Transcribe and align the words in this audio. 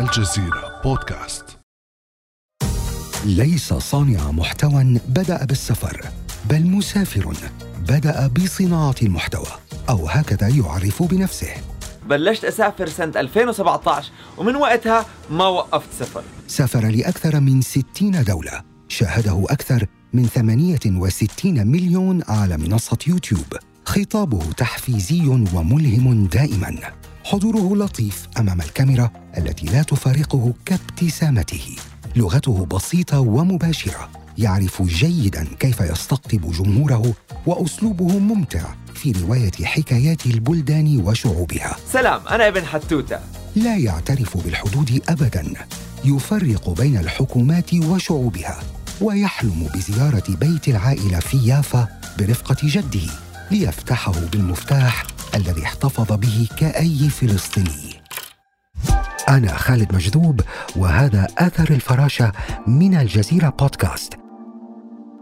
الجزيرة 0.00 0.80
بودكاست. 0.84 1.44
ليس 3.24 3.72
صانع 3.72 4.30
محتوى 4.30 5.00
بدأ 5.08 5.44
بالسفر 5.44 6.06
بل 6.50 6.66
مسافر 6.66 7.34
بدأ 7.88 8.26
بصناعة 8.26 8.94
المحتوى 9.02 9.46
أو 9.88 10.08
هكذا 10.08 10.48
يعرف 10.48 11.02
بنفسه. 11.02 11.48
بلشت 12.06 12.44
أسافر 12.44 12.88
سنة 12.88 13.20
2017 13.20 14.10
ومن 14.36 14.56
وقتها 14.56 15.06
ما 15.30 15.46
وقفت 15.46 15.88
سفر. 15.98 16.22
سافر 16.46 16.86
لأكثر 16.88 17.40
من 17.40 17.62
60 17.62 18.24
دولة 18.24 18.62
شاهده 18.88 19.44
أكثر 19.48 19.86
من 20.12 20.26
68 20.26 21.66
مليون 21.66 22.22
على 22.28 22.56
منصة 22.56 22.98
يوتيوب. 23.06 23.56
خطابه 23.84 24.52
تحفيزي 24.52 25.26
وملهم 25.28 26.26
دائما. 26.26 26.78
حضوره 27.28 27.76
لطيف 27.76 28.28
أمام 28.38 28.60
الكاميرا 28.60 29.10
التي 29.38 29.66
لا 29.66 29.82
تفارقه 29.82 30.52
كابتسامته. 30.64 31.76
لغته 32.16 32.66
بسيطة 32.66 33.20
ومباشرة. 33.20 34.08
يعرف 34.38 34.82
جيدا 34.82 35.46
كيف 35.60 35.80
يستقطب 35.80 36.52
جمهوره 36.52 37.14
وأسلوبه 37.46 38.18
ممتع 38.18 38.74
في 38.94 39.12
رواية 39.12 39.52
حكايات 39.64 40.26
البلدان 40.26 41.02
وشعوبها. 41.04 41.76
سلام 41.92 42.20
أنا 42.30 42.48
ابن 42.48 42.64
حتوتة. 42.64 43.18
لا 43.56 43.76
يعترف 43.76 44.36
بالحدود 44.36 45.02
ابدا. 45.08 45.52
يفرق 46.04 46.70
بين 46.70 46.96
الحكومات 46.96 47.74
وشعوبها 47.74 48.60
ويحلم 49.00 49.68
بزيارة 49.74 50.36
بيت 50.40 50.68
العائلة 50.68 51.18
في 51.18 51.46
يافا 51.46 51.88
برفقة 52.18 52.56
جده. 52.62 53.27
ليفتحه 53.50 54.12
بالمفتاح 54.32 55.04
الذي 55.34 55.62
احتفظ 55.62 56.12
به 56.12 56.48
كأي 56.56 57.08
فلسطيني. 57.10 58.02
أنا 59.28 59.56
خالد 59.56 59.94
مجذوب 59.94 60.40
وهذا 60.76 61.26
أثر 61.38 61.70
الفراشة 61.70 62.32
من 62.66 62.94
الجزيرة 62.94 63.48
بودكاست. 63.48 64.14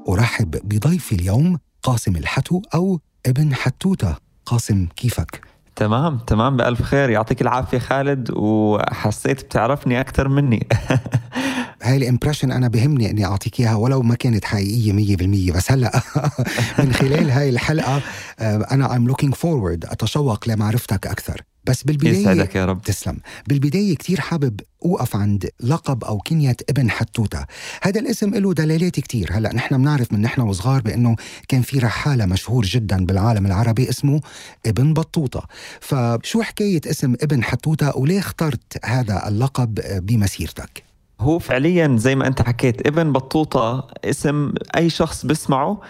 أرحب 0.08 0.50
بضيفي 0.50 1.14
اليوم 1.14 1.58
قاسم 1.82 2.16
الحتو 2.16 2.62
أو 2.74 3.00
ابن 3.26 3.54
حتوتة. 3.54 4.16
قاسم 4.46 4.86
كيفك؟ 4.96 5.45
تمام 5.76 6.18
تمام 6.18 6.56
بألف 6.56 6.82
خير. 6.82 7.10
يعطيك 7.10 7.42
العافية 7.42 7.78
خالد 7.78 8.30
وحسيت 8.30 9.44
بتعرفني 9.44 10.00
أكثر 10.00 10.28
مني. 10.28 10.66
هاي 11.82 11.96
الامبريشن 11.96 12.52
أنا 12.52 12.68
بهمني 12.68 13.10
إني 13.10 13.24
أعطيك 13.24 13.60
إياها 13.60 13.74
ولو 13.74 14.02
ما 14.02 14.14
كانت 14.14 14.44
حقيقية 14.44 15.16
100% 15.52 15.56
بس 15.56 15.72
هلأ 15.72 16.00
من 16.78 16.92
خلال 16.92 17.30
هاي 17.30 17.48
الحلقة 17.48 18.00
آه، 18.38 18.66
أنا 18.70 18.88
I'm 18.88 19.12
looking 19.12 19.30
forward 19.32 19.90
أتشوق 19.92 20.48
لمعرفتك 20.48 21.06
أكثر. 21.06 21.42
بس 21.66 21.82
بالبداية 21.82 22.18
يسعدك 22.18 22.56
يا 22.56 22.64
رب. 22.64 22.82
تسلم. 22.82 23.18
بالبداية 23.46 23.94
كتير 23.94 24.20
حابب 24.20 24.60
أوقف 24.84 25.16
عند 25.16 25.50
لقب 25.60 26.04
أو 26.04 26.18
كنية 26.18 26.56
ابن 26.70 26.90
حتوتة. 26.90 27.44
هذا 27.82 28.00
الاسم 28.00 28.34
له 28.34 28.54
دلالات 28.54 29.00
كتير. 29.00 29.30
هلأ 29.32 29.54
نحن 29.54 29.78
بنعرف 29.78 30.12
من 30.12 30.22
نحن 30.22 30.40
وصغار 30.40 30.82
بأنه 30.82 31.16
كان 31.48 31.62
في 31.62 31.78
رحالة 31.78 32.26
مشهور 32.26 32.64
جدا 32.64 33.06
بالعالم 33.06 33.46
العربي 33.46 33.88
اسمه 33.90 34.20
ابن 34.66 34.94
بطوطة. 34.94 35.46
فشو 35.80 36.42
حكاية 36.42 36.80
اسم 36.90 37.14
ابن 37.22 37.44
حتوتة 37.44 37.98
وليه 37.98 38.18
اخترت 38.18 38.84
هذا 38.84 39.28
اللقب 39.28 39.80
بمسيرتك؟ 40.06 40.82
هو 41.20 41.38
فعليا 41.38 41.96
زي 41.98 42.14
ما 42.14 42.26
أنت 42.26 42.42
حكيت 42.42 42.86
ابن 42.86 43.12
بطوطة 43.12 43.88
اسم 44.04 44.52
أي 44.76 44.90
شخص 44.90 45.26
بسمعه 45.26 45.80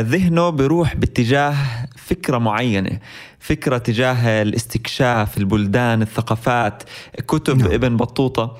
ذهنه 0.00 0.50
بيروح 0.50 0.96
باتجاه 0.96 1.54
فكرة 1.96 2.38
معينة 2.38 2.98
فكرة 3.38 3.78
تجاه 3.78 4.42
الاستكشاف 4.42 5.38
البلدان 5.38 6.02
الثقافات 6.02 6.82
كتب 7.28 7.58
نعم. 7.58 7.72
ابن 7.72 7.96
بطوطة. 7.96 8.56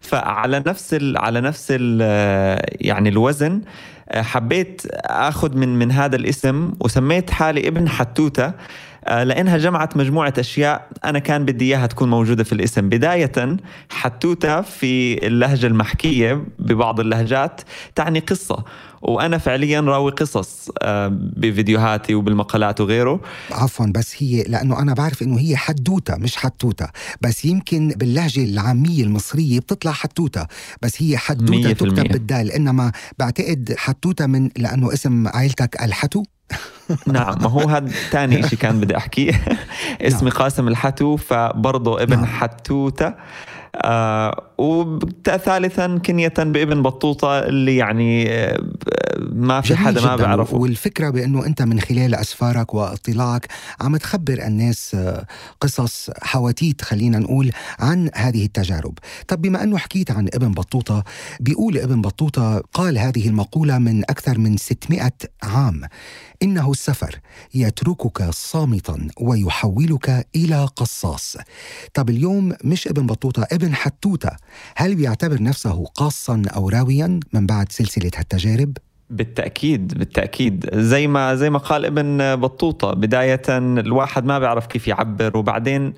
فعلى 0.00 0.62
نفس 0.66 0.94
ال 0.94 1.18
على 1.18 1.40
نفس 1.40 1.66
ال 1.70 2.00
يعني 2.80 3.08
الوزن 3.08 3.60
آه، 4.08 4.22
حبيت 4.22 4.82
آخذ 5.04 5.56
من 5.56 5.78
من 5.78 5.92
هذا 5.92 6.16
الاسم 6.16 6.72
وسميت 6.80 7.30
حالي 7.30 7.68
ابن 7.68 7.88
حتوتة 7.88 8.52
آه، 9.04 9.24
لأنها 9.24 9.56
جمعت 9.56 9.96
مجموعة 9.96 10.34
أشياء 10.38 10.88
أنا 11.04 11.18
كان 11.18 11.44
بدي 11.44 11.64
إياها 11.64 11.86
تكون 11.86 12.10
موجودة 12.10 12.44
في 12.44 12.52
الاسم. 12.52 12.88
بداية 12.88 13.56
حتوتة 13.90 14.60
في 14.60 15.26
اللهجة 15.26 15.66
المحكية 15.66 16.44
ببعض 16.58 17.00
اللهجات 17.00 17.60
تعني 17.94 18.18
قصة. 18.18 18.64
وأنا 19.02 19.38
فعليا 19.38 19.80
راوي 19.80 20.10
قصص 20.10 20.68
آه، 20.82 21.08
بفيديوهاتي 21.12 22.14
وبالمقالات 22.14 22.80
وغيره. 22.80 23.20
عفوا 23.50 23.86
بس 23.86 24.22
هي 24.22 24.42
لأنه 24.42 24.82
أنا 24.82 24.94
بعرف 24.94 25.22
إنه 25.22 25.38
هي 25.38 25.56
حدوتة 25.56 26.16
مش 26.16 26.36
حتوتة. 26.36 26.88
بس 27.20 27.44
يمكن 27.44 27.88
باللهجة 27.96 28.44
العامية 28.44 29.02
المصرية 29.02 29.60
بتطلع 29.60 29.92
حتوتة. 29.92 30.46
بس 30.82 31.02
هي 31.02 31.16
حدوتة 31.16 31.72
تكتب. 31.72 32.08
بالدال. 32.08 32.52
إنما 32.52 32.92
بعتقد 33.18 33.74
حتوتة 33.78 34.26
من 34.26 34.50
لأنه 34.56 34.92
اسم 34.92 35.28
عائلتك 35.28 35.82
الحتو. 35.82 36.22
نعم 37.06 37.34
ما 37.42 37.48
هو 37.50 37.60
هذا 37.60 37.88
ثاني 38.10 38.48
شيء 38.48 38.58
كان 38.58 38.80
بدي 38.80 38.96
احكيه 38.96 39.32
اسمي 40.00 40.30
قاسم 40.30 40.68
الحتو 40.68 41.16
فبرضه 41.16 42.02
ابن 42.02 42.16
نعم. 42.16 42.26
حتوتة. 42.26 43.14
آه 43.76 44.47
وثالثا 44.58 45.98
كنية 45.98 46.34
بابن 46.38 46.82
بطوطة 46.82 47.38
اللي 47.38 47.76
يعني 47.76 48.30
آه 48.30 48.62
ما 49.32 49.60
في 49.60 49.76
حدا 49.76 50.00
ما. 50.00 50.16
بيعرفه. 50.16 50.56
والفكرة 50.56 51.10
بأنه 51.10 51.46
أنت 51.46 51.62
من 51.62 51.80
خلال 51.80 52.14
أسفارك 52.14 52.74
واطلاعك 52.74 53.46
عم 53.80 53.96
تخبر 53.96 54.46
الناس 54.46 54.94
آه، 54.94 55.26
قصص 55.60 56.10
حواديت 56.22 56.82
خلينا 56.82 57.18
نقول 57.18 57.50
عن 57.78 58.10
هذه 58.14 58.44
التجارب. 58.44 58.98
طب 59.28 59.42
بما 59.42 59.62
أنه 59.62 59.78
حكيت 59.78 60.10
عن 60.10 60.28
ابن 60.34 60.52
بطوطة 60.52 61.04
بيقول 61.40 61.78
ابن 61.78 62.00
بطوطة 62.00 62.62
قال 62.72 62.98
هذه 62.98 63.28
المقولة 63.28 63.78
من 63.78 64.02
أكثر 64.02 64.38
من 64.38 64.56
600 64.56 65.10
عام. 65.42 65.80
إنه 66.42 66.70
السفر 66.70 67.18
يتركك 67.54 68.30
صامتا 68.30 69.08
ويحولك 69.20 70.26
إلى 70.36 70.64
قصاص. 70.76 71.36
طب 71.94 72.10
اليوم 72.10 72.52
مش 72.64 72.88
ابن 72.88 73.06
بطوطة 73.06 73.46
ابن 73.52 73.74
حتوتة. 73.74 74.30
هل 74.76 74.94
بيعتبر 74.94 75.42
نفسه 75.42 75.84
قاصا 75.84 76.42
أو 76.56 76.68
راويا 76.68 77.20
من 77.32 77.46
بعد 77.46 77.72
سلسلة 77.72 78.10
هالتجارب؟ 78.16 78.76
بالتأكيد 79.10 79.98
بالتأكيد. 79.98 80.70
زي 80.74 81.06
ما 81.06 81.34
زي 81.34 81.50
ما 81.50 81.58
قال 81.58 81.84
ابن 81.84 82.36
بطوطة 82.36 82.92
بداية 82.92 83.42
الواحد 83.48 84.24
ما 84.24 84.38
بيعرف 84.38 84.66
كيف 84.66 84.88
يعبر 84.88 85.36
وبعدين 85.36 85.94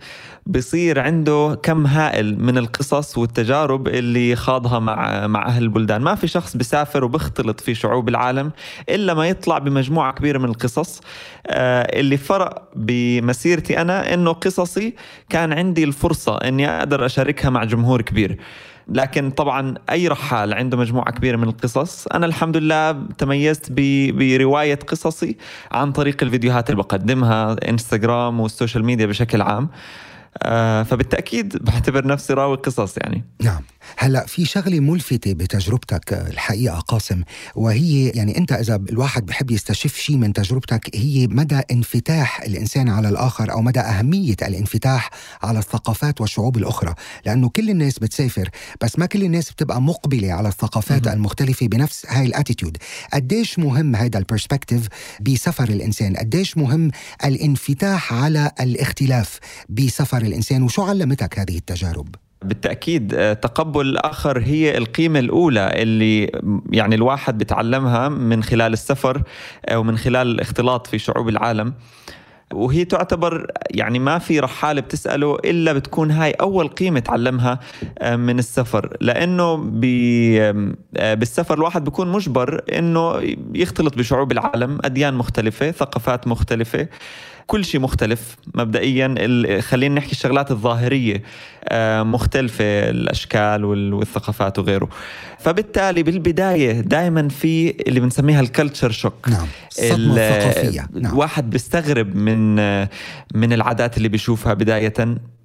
بصير 0.46 1.00
عنده 1.00 1.58
كم 1.62 1.86
هائل 1.86 2.42
من 2.42 2.58
القصص 2.58 3.18
والتجارب 3.18 3.88
اللي 3.88 4.36
خاضها 4.36 4.78
مع 4.78 5.26
مع 5.26 5.46
أهل 5.46 5.62
البلدان. 5.62 6.02
ما 6.02 6.14
في 6.14 6.28
شخص 6.28 6.56
بيسافر 6.56 7.04
وبيختلط 7.04 7.60
في 7.60 7.74
شعوب 7.74 8.08
العالم 8.08 8.50
إلا 8.88 9.14
ما 9.14 9.28
يطلع 9.28 9.58
بمجموعة 9.58 10.12
كبيرة 10.12 10.38
من 10.38 10.48
القصص. 10.48 11.00
آه، 11.46 12.00
اللي 12.00 12.16
فرق 12.16 12.68
بمسيرتي 12.76 13.80
أنا 13.80 14.14
إنه 14.14 14.32
قصصي 14.32 14.94
كان 15.28 15.52
عندي 15.52 15.84
الفرصة 15.84 16.36
إني 16.36 16.68
أقدر 16.68 17.06
أشاركها 17.06 17.50
مع 17.50 17.64
جمهور 17.64 18.02
كبير. 18.02 18.38
لكن 18.90 19.30
طبعا 19.30 19.74
أي 19.90 20.08
رحال 20.08 20.54
عنده 20.54 20.76
مجموعة 20.76 21.12
كبيرة 21.12 21.36
من 21.36 21.48
القصص 21.48 22.06
أنا 22.06 22.26
الحمد 22.26 22.56
لله 22.56 22.92
تميزت 23.18 23.72
برواية 24.12 24.74
قصصي 24.74 25.36
عن 25.72 25.92
طريق 25.92 26.22
الفيديوهات 26.22 26.70
اللي 26.70 26.82
بقدمها 26.82 27.56
إنستغرام 27.68 28.40
والسوشيال 28.40 28.84
ميديا 28.84 29.06
بشكل 29.06 29.42
عام. 29.42 29.68
فبالتأكيد 30.84 31.64
بعتبر 31.64 32.06
نفسي 32.06 32.32
راوي 32.32 32.56
قصص 32.56 32.98
يعني. 32.98 33.24
نعم. 33.42 33.62
هلا 33.96 34.26
في 34.26 34.44
شغلة 34.44 34.80
ملفتة 34.80 35.32
بتجربتك 35.32 36.12
آه، 36.12 36.28
الحقيقة 36.28 36.78
قاسم 36.78 37.22
وهي 37.54 38.08
يعني 38.08 38.38
أنت 38.38 38.52
إذا 38.52 38.76
الواحد 38.76 39.26
بحب 39.26 39.50
يستشف 39.50 39.96
شيء 39.96 40.16
من 40.16 40.32
تجربتك 40.32 40.96
هي 40.96 41.26
مدى 41.26 41.60
انفتاح 41.70 42.42
الإنسان 42.42 42.88
على 42.88 43.08
الآخر 43.08 43.52
أو 43.52 43.62
مدى 43.62 43.80
أهمية 43.80 44.36
الانفتاح 44.42 45.10
على 45.42 45.58
الثقافات 45.58 46.20
والشعوب 46.20 46.56
الأخرى. 46.56 46.94
لأنه 47.26 47.48
كل 47.48 47.70
الناس 47.70 47.98
بتسافر 47.98 48.48
بس 48.80 48.98
ما 48.98 49.06
كل 49.06 49.22
الناس 49.22 49.50
بتبقى 49.50 49.82
مقبلة 49.82 50.32
على 50.32 50.48
الثقافات 50.48 51.06
مهم. 51.06 51.16
المختلفة 51.16 51.66
بنفس 51.66 52.06
هاي 52.08 52.26
ال 52.26 52.31
attitude. 52.31 52.76
قديش 53.12 53.58
مهم 53.58 53.96
هذا 53.96 54.18
ال 54.18 54.24
perspective 54.24 54.88
بسفر 55.20 55.68
الإنسان؟ 55.68 56.16
قديش 56.16 56.56
مهم 56.56 56.90
الانفتاح 57.24 58.12
على 58.12 58.50
الاختلاف 58.60 59.38
بسفر 59.68 60.19
الإنسان 60.26 60.62
وشو 60.62 60.82
علمتك 60.82 61.38
هذه 61.38 61.56
التجارب؟ 61.56 62.14
بالتأكيد 62.44 63.14
آه، 63.14 63.32
تقبل 63.32 63.86
الآخر 63.86 64.38
هي 64.38 64.78
القيمة 64.78 65.18
الأولى 65.18 65.82
اللي 65.82 66.30
يعني 66.70 66.94
الواحد 66.94 67.38
بتعلمها 67.38 68.08
من 68.08 68.42
خلال 68.42 68.72
السفر 68.72 69.22
أو 69.68 69.82
من 69.82 69.98
خلال 69.98 70.26
الاختلاط 70.26 70.86
في 70.86 70.98
شعوب 70.98 71.28
العالم. 71.28 71.74
وهي 72.52 72.84
تعتبر 72.84 73.46
يعني 73.70 73.98
ما 73.98 74.18
في 74.18 74.40
رحالة 74.40 74.80
بتسأله 74.80 75.36
إلا 75.44 75.72
بتكون 75.72 76.10
هاي 76.10 76.30
أول 76.30 76.68
قيمة 76.68 77.00
تعلمها 77.00 77.60
آه، 77.98 78.16
من 78.16 78.38
السفر. 78.38 78.96
لأنه 79.00 79.70
آه، 80.96 81.14
بالسفر 81.14 81.54
الواحد 81.54 81.84
بيكون 81.84 82.12
مجبر 82.12 82.62
إنه 82.78 83.20
يختلط 83.54 83.98
بشعوب 83.98 84.32
العالم 84.32 84.78
أديان 84.84 85.14
مختلفة 85.14 85.70
ثقافات 85.70 86.28
مختلفة. 86.28 86.88
كل 87.50 87.64
شيء 87.64 87.80
مختلف. 87.80 88.36
مبدئيا 88.54 89.14
ال- 89.18 89.62
خلينا 89.62 89.94
نحكي 89.94 90.12
الشغلات 90.12 90.50
الظاهرية 90.50 91.22
آه، 91.68 92.02
مختلفة 92.02 92.64
الأشكال 92.64 93.64
وال- 93.64 93.92
والثقافات 93.94 94.58
وغيره. 94.58 94.88
فبالتالي 95.38 96.02
بالبداية 96.02 96.80
دائما 96.80 97.28
في 97.28 97.70
اللي 97.88 98.00
بنسميها 98.00 98.40
الكلتشر 98.40 98.90
شوك 98.90 99.28
نعم. 99.28 99.46
الصدمة 99.68 99.94
ال- 100.14 100.18
الثقافية 100.18 100.86
نعم. 100.94 101.12
الواحد 101.12 101.50
بيستغرب 101.50 102.16
من 102.16 102.56
من 103.34 103.52
العادات 103.52 103.96
اللي 103.96 104.08
بيشوفها 104.08 104.54
بداية. 104.54 104.94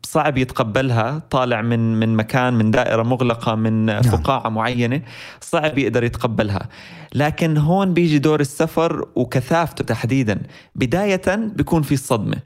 صعب 0.05 0.37
يتقبلها 0.37 1.21
طالع 1.29 1.61
من 1.61 1.99
من 1.99 2.15
مكان 2.15 2.53
من 2.53 2.71
دائرة 2.71 3.03
مغلقة 3.03 3.55
من 3.55 3.85
نعم. 3.85 4.01
فقاعة 4.01 4.49
معينة 4.49 5.01
صعب 5.41 5.77
يقدر 5.77 6.03
يتقبلها. 6.03 6.69
لكن 7.15 7.57
هون 7.57 7.93
بيجي 7.93 8.19
دور 8.19 8.39
السفر 8.39 9.07
وكثافته 9.15 9.83
تحديدا. 9.83 10.41
بداية 10.75 11.35
بيكون 11.35 11.81
في 11.81 11.93
الصدمة 11.93 12.37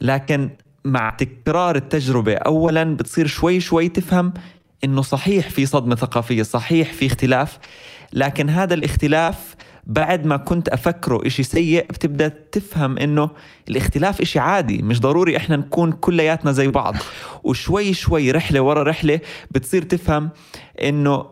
لكن 0.00 0.50
مع 0.84 1.10
تكرار 1.10 1.76
التجربة 1.76 2.34
أولا 2.34 2.84
بتصير 2.96 3.26
شوي 3.26 3.60
شوي 3.60 3.88
تفهم 3.88 4.32
إنه 4.84 5.02
صحيح 5.02 5.50
في 5.50 5.66
صدمة 5.66 5.94
ثقافية 5.94 6.42
صحيح 6.42 6.92
في 6.92 7.06
اختلاف. 7.06 7.58
لكن 8.12 8.50
هذا 8.50 8.74
الاختلاف 8.74 9.54
بعد 9.84 10.26
ما 10.26 10.36
كنت 10.36 10.68
أفكره 10.68 11.26
إشي 11.26 11.42
سيء 11.42 11.86
بتبدأ 11.86 12.28
تفهم 12.28 12.98
إنه 12.98 13.30
الاختلاف 13.68 14.20
إشي 14.20 14.38
عادي 14.38 14.82
مش 14.82 15.00
ضروري 15.00 15.36
إحنا 15.36 15.56
نكون 15.56 15.92
كلياتنا 15.92 16.52
زي 16.52 16.68
بعض. 16.68 16.94
وشوي 17.44 17.94
شوي 17.94 18.30
رحلة 18.30 18.60
ورا 18.60 18.82
رحلة 18.82 19.20
بتصير 19.50 19.82
تفهم 19.82 20.30
إنه 20.82 21.26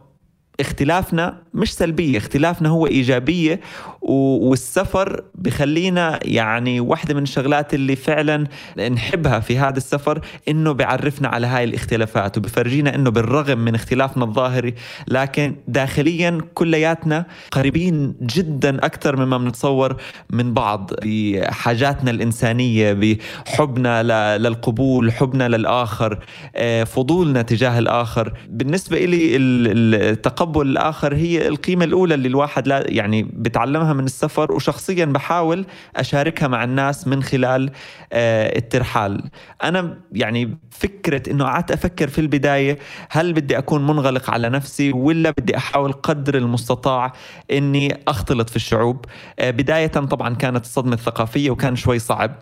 اختلافنا 0.61 1.43
مش 1.55 1.75
سلبية 1.75 2.19
اختلافنا 2.19 2.69
هو 2.69 2.87
إيجابية 2.87 3.61
والسفر 4.03 5.23
بخلينا 5.35 6.19
يعني 6.25 6.81
واحدة 6.81 7.15
من 7.15 7.23
الشغلات 7.23 7.75
اللي 7.75 7.97
فعلا 7.97 8.45
نحبها 8.91 9.41
في 9.41 9.59
هذا 9.59 9.77
السفر 9.77 10.21
إنه 10.49 10.73
بيعرفنا 10.73 11.29
على 11.29 11.47
هاي 11.47 11.65
الاختلافات 11.65 12.39
وبفرجينا 12.39 12.95
إنه 12.95 13.11
بالرغم 13.11 13.59
من 13.59 13.75
اختلافنا 13.75 14.25
الظاهري 14.25 14.75
لكن 15.09 15.55
داخليا 15.69 16.39
كلياتنا 16.55 17.25
قريبين 17.53 18.15
جدا 18.23 18.77
أكثر 18.87 19.17
مما 19.17 19.39
بنتصور 19.39 19.97
من 20.31 20.55
بعض 20.55 20.91
بحاجاتنا 21.05 22.11
الإنسانية 22.11 22.93
بحبنا 22.93 24.03
للقبول 24.39 25.13
حبنا 25.13 25.49
للآخر 25.49 26.19
آه، 26.57 26.85
فضولنا 26.85 27.43
تجاه 27.43 27.79
الآخر. 27.79 28.33
بالنسبة 28.49 28.97
إلي 28.97 29.37
ال- 29.37 29.67
ال- 29.67 29.95
التقبل 30.11 30.67
الآخر 30.67 31.15
هي 31.15 31.49
القيمة 31.49 31.85
الأولى 31.85 32.15
اللي 32.15 32.29
الواحد 32.29 32.69
لا 32.69 32.85
يعني 32.89 33.23
بتعلمها 33.23 33.90
من 33.93 34.05
السفر 34.05 34.53
وشخصيا 34.53 35.05
بحاول 35.05 35.67
أشاركها 35.97 36.49
مع 36.49 36.65
الناس 36.65 37.07
من 37.07 37.23
خلال 37.23 37.71
آه، 38.13 38.59
الترحال. 38.59 39.31
أنا 39.63 39.97
يعني 40.13 40.59
فكرة 40.71 41.31
أنه 41.31 41.45
قعدت 41.45 41.71
أفكر 41.71 42.09
في 42.09 42.21
البداية 42.21 42.79
هل 43.11 43.33
بدي 43.33 43.59
أكون 43.59 43.87
منغلق 43.87 44.31
على 44.31 44.49
نفسي 44.49 44.93
ولا 44.93 45.31
بدي 45.31 45.57
أحاول 45.57 45.93
قدر 45.93 46.37
المستطاع 46.37 47.13
أني 47.51 47.99
أختلط 48.09 48.51
في 48.51 48.57
الشعوب. 48.57 49.05
آه، 49.39 49.51
بداية 49.51 49.87
طبعا 49.87 50.35
كانت 50.35 50.65
الصدمة 50.65 50.95
الثقافية 50.95 51.51
وكان 51.51 51.77
شوي 51.77 51.99
صعب. 51.99 52.35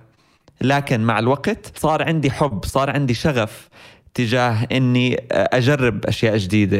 لكن 0.61 1.01
مع 1.01 1.19
الوقت 1.19 1.73
صار 1.79 2.03
عندي 2.03 2.31
حب 2.31 2.65
صار 2.65 2.91
عندي 2.91 3.15
شغف 3.15 3.69
تجاه 4.15 4.67
إني 4.73 5.27
أجرب 5.33 6.07
أشياء 6.07 6.37
جديدة 6.37 6.79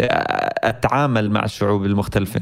أتعامل 0.65 1.31
مع 1.31 1.45
الشعوب 1.45 1.85
المختلفة. 1.85 2.41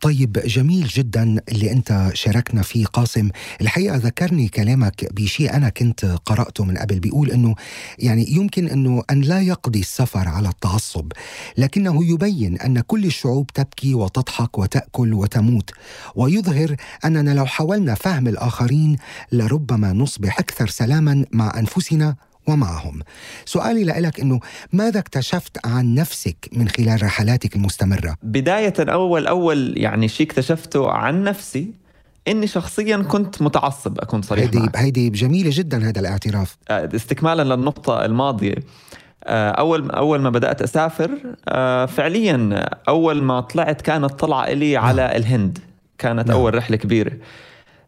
طيب 0.00 0.32
جميل 0.32 0.86
جدا 0.86 1.40
اللي 1.48 1.72
أنت 1.72 2.10
شاركنا 2.14 2.62
فيه 2.62 2.86
قاسم. 2.86 3.28
الحقيقة 3.60 3.96
ذكرني 3.96 4.48
كلامك 4.48 5.12
بشيء 5.14 5.54
أنا 5.56 5.68
كنت 5.68 6.04
قرأته 6.04 6.64
من 6.64 6.78
قبل 6.78 7.00
بيقول 7.00 7.30
إنه 7.30 7.54
يعني 7.98 8.30
يمكن 8.30 8.68
إنه 8.68 9.02
أن 9.10 9.20
لا 9.20 9.40
يقضي 9.40 9.80
السفر 9.80 10.28
على 10.28 10.48
التعصب 10.48 11.12
لكنه 11.58 12.04
يبين 12.04 12.58
أن 12.58 12.80
كل 12.80 13.04
الشعوب 13.04 13.46
تبكي 13.46 13.94
وتضحك 13.94 14.58
وتأكل 14.58 15.14
وتموت 15.14 15.70
ويظهر 16.14 16.76
أننا 17.04 17.30
لو 17.34 17.46
حاولنا 17.46 17.94
فهم 17.94 18.28
الآخرين 18.28 18.96
لربما 19.32 19.92
نصبح 19.92 20.38
أكثر 20.38 20.66
سلاما 20.68 21.24
مع 21.32 21.58
أنفسنا 21.58 22.16
ومعهم. 22.48 23.00
سؤالي 23.44 23.84
لك 23.84 24.20
إنه 24.20 24.40
ماذا 24.72 24.98
اكتشفت 24.98 25.66
عن 25.66 25.94
نفسك 25.94 26.48
من 26.52 26.68
خلال 26.68 27.02
رحلاتك 27.02 27.56
المستمرة؟ 27.56 28.16
بداية 28.22 28.74
أول 28.78 29.26
أول 29.26 29.74
يعني 29.76 30.08
شيء 30.08 30.26
اكتشفته 30.26 30.90
عن 30.90 31.24
نفسي 31.24 31.72
إني 32.28 32.46
شخصيا 32.46 32.96
كنت 32.96 33.42
متعصب 33.42 34.00
أكون 34.00 34.22
صريح 34.22 34.44
هيدي 34.44 34.58
معك. 34.58 34.76
هيدي 34.76 35.10
جميلة 35.10 35.50
جدا 35.52 35.88
هذا 35.88 36.00
الاعتراف. 36.00 36.56
آه، 36.70 36.88
استكمالا 36.94 37.54
للنقطة 37.54 38.04
الماضية. 38.04 38.54
آه، 39.24 39.50
أول 39.50 39.90
أول 39.90 40.20
ما 40.20 40.30
بدأت 40.30 40.62
أسافر 40.62 41.10
آه، 41.48 41.86
فعليا 41.86 42.68
أول 42.88 43.22
ما 43.22 43.40
طلعت 43.40 43.80
كانت 43.80 44.10
طلعة 44.10 44.44
إلي 44.44 44.76
على 44.76 45.16
الهند. 45.16 45.58
كانت 45.98 46.28
نعم. 46.28 46.36
أول 46.36 46.54
رحلة 46.54 46.76
كبيرة. 46.76 47.12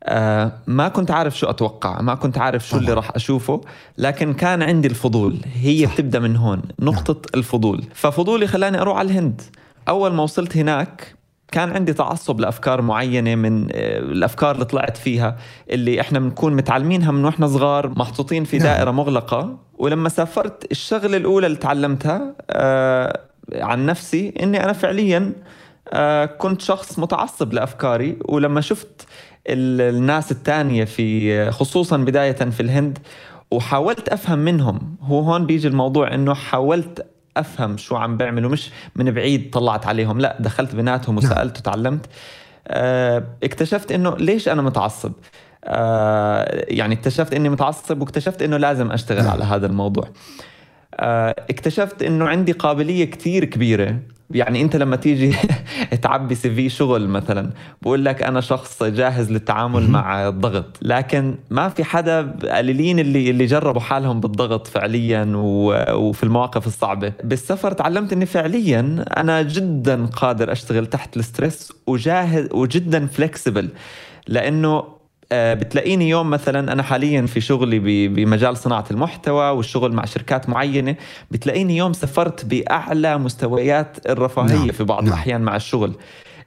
آه، 0.04 0.52
ما 0.66 0.88
كنت 0.88 1.10
عارف 1.10 1.38
شو 1.38 1.50
أتوقع 1.50 2.00
ما 2.00 2.14
كنت 2.14 2.38
عارف 2.38 2.68
شو 2.68 2.76
اللي 2.76 2.86
طبعاً. 2.86 2.96
راح 2.96 3.10
أشوفه 3.14 3.60
لكن 3.98 4.34
كان 4.34 4.62
عندي 4.62 4.88
الفضول 4.88 5.36
هي 5.54 5.86
صح. 5.86 5.94
بتبدأ 5.94 6.18
من 6.18 6.36
هون 6.36 6.62
نقطة 6.80 7.22
الفضول 7.34 7.84
ففضولي 7.94 8.46
خلاني 8.46 8.80
أروح 8.80 8.98
على 8.98 9.10
الهند 9.10 9.42
أول 9.88 10.12
ما 10.12 10.22
وصلت 10.22 10.56
هناك 10.56 11.14
كان 11.52 11.70
عندي 11.70 11.92
تعصب 11.92 12.40
لأفكار 12.40 12.82
معينة 12.82 13.34
من 13.34 13.62
آه، 13.72 13.98
الأفكار 13.98 14.54
اللي 14.54 14.64
طلعت 14.64 14.96
فيها 14.96 15.36
اللي 15.70 16.00
إحنا 16.00 16.18
بنكون 16.18 16.52
متعلمينها 16.56 17.12
من 17.12 17.24
وإحنا 17.24 17.46
صغار 17.46 17.88
محطوطين 17.88 18.44
في 18.44 18.58
نعم. 18.58 18.66
دائرة 18.66 18.90
مغلقة 18.90 19.58
ولما 19.78 20.08
سافرت 20.08 20.70
الشغلة 20.70 21.16
الأولى 21.16 21.46
اللي 21.46 21.58
تعلمتها 21.58 22.34
آه، 22.50 23.20
عن 23.54 23.86
نفسي 23.86 24.34
إني 24.42 24.64
أنا 24.64 24.72
فعليا 24.72 25.32
آه، 25.92 26.24
كنت 26.26 26.60
شخص 26.60 26.98
متعصب 26.98 27.52
لأفكاري 27.52 28.18
ولما 28.24 28.60
شفت 28.60 29.06
الناس 29.46 30.32
الثانية 30.32 30.84
في 30.84 31.50
خصوصا 31.50 31.96
بداية 31.96 32.32
في 32.32 32.60
الهند 32.60 32.98
وحاولت 33.50 34.08
أفهم 34.08 34.38
منهم. 34.38 34.96
هو 35.02 35.20
هون 35.20 35.46
بيجي 35.46 35.68
الموضوع 35.68 36.14
إنه 36.14 36.34
حاولت 36.34 37.06
أفهم 37.36 37.76
شو 37.76 37.96
عم 37.96 38.16
بيعملوا. 38.16 38.50
مش 38.50 38.70
من 38.96 39.10
بعيد 39.10 39.50
طلعت 39.50 39.86
عليهم 39.86 40.20
لا 40.20 40.36
دخلت 40.40 40.74
بيناتهم 40.74 41.14
نعم. 41.14 41.24
وسألت 41.24 41.58
وتعلمت. 41.58 42.06
آه، 42.68 43.24
اكتشفت 43.42 43.92
إنه 43.92 44.16
ليش 44.16 44.48
أنا 44.48 44.62
متعصب؟ 44.62 45.12
آه، 45.64 46.64
يعني 46.68 46.94
اكتشفت 46.94 47.34
إني 47.34 47.48
متعصب 47.48 48.00
واكتشفت 48.00 48.42
إنه 48.42 48.56
لازم 48.56 48.92
أشتغل 48.92 49.22
نعم. 49.24 49.30
على 49.30 49.44
هذا 49.44 49.66
الموضوع. 49.66 50.08
آه، 50.94 51.34
اكتشفت 51.50 52.02
إنه 52.02 52.28
عندي 52.28 52.52
قابلية 52.52 53.04
كثير 53.04 53.44
كبيرة 53.44 53.96
يعني 54.30 54.62
انت 54.62 54.76
لما 54.76 54.96
تيجي 54.96 55.36
تعبي 56.02 56.34
CV 56.34 56.68
شغل 56.68 57.08
مثلا 57.08 57.50
بقول 57.82 58.04
لك 58.04 58.22
أنا 58.22 58.40
شخص 58.40 58.82
جاهز 58.82 59.30
للتعامل. 59.30 59.90
مع 59.90 60.28
الضغط. 60.28 60.78
لكن 60.82 61.34
ما 61.50 61.68
في 61.68 61.84
حدا 61.84 62.34
قليلين 62.56 62.98
اللي 62.98 63.30
اللي 63.30 63.46
جربوا 63.46 63.80
حالهم 63.80 64.20
بالضغط 64.20 64.66
فعليا 64.66 65.32
وفي 65.36 66.22
المواقف 66.22 66.66
الصعبة. 66.66 67.12
بالسفر 67.24 67.72
تعلمت 67.72 68.12
إني 68.12 68.26
فعليا 68.26 69.04
أنا 69.16 69.42
جدا 69.42 70.06
قادر 70.06 70.52
أشتغل 70.52 70.86
تحت 70.86 71.16
ال 71.16 71.24
stress 71.24 71.72
وجاهز 71.86 72.48
وجدا 72.52 73.06
flexible 73.06 73.68
لأنه 74.28 74.99
بتلاقيني 75.32 76.08
يوم 76.08 76.30
مثلا 76.30 76.72
أنا 76.72 76.82
حاليا 76.82 77.26
في 77.26 77.40
شغلي 77.40 78.08
بمجال 78.08 78.56
صناعة 78.56 78.84
المحتوى 78.90 79.50
والشغل 79.50 79.92
مع 79.92 80.04
شركات 80.04 80.48
معينة 80.48 80.96
بتلاقيني 81.30 81.76
يوم 81.76 81.92
سافرت 81.92 82.44
بأعلى 82.44 83.18
مستويات 83.18 83.96
الرفاهية 84.08 84.58
نعم، 84.58 84.72
في 84.72 84.84
بعض 84.84 85.02
نعم. 85.02 85.12
الأحيان 85.12 85.40
مع 85.40 85.56
الشغل 85.56 85.94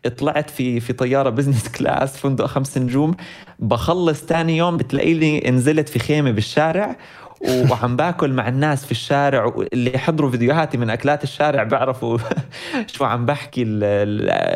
طلعت 0.09 0.49
في 0.49 0.79
في 0.79 0.93
طيارة 0.93 1.29
business 1.29 1.67
class 1.69 2.17
فندق 2.21 2.45
خمس 2.45 2.77
نجوم 2.77 3.15
بخلص 3.59 4.21
تاني 4.21 4.57
يوم 4.57 4.77
بتلاقيني 4.77 5.51
نزلت 5.51 5.89
في 5.89 5.99
خيمة 5.99 6.31
بالشارع 6.31 6.95
وعم 7.43 7.95
باكل 7.95 8.33
مع 8.33 8.47
الناس 8.47 8.85
في 8.85 8.91
الشارع 8.91 9.53
اللي 9.73 9.93
يحضروا 9.95 10.31
فيديوهاتي 10.31 10.77
من 10.77 10.89
أكلات 10.89 11.23
الشارع 11.23 11.63
بيعرفوا 11.63 12.17
شو 12.95 13.05
عم 13.05 13.25
بحكي 13.25 13.65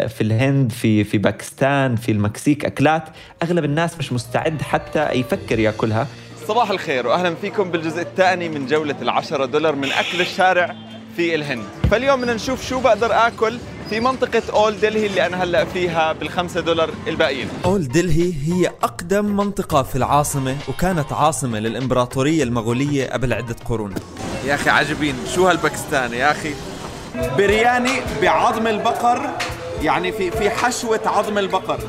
في 0.08 0.22
الهند 0.22 0.72
في 0.72 1.04
في 1.04 1.18
باكستان 1.18 1.96
في 1.96 2.12
المكسيك 2.12 2.66
أكلات 2.66 3.04
أغلب 3.44 3.66
الناس 3.66 3.98
مش 3.98 4.14
مستعد 4.14 4.62
حتى 4.62 5.12
يفكر 5.12 5.60
ياكلها. 5.60 6.08
صباح 6.48 6.70
الخير 6.70 7.08
واهلا 7.08 7.36
فيكم 7.36 7.72
بالجزء 7.72 8.02
الثاني 8.02 8.50
من 8.50 8.66
جولة 8.66 8.96
العشرة 9.02 9.46
دولار 9.46 9.76
من 9.76 9.92
أكل 9.92 10.22
الشارع 10.22 10.76
في 11.16 11.36
الهند. 11.36 11.64
فاليوم 11.92 12.22
بدنا 12.22 12.34
نشوف 12.34 12.68
شو 12.70 12.80
بقدر 12.80 13.28
آكل 13.28 13.58
في 13.90 14.00
منطقة 14.00 14.42
أول 14.54 14.80
دلهي 14.80 15.06
اللي 15.06 15.26
أنا 15.26 15.44
هلأ 15.44 15.66
فيها 15.66 16.14
بالخمسة 16.14 16.60
دولار 16.60 16.90
الباقيين. 17.08 17.50
أول 17.66 17.88
دلهي 17.88 18.34
هي 18.46 18.68
أقدم 18.84 19.26
منطقة 19.26 19.84
في 19.84 19.96
العاصمة 19.96 20.58
وكانت 20.68 21.14
عاصمة 21.14 21.60
للإمبراطورية 21.60 22.44
المغولية 22.44 23.10
قبل 23.10 23.34
عدة 23.34 23.56
قرون. 23.66 23.96
يا 24.46 24.56
أخي 24.56 24.70
عجبين 24.70 25.16
شو 25.36 25.48
هالباكستاني 25.48 26.18
يا 26.18 26.32
أخي؟ 26.32 26.54
برياني 27.38 28.02
بعظم 28.22 28.68
البقر 28.68 29.30
يعني 29.82 30.12
في 30.12 30.32
في 30.32 30.50
حشوة 30.50 31.02
عظم 31.06 31.38
البقر. 31.38 31.80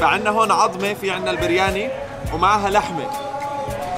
فعندنا 0.00 0.30
هون 0.30 0.50
عظمة 0.50 0.94
في 0.94 1.10
عندنا 1.10 1.30
البرياني 1.30 1.88
ومعها 2.34 2.70
لحمة. 2.70 3.29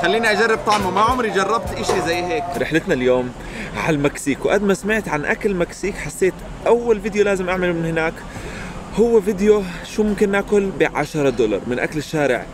خليني 0.02 0.32
أجرب 0.32 0.58
طعمه. 0.66 0.90
ما 0.90 1.00
عمري 1.00 1.30
جربت 1.30 1.72
إشي 1.72 2.00
زي 2.00 2.14
هيك. 2.14 2.44
رحلتنا 2.58 2.94
اليوم 2.94 3.32
على 3.76 3.96
المكسيك. 3.96 4.44
وقد 4.44 4.62
ما 4.62 4.74
سمعت 4.74 5.08
عن 5.08 5.24
أكل 5.24 5.50
المكسيك 5.50 5.94
حسيت 5.94 6.34
أول 6.66 7.00
فيديو 7.00 7.24
لازم 7.24 7.48
أعمله 7.48 7.72
من 7.72 7.84
هناك. 7.84 8.14
هو 8.94 9.20
فيديو 9.20 9.62
شو 9.84 10.02
ممكن 10.02 10.30
ناكل 10.30 10.70
ب 10.70 10.88
10 10.94 11.30
دولار 11.30 11.60
من 11.66 11.78
أكل 11.78 11.98
الشارع 11.98 12.46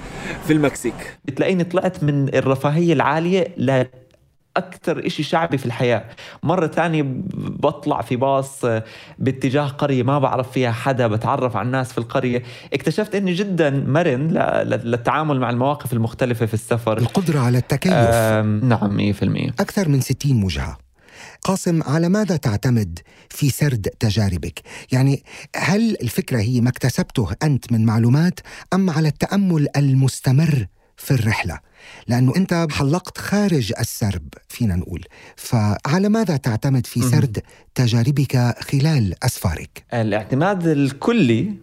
في 0.47 0.53
المكسيك. 0.53 1.19
بتلاقيني 1.25 1.65
طلعت 1.65 2.03
من 2.03 2.35
الرفاهية 2.35 2.93
العالية 2.93 3.55
ل 3.57 3.85
أكثر 4.57 5.07
إشي 5.07 5.23
شعبي 5.23 5.59
في 5.59 5.67
الحياة. 5.67 6.05
مرة 6.43 6.67
تانية 6.67 7.03
بطلع 7.35 8.01
في 8.01 8.17
باص 8.17 8.65
آه، 8.65 8.85
باتجاه 9.19 9.69
قرية 9.69 10.03
ما 10.03 10.19
بعرف 10.19 10.53
فيها 10.53 10.73
حدا 10.73 11.07
بتعرف 11.07 11.57
على 11.57 11.67
الناس 11.67 11.93
في 11.93 11.99
القرية. 11.99 12.43
اكتشفت 12.73 13.15
أني 13.15 13.35
جدا 13.35 13.71
مرن 13.71 14.29
للتعامل 14.65 15.41
مع 15.41 15.51
المواقف 15.51 15.93
المختلفة 15.93 16.47
في 16.47 16.55
السفر. 16.55 16.99
القدرة 16.99 17.41
على 17.41 17.59
التكيف. 17.59 17.93
نعم 18.65 19.13
100% 19.13 19.53
أكثر 19.61 19.89
من 19.89 20.01
60 20.01 20.43
وجهة 20.43 20.79
قاسم 21.45 21.83
على 21.83 22.09
ماذا 22.09 22.37
تعتمد 22.37 22.99
في 23.31 23.51
سرد 23.51 23.89
تجاربك؟ 24.01 24.61
يعني 24.93 25.23
هل 25.57 25.97
الفكرة 26.03 26.39
هي 26.39 26.61
ما 26.61 26.69
اكتسبته 26.69 27.29
أنت 27.43 27.73
من 27.73 27.85
معلومات 27.85 28.41
أم 28.75 28.91
على 28.91 29.09
التأمل 29.09 29.69
المستمر 29.77 30.67
في 30.99 31.11
الرحلة؟ 31.11 31.59
لأنه 32.09 32.33
أنت 32.37 32.67
حلقت 32.71 33.19
خارج 33.19 33.73
السرب 33.81 34.29
فينا 34.49 34.77
نقول 34.77 35.05
فعلى 35.37 36.09
ماذا 36.09 36.37
تعتمد 36.37 36.87
في 36.87 37.01
سرد 37.03 37.39
تجاربك 37.75 38.55
خلال 38.71 39.15
أسفارك؟ 39.25 39.85
الاعتماد 39.95 40.67
الكلي 40.67 41.55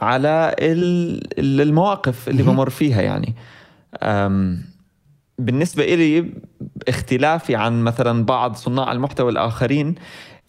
على 0.00 0.54
ال- 0.58 1.38
ال- 1.40 1.60
المواقف 1.60 2.28
اللي 2.28 2.42
بمر 2.42 2.70
فيها 2.70 3.02
يعني 3.02 3.34
بالنسبة 5.38 5.84
إلي 5.84 6.32
اختلافي 6.88 7.56
عن 7.56 7.82
مثلا 7.84 8.24
بعض 8.24 8.54
صناع 8.56 8.92
المحتوى 8.92 9.32
الآخرين 9.32 9.94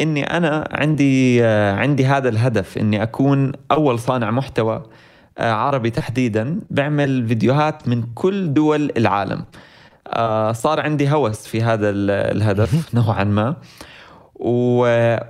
إني 0.01 0.23
أنا 0.37 0.67
عندي 0.71 1.43
آه، 1.45 1.75
عندي 1.75 2.05
هذا 2.05 2.29
الهدف 2.29 2.77
إني 2.77 3.03
أكون 3.03 3.51
أول 3.71 3.99
صانع 3.99 4.31
محتوى 4.31 4.83
عربي 5.39 5.89
تحديدا 5.89 6.59
بعمل 6.69 7.27
فيديوهات 7.27 7.87
من 7.87 8.03
كل 8.15 8.53
دول 8.53 8.91
العالم. 8.97 9.45
آه، 10.07 10.51
صار 10.51 10.79
عندي 10.79 11.09
هوس 11.09 11.47
في 11.47 11.61
هذا 11.63 11.89
ال- 11.89 12.11
الهدف 12.37 12.71
نوعا 12.95 13.23
ما. 13.23 13.55
و... 14.35 14.85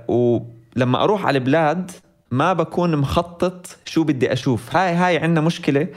ولما 0.08 1.02
أروح 1.04 1.26
على 1.26 1.38
البلاد 1.38 1.90
ما 2.30 2.52
بكون 2.52 2.96
مخطط 2.96 3.66
شو 3.84 4.04
بدي 4.04 4.32
أشوف. 4.32 4.76
هاي 4.76 4.94
هاي 4.94 5.18
عندنا 5.18 5.40
مشكلة 5.40 5.88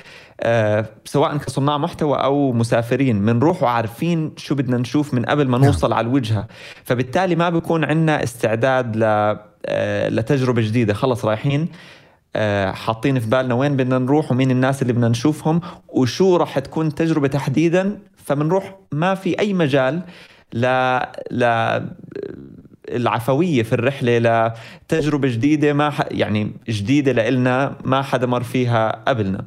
آه 0.41 0.85
سواء 1.05 1.37
كصناع 1.37 1.77
محتوى 1.77 2.17
أو 2.17 2.51
مسافرين 2.53 3.25
بنروح 3.25 3.63
وعارفين 3.63 4.31
شو 4.37 4.55
بدنا 4.55 4.77
نشوف 4.77 5.13
من 5.13 5.25
قبل 5.25 5.47
ما 5.47 5.57
نعم. 5.57 5.65
نوصل 5.67 5.93
على 5.93 6.07
الوجهة. 6.07 6.47
فبالتالي 6.83 7.35
ما 7.35 7.49
بكون 7.49 7.83
عندنا 7.83 8.23
استعداد 8.23 8.95
ل 8.97 9.03
آه 9.65 10.09
لتجربة 10.09 10.61
جديدة. 10.61 10.93
خلص 10.93 11.25
رايحين 11.25 11.61
آه، 11.61 11.67
حاطين 12.73 13.19
في 13.19 13.29
بالنا 13.29 13.53
وين 13.53 13.77
بدنا 13.77 13.99
نروح 13.99 14.31
ومين 14.31 14.51
الناس 14.51 14.81
اللي 14.81 14.93
بدنا 14.93 15.09
نشوفهم 15.09 15.61
وشو 15.89 16.37
راح 16.37 16.59
تكون 16.59 16.87
التجربة 16.87 17.27
تحديدا. 17.27 17.99
فبنروح 18.25 18.75
ما 18.91 19.15
في 19.15 19.39
أي 19.39 19.53
مجال 19.53 20.01
ل 20.53 20.65
ل 21.31 21.43
العفوية 22.89 23.63
في 23.63 23.73
الرحلة 23.73 24.17
لتجربة 24.17 25.27
جديدة 25.27 25.73
ما 25.73 25.89
ح... 25.89 26.01
يعني 26.11 26.51
جديدة 26.69 27.11
لإلنا 27.11 27.75
ما 27.83 28.01
حدا 28.01 28.27
مر 28.27 28.43
فيها 28.43 29.03
قبلنا. 29.07 29.45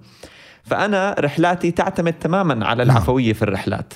فأنا 0.62 1.16
رحلاتي 1.20 1.70
تعتمد 1.70 2.12
تماما 2.12 2.66
على 2.66 2.84
نعم. 2.84 2.96
العفوية 2.96 3.32
في 3.32 3.42
الرحلات. 3.42 3.94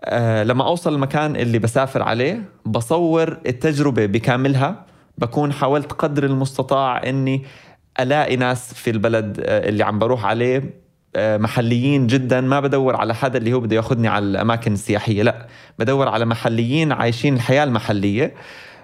آه 0.00 0.44
لما 0.44 0.64
أوصل 0.64 0.94
المكان 0.94 1.36
اللي 1.36 1.58
بسافر 1.58 2.02
عليه 2.02 2.42
بصور 2.66 3.38
التجربة 3.46 4.06
بكاملها 4.06 4.84
بكون 5.18 5.52
حاولت 5.52 5.92
قدر 5.92 6.24
المستطاع 6.24 7.02
أني 7.08 7.44
ألاقي 8.00 8.36
ناس 8.36 8.74
في 8.74 8.90
البلد 8.90 9.40
آه، 9.44 9.68
اللي 9.68 9.84
عم 9.84 9.98
بروح 9.98 10.24
عليه 10.24 10.74
آه، 11.16 11.36
محليين 11.36 12.06
جدا. 12.06 12.40
ما 12.40 12.60
بدور 12.60 12.96
على 12.96 13.14
حدا 13.14 13.38
اللي 13.38 13.52
هو 13.52 13.60
بده 13.60 13.76
ياخذني 13.76 14.08
على 14.08 14.24
الأماكن 14.24 14.72
السياحية 14.72 15.22
لا. 15.22 15.46
بدور 15.78 16.08
على 16.08 16.24
محليين 16.24 16.92
عايشين 16.92 17.34
الحياة 17.34 17.64
المحلية 17.64 18.34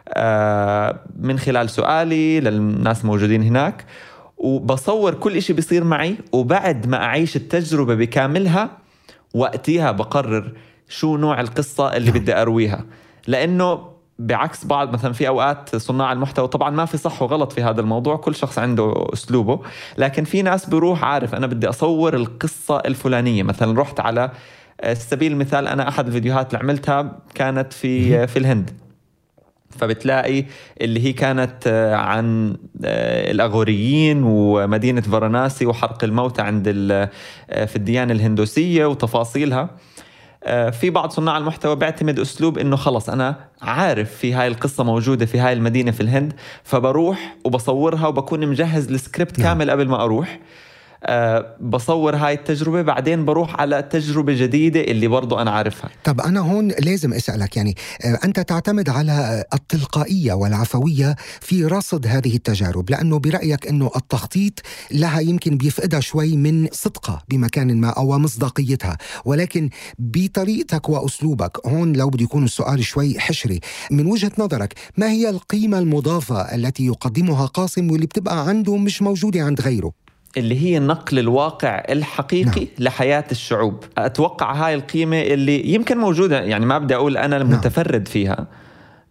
آه، 0.08 1.00
من 1.20 1.38
خلال 1.38 1.70
سؤالي 1.70 2.40
للناس 2.40 3.04
موجودين 3.04 3.42
هناك. 3.42 3.84
وبصور 4.36 5.14
كل 5.14 5.36
إشي 5.36 5.52
بيصير 5.52 5.84
معي. 5.84 6.16
وبعد 6.32 6.86
ما 6.86 6.96
أعيش 7.04 7.36
التجربة 7.36 7.94
بكاملها 7.94 8.70
وقتها 9.34 9.90
بقرر 9.90 10.52
شو 10.88 11.16
نوع 11.16 11.40
القصة 11.40 11.96
اللي 11.96 12.10
بدي 12.10 12.34
أرويها. 12.34 12.84
لأنه 13.26 13.93
بعكس 14.18 14.64
بعض 14.64 14.92
مثلا 14.92 15.12
في 15.12 15.28
أوقات 15.28 15.76
صناع 15.76 16.12
المحتوى 16.12 16.48
طبعا 16.48 16.70
ما 16.70 16.84
في 16.84 16.96
صح 16.96 17.22
وغلط 17.22 17.52
في 17.52 17.62
هذا 17.62 17.80
الموضوع 17.80 18.16
كل 18.16 18.34
شخص 18.34 18.58
عنده 18.58 19.08
أسلوبه 19.12 19.60
لكن 19.98 20.24
في 20.24 20.42
ناس 20.42 20.70
بيروح 20.70 21.04
عارف 21.04 21.34
أنا 21.34 21.46
بدي 21.46 21.68
أصور 21.68 22.14
القصة 22.14 22.78
الفلانية. 22.78 23.42
مثلا 23.42 23.80
رحت 23.80 24.00
على 24.00 24.30
آه، 24.80 24.94
سبيل 24.94 25.32
المثال 25.32 25.68
أنا 25.68 25.88
أحد 25.88 26.06
الفيديوهات 26.06 26.54
اللي 26.54 26.64
عملتها 26.64 27.18
كانت 27.34 27.72
في 27.72 28.26
في 28.26 28.38
الهند. 28.38 28.70
فبتلاقي 29.78 30.44
اللي 30.80 31.04
هي 31.04 31.12
كانت 31.12 31.64
آه، 31.66 31.94
عن 31.94 32.56
آه، 32.84 33.30
الأغوريين 33.30 34.22
ومدينة 34.22 35.00
فاراناسي 35.00 35.66
وحرق 35.66 36.04
الموتى 36.04 36.42
عند 36.42 36.68
آه، 36.68 37.64
في 37.64 37.76
الديانة 37.76 38.12
الهندوسية 38.12 38.86
وتفاصيلها. 38.86 39.60
آه، 39.62 39.70
في 40.70 40.90
بعض 40.90 41.10
صناع 41.10 41.38
المحتوى 41.38 41.76
بيعتمد 41.76 42.18
أسلوب 42.18 42.58
إنه 42.58 42.76
خلص 42.76 43.08
أنا 43.08 43.36
عارف 43.62 44.16
في 44.16 44.32
هاي 44.32 44.46
القصة 44.48 44.84
موجودة 44.84 45.26
في 45.26 45.38
هاي 45.38 45.52
المدينة 45.52 45.90
في 45.90 46.00
الهند 46.00 46.32
فبروح 46.64 47.36
وبصورها 47.44 48.06
وبكون 48.06 48.46
مجهز 48.46 48.88
السكريبت 48.88 49.38
نعم. 49.38 49.48
كامل 49.48 49.70
قبل 49.70 49.88
ما 49.88 50.04
أروح 50.04 50.38
آه، 51.06 51.56
بصور 51.60 52.16
هاي 52.16 52.34
التجربة 52.34 52.82
بعدين 52.82 53.24
بروح 53.24 53.60
على 53.60 53.82
تجربة 53.82 54.32
جديدة 54.32 54.80
اللي 54.80 55.08
برضو 55.08 55.38
أنا 55.38 55.50
عارفها. 55.50 55.90
طب 56.04 56.20
أنا 56.20 56.40
هون 56.40 56.68
لازم 56.68 57.12
أسألك 57.12 57.56
يعني 57.56 57.74
آه، 58.04 58.18
أنت 58.24 58.40
تعتمد 58.40 58.88
على 58.88 59.44
التلقائية 59.54 60.32
والعفوية 60.32 61.16
في 61.40 61.64
رصد 61.64 62.06
هذه 62.06 62.36
التجارب 62.36 62.90
لأنه 62.90 63.18
برأيك 63.18 63.66
أنه 63.66 63.90
التخطيط 63.96 64.52
لها 64.90 65.20
يمكن 65.20 65.56
بيفقدها 65.56 66.00
شوي 66.00 66.36
من 66.36 66.68
صدقها 66.72 67.22
بمكان 67.28 67.76
ما 67.80 67.88
أو 67.88 68.18
مصداقيتها. 68.18 68.98
ولكن 69.24 69.70
بطريقتك 69.98 70.88
وأسلوبك 70.88 71.66
هون 71.66 71.92
لو 71.92 72.10
بده 72.10 72.24
يكون 72.24 72.44
السؤال 72.44 72.84
شوي 72.84 73.20
حشري 73.20 73.60
من 73.90 74.06
وجهة 74.06 74.32
نظرك 74.38 74.74
ما 74.96 75.10
هي 75.10 75.30
القيمة 75.30 75.78
المضافة 75.78 76.54
التي 76.54 76.86
يقدمها 76.86 77.46
قاسم 77.46 77.90
واللي 77.90 78.06
بتبقى 78.06 78.48
عنده 78.48 78.76
مش 78.76 79.02
موجودة 79.02 79.42
عند 79.42 79.60
غيره؟ 79.60 80.03
اللي 80.36 80.62
هي 80.62 80.78
نقل 80.78 81.18
الواقع 81.18 81.82
الحقيقي 81.88 82.60
نعم. 82.60 82.68
نعم. 82.68 82.68
لحياة 82.78 83.24
الشعوب 83.30 83.84
أتوقع 83.98 84.52
هاي 84.52 84.74
القيمة 84.74 85.22
اللي 85.22 85.66
يمكن 85.68 85.98
موجودة 85.98 86.40
يعني 86.40 86.66
ما 86.66 86.78
بدي 86.78 86.94
أقول 86.94 87.16
أنا 87.16 87.36
المتفرد 87.36 88.08
فيها 88.08 88.46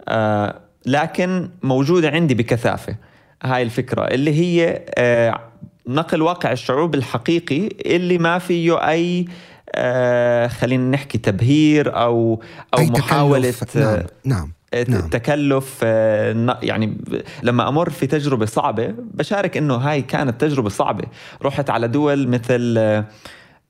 آه 0.08 0.60
لكن 0.86 1.50
موجودة 1.64 2.10
عندي 2.10 2.34
بكثافة 2.34 2.96
هاي 3.44 3.64
الفكرة 3.64 4.02
اللي 4.02 4.34
هي 4.40 4.82
آه 4.98 5.40
نقل 5.88 6.22
واقع 6.22 6.52
الشعوب 6.52 6.96
الحقيقي 6.96 7.70
اللي 7.86 8.18
ما 8.18 8.40
فيه 8.40 8.90
أي 8.90 9.26
آه 9.76 10.48
خلينا 10.48 10.92
نحكي 10.92 11.18
تبهير 11.18 11.96
أو 11.96 12.42
أو 12.74 12.80
أي 12.80 12.90
محاولة 12.90 13.54
نعم 13.76 14.04
نعم 14.26 14.52
نعم. 14.74 15.00
التكلف 15.00 15.80
آه، 15.84 16.34
ن- 16.34 16.56
يعني 16.62 16.98
لما 17.44 17.68
أمر 17.70 17.90
في 17.90 18.08
تجربة 18.08 18.46
صعبة 18.46 18.94
بشارك 19.14 19.58
إنه 19.58 19.76
هاي 19.76 20.02
كانت 20.02 20.42
تجربة 20.42 20.70
صعبة. 20.70 21.04
رحت 21.42 21.70
على 21.70 21.88
دول 21.88 22.28
مثل 22.28 22.76
آه، 22.78 23.06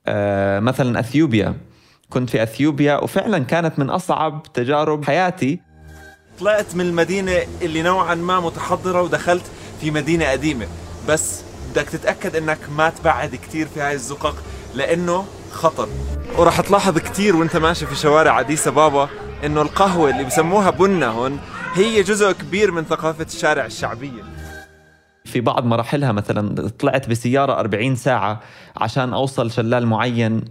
آه، 0.07 0.59
مثلا 0.59 0.99
أثيوبيا. 0.99 1.53
كنت 2.09 2.29
في 2.29 2.43
أثيوبيا 2.43 2.97
وفعلا 2.97 3.39
كانت 3.39 3.79
من 3.79 3.89
أصعب 3.89 4.43
تجارب 4.53 5.05
حياتي. 5.05 5.59
طلعت 6.39 6.75
من 6.75 6.85
المدينة 6.85 7.31
اللي 7.61 7.81
نوعا 7.81 8.15
ما 8.15 8.39
متحضرة 8.39 9.01
ودخلت 9.01 9.43
في 9.81 9.91
مدينة 9.91 10.25
قديمة. 10.31 10.67
بس 11.09 11.41
بدك 11.71 11.89
تتأكد 11.89 12.35
إنك 12.35 12.57
ما 12.77 12.89
تبعد 12.89 13.35
كتير 13.35 13.67
في 13.67 13.81
هاي 13.81 13.93
الزقق 13.93 14.35
لأنه 14.75 15.25
خطر. 15.51 15.87
وراح 16.37 16.61
تلاحظ 16.61 16.97
كتير 16.97 17.35
وأنت 17.35 17.57
ماشي 17.57 17.85
في 17.85 17.95
شوارع 17.95 18.39
اديس 18.39 18.67
بابا. 18.67 19.09
إنه 19.45 19.61
القهوة 19.61 20.09
اللي 20.09 20.23
بسموها 20.23 20.69
بنة 20.69 21.07
هون 21.07 21.39
هي 21.73 22.03
جزء 22.03 22.31
كبير 22.31 22.71
من 22.71 22.83
ثقافة 22.83 23.25
الشارع 23.25 23.65
الشعبية. 23.65 24.23
في 25.25 25.41
بعض 25.41 25.65
مراحلها 25.65 26.11
مثلا 26.11 26.69
طلعت 26.69 27.09
بسيارة 27.09 27.59
40 27.59 27.95
ساعة 27.95 28.39
عشان 28.77 29.13
أوصل 29.13 29.51
شلال 29.51 29.87
معين 29.87 30.45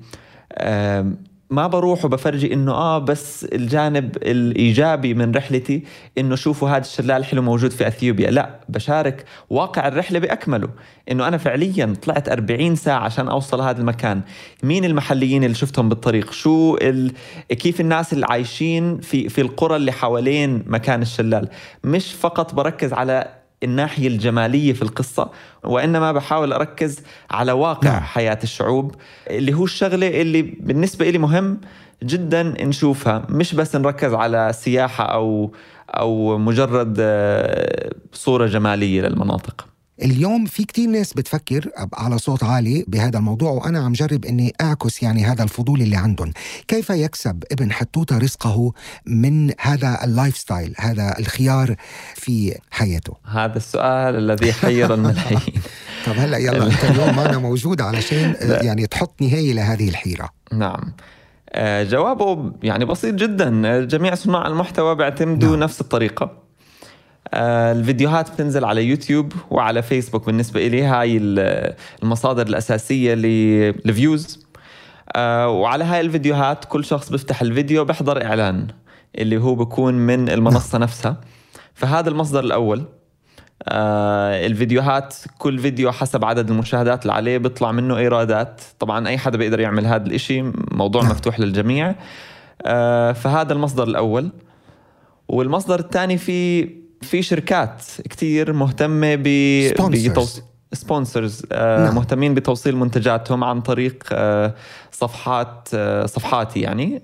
ما 1.53 1.67
بروح 1.67 2.05
وبفرجي 2.05 2.53
إنه 2.53 2.73
آه 2.73 2.99
بس 2.99 3.45
الجانب 3.45 4.17
الإيجابي 4.17 5.15
من 5.15 5.33
رحلتي 5.35 5.83
إنه 6.19 6.37
شوفوا 6.37 6.69
هذا 6.69 6.79
الشلال 6.79 7.11
الحلو 7.11 7.43
موجود 7.43 7.71
في 7.71 7.87
أثيوبيا. 7.87 8.31
لا 8.31 8.61
بشارك 8.69 9.25
واقع 9.51 9.89
الرحلة 9.89 10.19
بأكمله. 10.19 10.69
إنه 11.11 11.29
أنا 11.29 11.37
فعليا 11.37 11.95
طلعت 12.03 12.29
40 12.29 12.77
ساعة 12.77 12.99
عشان 12.99 13.29
أوصل 13.29 13.61
هذا 13.61 13.81
المكان. 13.81 14.21
مين 14.63 14.85
المحليين 14.85 15.45
اللي 15.45 15.55
شفتهم 15.55 15.89
بالطريق؟ 15.89 16.33
شو 16.33 16.77
ال... 16.83 17.13
كيف 17.49 17.81
الناس 17.81 18.13
اللي 18.13 18.27
عايشين 18.31 19.01
في 19.01 19.29
في 19.29 19.41
القرى 19.41 19.77
اللي 19.77 19.93
حوالين 19.93 20.65
مكان 20.67 21.03
الشلال؟ 21.03 21.49
مش 21.85 22.13
فقط 22.13 22.55
بركز 22.55 22.93
على 22.93 23.42
الناحية 23.63 24.09
الجمالية 24.09 24.73
في 24.73 24.83
القصة 24.83 25.31
وإنما 25.65 26.13
بحاول 26.13 26.53
أركز 26.53 27.01
على 27.31 27.53
واقع 27.53 27.91
نعم. 27.91 28.03
حياة 28.03 28.39
الشعوب 28.43 28.95
اللي 29.31 29.55
هو 29.55 29.65
الشغلة 29.65 30.21
اللي 30.21 30.43
بالنسبة 30.43 31.11
لي 31.11 31.19
مهم 31.19 31.61
جدا 32.03 32.43
نشوفها 32.43 33.27
مش 33.29 33.55
بس 33.55 33.77
نركز 33.77 34.15
على 34.15 34.51
سياحة 34.55 35.05
أو 35.05 35.55
أو 35.91 36.39
مجرد 36.39 36.97
آه، 37.01 37.91
صورة 38.13 38.47
جمالية 38.47 39.03
للمناطق 39.03 39.72
اليوم 40.03 40.47
في 40.47 40.65
كتير 40.65 40.89
ناس 40.89 41.13
بتفكر 41.13 41.71
على 41.95 42.19
صوت 42.19 42.45
عالي 42.45 42.85
بهذا 42.89 43.19
الموضوع 43.19 43.51
وأنا 43.51 43.79
عم 43.79 43.93
جرب 43.93 44.25
أني 44.25 44.55
أعكس 44.61 45.03
يعني 45.03 45.25
هذا 45.25 45.43
الفضول 45.43 45.83
اللي 45.83 45.97
عندهم. 45.97 46.33
كيف 46.69 46.91
يكسب 46.91 47.45
ابن 47.53 47.73
حتوتة 47.73 48.19
رزقه 48.19 48.73
من 49.07 49.53
هذا 49.61 49.99
ال 50.05 50.37
lifestyle 50.37 50.75
هذا 50.79 51.19
الخيار 51.19 51.75
في 52.15 52.59
حياته؟ 52.71 53.17
هذا 53.25 53.57
السؤال 53.57 54.17
الذي 54.17 54.53
حير 54.53 54.95
الملايين 54.95 55.41
طب 56.07 56.13
هلأ 56.13 56.39
يلا 56.39 56.67
أنت 56.67 56.85
اليوم 56.85 57.17
معنا 57.17 57.39
موجود 57.39 57.81
علشان 57.81 58.35
يعني 58.41 58.87
تحط 58.87 59.23
نهاية 59.23 59.53
لهذه 59.53 59.89
الحيرة. 59.89 60.29
نعم. 60.53 60.93
آه، 61.49 61.83
جوابه 61.83 62.53
يعني 62.63 62.85
بسيط 62.85 63.15
جدا. 63.15 63.81
جميع 63.85 64.15
صناع 64.15 64.47
المحتوى 64.47 64.95
بيعتمدوا 64.95 65.51
نعم. 65.51 65.61
نفس 65.61 65.81
الطريقة. 65.81 66.25
آه، 66.25 66.42
الفيديوهات 67.35 68.31
بتنزل 68.31 68.65
على 68.65 68.85
يوتيوب 68.85 69.33
وعلى 69.51 69.83
فيسبوك 69.83 70.27
بالنسبة 70.27 70.67
إلي. 70.67 70.83
هاي 70.83 71.17
المصادر 72.03 72.47
الأساسية 72.47 73.15
لل 73.15 73.52
views 73.52 74.47
آه، 75.17 75.49
وعلى 75.49 75.85
هاي 75.85 76.01
الفيديوهات 76.01 76.65
كل 76.65 76.85
شخص 76.85 77.11
بيفتح 77.11 77.43
الفيديو 77.43 77.85
بيحضر 77.85 78.25
إعلان 78.25 78.67
اللي 79.19 79.37
هو 79.37 79.55
بيكون 79.55 79.95
من 79.95 80.29
المنصة 80.29 80.79
نفسها. 80.79 81.21
فهذا 81.75 82.09
المصدر 82.09 82.41
الأول. 82.41 82.85
آه 83.69 84.47
الفيديوهات 84.47 85.15
كل 85.39 85.59
فيديو 85.59 85.93
حسب 85.93 86.25
عدد 86.25 86.51
المشاهدات 86.51 87.03
اللي 87.03 87.13
عليه 87.13 87.39
بيطلع 87.39 87.73
منه 87.73 87.97
إيرادات. 87.97 88.61
طبعا 88.79 89.09
أي 89.09 89.19
حدا 89.19 89.39
بيقدر 89.39 89.61
يعمل 89.61 89.87
هذا 89.87 90.07
الإشي 90.07 90.43
موضوع 90.71 91.03
مفتوح 91.03 91.41
للجميع. 91.41 91.95
آه 92.67 93.13
فهذا 93.13 93.53
المصدر 93.53 93.85
الأول. 93.85 94.31
والمصدر 95.29 95.79
الثاني 95.79 96.19
في 96.19 96.69
في 97.03 97.23
شركات 97.23 97.83
كتير 98.11 98.53
مهتمة 98.53 99.15
ب 99.15 99.23
بتوصيل 100.11 100.43
سبونسرز 100.73 101.47
آه 101.53 101.85
نعم. 101.85 101.95
مهتمين 101.95 102.35
بتوصيل 102.35 102.77
منتجاتهم 102.77 103.45
عن 103.45 103.61
طريق 103.61 104.05
آه 104.13 104.55
صفحات 104.91 105.69
آه 105.75 106.07
صفحاتي 106.07 106.61
يعني 106.61 107.03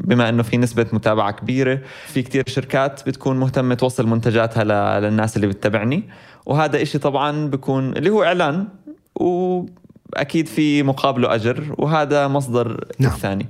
بما 0.00 0.28
إنه 0.28 0.42
في 0.42 0.56
نسبة 0.56 0.86
متابعة 0.92 1.30
كبيرة 1.30 1.80
في 2.06 2.22
كتير 2.22 2.44
شركات 2.46 3.08
بتكون 3.08 3.40
مهتمة 3.40 3.74
توصل 3.74 4.06
منتجاتها 4.06 5.00
للناس 5.00 5.36
اللي 5.36 5.46
بتتابعني 5.46 6.02
وهذا 6.46 6.82
إشي 6.82 6.98
طبعا 6.98 7.46
بيكون 7.46 7.96
اللي 7.96 8.10
هو 8.10 8.24
إعلان 8.24 8.68
وأكيد 9.14 10.46
في 10.46 10.82
مقابله 10.82 11.34
أجر 11.34 11.74
وهذا 11.78 12.28
مصدر 12.28 12.84
نعم. 12.98 13.12
الثاني 13.12 13.46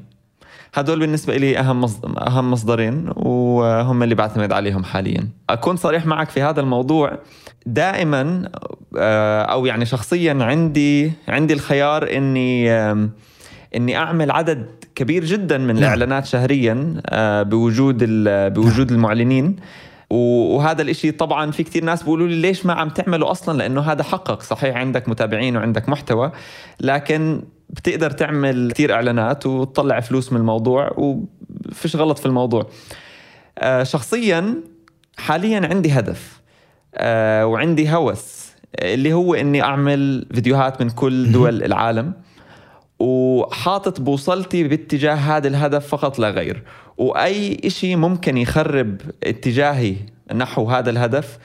هدول 0.74 1.00
بالنسبة 1.00 1.36
لي 1.36 1.58
أهم 1.58 1.84
أهم 2.18 2.50
مصدرين 2.50 3.10
وهم 3.16 4.02
اللي 4.02 4.14
بعتمد 4.14 4.52
عليهم 4.52 4.84
حاليا. 4.84 5.28
أكون 5.50 5.76
صريح 5.76 6.06
معك 6.06 6.30
في 6.30 6.42
هذا 6.42 6.60
الموضوع. 6.60 7.18
دائما 7.66 8.48
آه، 8.98 9.42
أو 9.42 9.66
يعني 9.66 9.86
شخصيا 9.86 10.38
عندي 10.40 11.12
عندي 11.28 11.54
الخيار 11.54 12.16
إني 12.16 12.72
إني 13.76 13.96
أعمل 13.96 14.30
عدد 14.30 14.66
كبير 14.94 15.24
جدا 15.24 15.58
من 15.58 15.66
نعم. 15.66 15.76
الإعلانات 15.76 16.26
شهريا 16.26 17.00
آه، 17.06 17.42
بوجود 17.42 18.04
بوجود 18.54 18.92
المعلنين. 18.92 19.56
وهذا 20.10 20.82
الإشي 20.82 21.10
طبعا 21.10 21.50
في 21.50 21.62
كتير 21.62 21.84
ناس 21.84 22.02
بيقولوا 22.02 22.28
لي 22.28 22.40
ليش 22.40 22.66
ما 22.66 22.72
عم 22.72 22.88
تعمله 22.88 23.30
أصلا؟ 23.30 23.58
لأنه 23.58 23.80
هذا 23.80 24.02
حقق 24.02 24.42
صحيح 24.42 24.76
عندك 24.76 25.08
متابعين 25.08 25.56
وعندك 25.56 25.88
محتوى. 25.88 26.32
لكن 26.80 27.42
بتقدر 27.70 28.10
تعمل 28.10 28.70
كتير 28.72 28.92
إعلانات 28.92 29.46
وتطلع 29.46 30.00
فلوس 30.00 30.32
من 30.32 30.40
الموضوع 30.40 30.90
وفيش 30.96 31.96
غلط 31.96 32.18
في 32.18 32.26
الموضوع. 32.26 32.66
آه، 33.58 33.82
شخصيا 33.82 34.54
حاليا 35.18 35.66
عندي 35.66 35.90
هدف 35.92 36.40
آه، 36.94 37.46
وعندي 37.46 37.90
هوس 37.90 38.48
اللي 38.82 39.12
هو 39.12 39.34
إني 39.34 39.62
أعمل 39.62 40.26
فيديوهات 40.34 40.82
من 40.82 40.90
كل 40.90 41.32
دول 41.32 41.62
العالم 41.62 42.12
وحاطط 42.98 44.00
بوصلتي 44.00 44.64
باتجاه 44.64 45.14
هذا 45.14 45.48
الهدف 45.48 45.86
فقط 45.86 46.18
لا 46.18 46.30
غير. 46.30 46.62
وأي 46.96 47.70
شيء 47.70 47.96
ممكن 47.96 48.36
يخرب 48.36 49.00
اتجاهي 49.24 49.96
نحو 50.34 50.70
هذا 50.70 50.90
الهدف 50.90 51.38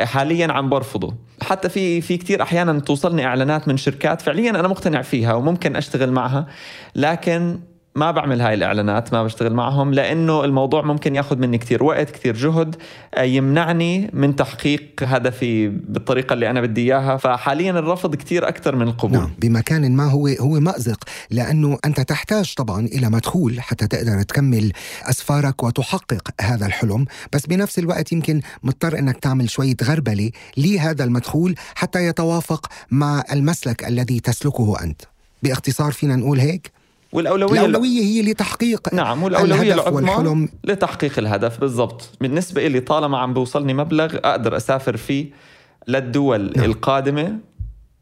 حاليا 0.00 0.52
عم 0.52 0.68
برفضه. 0.68 1.14
حتى 1.42 1.68
في 1.68 2.00
في 2.00 2.16
كثير 2.16 2.42
أحيانا 2.42 2.80
توصلني 2.80 3.26
إعلانات 3.26 3.68
من 3.68 3.76
شركات 3.76 4.20
فعليا 4.20 4.50
أنا 4.50 4.68
مقتنع 4.68 5.02
فيها 5.02 5.34
وممكن 5.34 5.76
أشتغل 5.76 6.12
معها 6.12 6.46
لكن 6.96 7.60
ما 7.98 8.10
بعمل 8.10 8.40
هاي 8.40 8.54
الإعلانات 8.54 9.12
ما 9.12 9.24
بشتغل 9.24 9.54
معهم 9.54 9.94
لأنه 9.94 10.44
الموضوع 10.44 10.82
ممكن 10.82 11.14
ياخذ 11.14 11.38
مني 11.38 11.58
كثير 11.58 11.82
وقت 11.82 12.10
كثير 12.10 12.36
جهد 12.36 12.76
آه، 13.14 13.22
يمنعني 13.22 14.10
من 14.12 14.36
تحقيق 14.36 14.82
هدفي 15.02 15.68
بالطريقة 15.68 16.32
اللي 16.32 16.50
أنا 16.50 16.60
بدي 16.60 16.80
إياها. 16.80 17.16
فحاليا 17.16 17.70
الرفض 17.70 18.14
كثير 18.14 18.48
أكثر 18.48 18.76
من 18.76 18.88
القبول. 18.88 19.18
نعم 19.18 19.30
بمكان 19.38 19.96
ما 19.96 20.04
هو 20.04 20.26
هو 20.26 20.60
مأزق 20.60 21.04
لأنه 21.30 21.78
أنت 21.84 22.00
تحتاج 22.00 22.54
طبعا 22.54 22.86
إلى 22.86 23.10
مدخول 23.10 23.60
حتى 23.60 23.86
تقدر 23.86 24.22
تكمل 24.22 24.72
أسفارك 25.02 25.62
وتحقق 25.62 26.28
هذا 26.40 26.66
الحلم. 26.66 27.04
بس 27.32 27.46
بنفس 27.46 27.78
الوقت 27.78 28.12
يمكن 28.12 28.40
مضطر 28.62 28.98
إنك 28.98 29.16
تعمل 29.16 29.50
شوية 29.50 29.76
غربلة 29.82 30.30
لهذا 30.56 31.04
المدخول 31.04 31.54
حتى 31.74 32.06
يتوافق 32.06 32.66
مع 32.90 33.24
المسلك 33.32 33.88
الذي 33.88 34.20
تسلكه 34.20 34.82
أنت. 34.82 35.02
بإختصار 35.42 35.92
فينا 35.92 36.16
نقول 36.16 36.40
هيك؟ 36.40 36.77
والأولوية 37.12 37.60
الأولوية 37.60 38.02
هي 38.02 38.22
لتحقيق 38.22 38.94
نعم 38.94 39.22
والأولوية 39.22 39.74
العظمى 39.74 40.48
لتحقيق 40.64 41.18
الهدف 41.18 41.60
بالضبط. 41.60 42.10
بالنسبة 42.20 42.68
لي 42.68 42.80
طالما 42.80 43.18
عم 43.18 43.34
بوصلني 43.34 43.74
مبلغ 43.74 44.16
أقدر 44.16 44.56
أسافر 44.56 44.96
فيه 44.96 45.30
للدول 45.88 46.52
نعم. 46.56 46.64
القادمة 46.64 47.38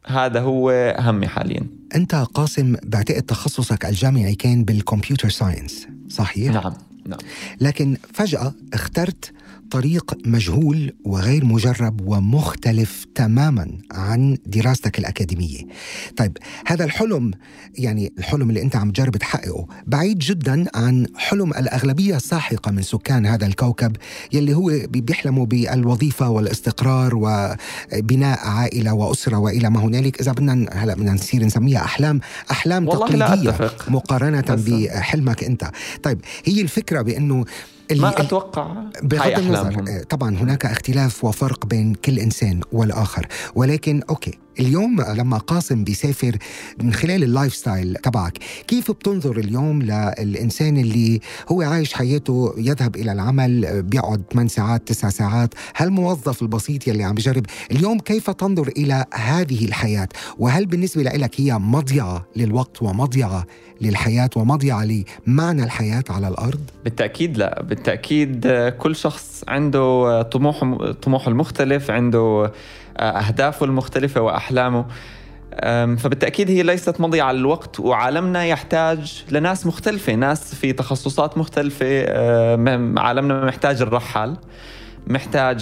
هذا 0.05 0.39
هو 0.39 0.95
همي 0.99 1.27
حاليا. 1.27 1.67
أنت 1.95 2.15
قاسم 2.15 2.75
بعتقد 2.83 3.21
تخصصك 3.21 3.85
الجامعي 3.85 4.35
كان 4.35 4.63
بالكمبيوتر 4.63 5.29
ساينس 5.29 5.87
صحيح؟ 6.09 6.53
نعم 6.53 6.73
نعم. 7.05 7.19
لكن 7.61 7.97
فجأة 8.13 8.53
اخترت 8.73 9.33
طريق 9.71 10.17
مجهول 10.25 10.93
وغير 11.05 11.45
مجرب 11.45 12.01
ومختلف 12.07 13.05
تماما 13.15 13.67
عن 13.91 14.37
دراستك 14.45 14.99
الأكاديمية. 14.99 15.61
طيب 16.17 16.37
هذا 16.67 16.85
الحلم 16.85 17.31
يعني 17.75 18.13
الحلم 18.17 18.49
اللي 18.49 18.61
أنت 18.61 18.75
عم 18.75 18.91
تجرب 18.91 19.17
تحققه 19.17 19.67
بعيد 19.87 20.19
جدا 20.19 20.65
عن 20.75 21.07
حلم 21.15 21.49
الأغلبية 21.51 22.15
الساحقة 22.15 22.71
من 22.71 22.81
سكان 22.81 23.25
هذا 23.25 23.45
الكوكب 23.45 23.95
يلي 24.33 24.53
هو 24.53 24.71
بيحلموا 24.87 25.45
بالوظيفة 25.45 26.29
والاستقرار 26.29 27.15
وبناء 27.15 28.39
عائلة 28.47 28.93
وأسرة 28.93 29.37
وإلى 29.37 29.69
ما 29.69 29.79
هنالك. 29.79 30.21
إذا 30.21 30.31
بدنا 30.31 30.69
هلا 30.73 30.93
بدنا 30.93 31.13
نصير 31.13 31.43
نسميها 31.43 31.79
أحلام 31.79 32.19
أحلام 32.51 32.85
تقليدية 32.85 33.71
مقارنة 33.87 34.45
بحلمك 34.49 35.43
أنت. 35.43 35.71
طيب 36.03 36.19
هي 36.45 36.61
الفكرة 36.61 37.01
بأنه 37.01 37.45
ما 37.91 38.21
أتوقع. 38.21 38.67
بغض 39.03 39.39
النظر. 39.39 40.03
طبعا 40.09 40.37
هناك 40.37 40.65
اختلاف 40.65 41.23
وفرق 41.23 41.65
بين 41.65 41.93
كل 41.93 42.19
إنسان 42.19 42.61
والآخر. 42.71 43.27
ولكن 43.55 44.01
أوكي 44.09 44.37
اليوم 44.59 45.01
لما 45.01 45.37
قاسم 45.37 45.83
بيسافر 45.83 46.37
من 46.83 46.93
خلال 46.93 47.23
ال 47.23 47.55
lifestyle 47.55 47.95
تبعك 47.95 48.37
كيف 48.67 48.91
بتنظر 48.91 49.37
اليوم 49.37 49.81
للإنسان 49.81 50.77
اللي 50.77 51.19
هو 51.51 51.61
عايش 51.61 51.93
حياته 51.93 52.53
يذهب 52.57 52.95
إلى 52.95 53.11
العمل 53.11 53.83
بيقعد 53.83 54.23
8 54.33 54.49
ساعات 54.49 54.87
9 54.87 55.11
ساعات؟ 55.11 55.53
هالموظف 55.75 56.41
البسيط 56.41 56.87
يلي 56.87 57.03
عم 57.03 57.15
بجرب 57.15 57.45
اليوم 57.71 57.99
كيف 57.99 58.29
تنظر 58.29 58.67
إلى 58.67 59.05
هذه 59.13 59.65
الحياة؟ 59.65 60.07
وهل 60.39 60.65
بالنسبة 60.65 61.03
لك 61.03 61.41
هي 61.41 61.57
مضيعة 61.57 62.25
للوقت 62.35 62.81
ومضيعة 62.81 63.45
للحياة 63.81 64.29
ومضيعة 64.35 64.87
لمعنى 65.27 65.63
الحياة 65.63 66.03
على 66.09 66.27
الأرض؟ 66.27 66.59
بالتأكيد 66.83 67.37
لا. 67.37 67.61
بالتأكيد 67.63 68.47
كل 68.79 68.95
شخص 68.95 69.43
عنده 69.47 70.21
طموح 70.21 70.63
طموحه 71.01 71.29
المختلف 71.31 71.91
عنده 71.91 72.51
أهدافه 72.99 73.65
المختلفة 73.65 74.21
وأحلامه. 74.21 74.85
فبالتأكيد 75.97 76.49
هي 76.51 76.63
ليست 76.63 77.01
مضيعة 77.01 77.31
للوقت 77.31 77.79
وعالمنا 77.79 78.45
يحتاج 78.45 79.23
لناس 79.31 79.65
مختلفة 79.65 80.13
ناس 80.13 80.55
في 80.55 80.73
تخصصات 80.73 81.37
مختلفة. 81.37 82.05
عالمنا 82.99 83.45
محتاج 83.45 83.81
الرحال 83.81 84.37
محتاج 85.07 85.61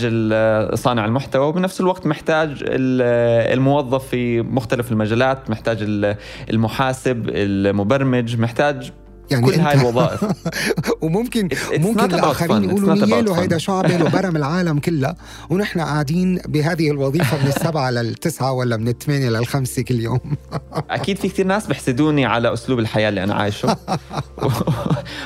صانع 0.73 1.05
المحتوى 1.05 1.45
وبنفس 1.47 1.81
الوقت 1.81 2.07
محتاج 2.07 2.49
ال- 2.49 3.53
الموظف 3.53 4.07
في 4.07 4.41
مختلف 4.41 4.91
المجالات 4.91 5.49
محتاج 5.49 5.77
ال- 5.81 6.15
المحاسب 6.49 7.29
المبرمج 7.29 8.39
محتاج 8.39 8.91
يعني 9.31 9.45
كل 9.45 9.53
أنت- 9.53 9.59
هاي 9.59 9.73
الوظائف 9.81 10.25
وممكن 11.01 11.49
It's- 11.49 11.79
ممكن 11.79 12.05
الآخرين 12.15 12.63
يقولوا 12.63 12.93
نيالو 13.05 13.35
fun. 13.35 13.39
هيدا 13.39 13.57
شو 13.57 13.71
عمله 13.73 14.09
برم 14.09 14.35
العالم 14.35 14.79
كلها 14.79 15.15
ونحن 15.49 15.79
قاعدين 15.79 16.39
بهذه 16.47 16.91
الوظيفة 16.91 17.37
من 17.43 17.47
السبعة 17.47 17.91
للتسعة 17.95 18.51
ولا 18.51 18.77
من 18.77 18.87
الثمانية 18.87 19.29
للخمسة 19.29 19.81
كل 19.81 19.99
يوم. 19.99 20.19
أكيد 20.89 21.17
في 21.17 21.29
كثير 21.29 21.45
ناس 21.47 21.67
بيحسدوني 21.67 22.25
على 22.25 22.53
أسلوب 22.53 22.79
الحياة 22.79 23.09
اللي 23.09 23.23
أنا 23.23 23.33
عايشه. 23.35 23.77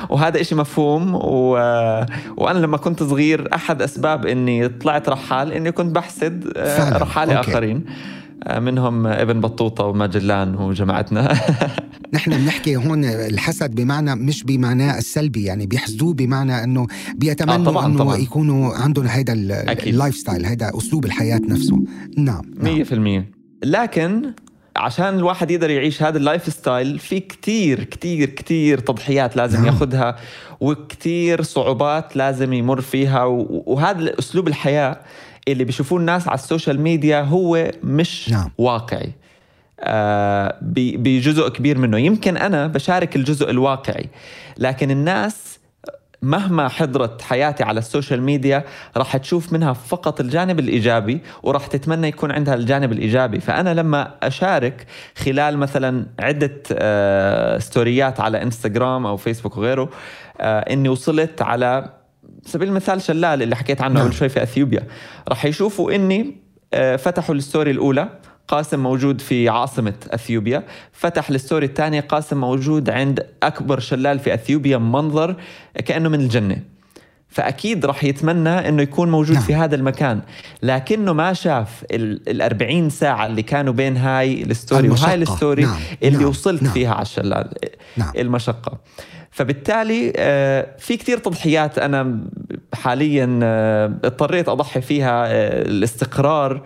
وهذا 0.10 0.42
إشي 0.42 0.56
مفهوم 0.56 1.16
و... 1.16 1.52
وأنا 2.38 2.60
لما 2.60 2.78
كنت 2.78 3.04
صغير 3.04 3.56
أحد 3.56 3.82
أسباب 3.82 4.26
إني 4.26 4.68
طلعت 4.70 5.10
رحال 5.10 5.52
إني 5.54 5.72
كنت 5.72 5.96
بحسد 5.96 6.54
آه، 6.58 6.90
أوكي. 7.38 7.40
آخرين. 7.40 7.86
منهم 8.60 9.08
ابن 9.08 9.42
بطوطة 9.42 9.86
وماجلان 9.86 10.56
وجماعتنا 10.56 11.34
نحن 12.14 12.32
بنحكي 12.32 12.76
هون 12.76 13.06
الحسد 13.06 13.76
بمعنى 13.76 14.16
مش 14.16 14.44
بمعناه 14.44 14.98
السلبي 14.98 15.44
يعني 15.44 15.66
بيحسدوه 15.66 16.14
بمعنى 16.14 16.64
إنه 16.64 16.88
بيتمنوا 17.16 17.56
آه، 17.56 17.64
طبعاً، 17.66 17.86
إنه 17.86 17.98
طبعاً. 17.98 18.18
يكونوا 18.18 18.74
عندهم 18.74 19.06
هيدا. 19.06 19.34
ال 19.34 20.16
lifestyle 20.16 20.46
هيدا 20.46 20.78
أسلوب 20.78 21.06
الحياة 21.06 21.42
نفسه 21.50 21.84
نعم, 22.18 22.42
نعم. 22.62 22.84
100% 23.22 23.24
لكن 23.64 24.34
عشان 24.76 25.16
الواحد 25.18 25.52
يقدر 25.52 25.70
يعيش 25.70 26.04
هذا 26.04 26.18
ال 26.18 26.54
lifestyle 26.54 27.00
في 27.00 27.20
كتير 27.20 27.84
كتير 27.84 28.30
كتير 28.30 28.80
تضحيات 28.80 29.36
لازم 29.36 29.58
نعم. 29.58 29.66
ياخذها 29.66 30.16
وكتير 30.60 31.42
صعوبات 31.42 32.16
لازم 32.16 32.54
يمر 32.54 32.82
فيها 32.82 33.24
وهذا 33.50 34.20
أسلوب 34.20 34.48
الحياة 34.48 35.00
اللي 35.52 35.64
بيشوفوه 35.64 36.00
الناس 36.00 36.28
على 36.28 36.36
ال 36.36 36.42
social 36.42 36.82
media 36.82 37.22
هو 37.22 37.72
مش 37.84 38.30
نعم. 38.30 38.52
واقعي. 38.58 39.12
آه، 39.80 40.58
بجزء 40.62 41.50
كبير 41.50 41.78
منه. 41.78 41.98
يمكن 41.98 42.38
أنا 42.38 42.68
بشارك 42.68 43.16
الجزء 43.16 43.50
الواقعي 43.50 44.10
لكن 44.58 44.92
الناس 44.92 45.60
مهما 46.22 46.68
حضرت 46.68 47.22
حياتي 47.22 47.64
على 47.64 47.80
ال 47.80 47.86
social 47.86 48.22
media 48.22 48.64
راح 48.98 49.18
تشوف 49.18 49.54
منها 49.54 49.74
فقط 49.74 50.20
الجانب 50.20 50.60
الإيجابي 50.60 51.22
وراح 51.44 51.68
تتمنى 51.68 52.08
يكون 52.08 52.32
عندها 52.32 52.54
الجانب 52.56 52.92
الإيجابي. 52.92 53.40
فأنا 53.40 53.74
لما 53.74 54.12
أشارك 54.24 54.86
خلال 55.16 55.58
مثلا 55.58 56.06
عدة 56.20 56.62
آه، 56.74 57.58
stories 57.60 58.20
على 58.20 58.44
إنستغرام 58.44 59.06
أو 59.06 59.18
فيسبوك 59.18 59.58
وغيره 59.58 59.90
آه، 60.42 60.60
إني 60.60 60.90
وصلت 60.90 61.42
على 61.42 61.99
سبيل 62.46 62.68
المثال 62.68 63.02
شلال 63.02 63.42
اللي 63.42 63.56
حكيت 63.56 63.82
عنه 63.82 63.94
نعم. 63.94 64.04
قبل 64.04 64.14
شوي 64.14 64.30
في 64.30 64.44
أثيوبيا 64.44 64.84
راح 65.28 65.46
يشوفوا 65.46 65.96
إني 65.96 66.36
آه، 66.74 66.96
فتحوا 66.96 67.36
ال 67.36 67.42
story 67.42 67.72
الأولى 67.72 68.10
قاسم 68.48 68.80
موجود 68.80 69.22
في 69.22 69.50
عاصمة 69.50 69.94
أثيوبيا 70.12 70.64
فتح 70.92 71.30
ال 71.30 71.36
story 71.36 71.66
الثانية 71.66 72.02
قاسم 72.02 72.38
موجود 72.38 72.90
عند 72.90 73.26
أكبر 73.44 73.80
شلال 73.80 74.20
في 74.20 74.34
أثيوبيا 74.34 74.78
منظر 74.78 75.36
كأنه 75.86 76.10
من 76.10 76.20
الجنة 76.20 76.62
فأكيد 77.30 77.86
راح 77.86 78.04
يتمنى 78.04 78.50
أنه 78.50 78.82
يكون 78.82 79.12
موجود 79.12 79.36
نعم. 79.36 79.40
نعم. 79.40 79.48
في 79.48 79.56
هذا 79.56 79.76
المكان 79.76 80.22
لكنه 80.64 81.14
ما 81.14 81.34
شاف 81.34 81.86
ال 81.92 82.42
40 82.42 82.90
ساعة 82.90 83.26
اللي 83.26 83.44
كانوا 83.44 83.74
بين 83.74 83.98
هاي 83.98 84.44
ال 84.44 84.51
story 84.51 84.88
المشقة. 84.88 85.06
وهاي 85.06 85.16
ال 85.16 85.24
story 85.24 85.64
نعم. 85.64 85.80
اللي 86.04 86.18
نعم. 86.18 86.30
وصلت 86.30 86.64
نعم. 86.64 86.74
فيها 86.74 86.94
على 86.94 87.02
الشلال 87.02 87.50
نعم. 87.98 88.12
المشقة 88.18 88.78
فبالتالي 89.32 90.14
آه، 90.18 90.68
في 90.78 90.98
كتير 90.98 91.18
تضحيات 91.18 91.78
أنا 91.80 92.20
حاليا 92.74 93.40
آه، 93.44 93.86
اضطريت 93.86 94.50
أضحي 94.50 94.82
فيها 94.82 95.26
آه، 95.28 95.62
الاستقرار 95.62 96.62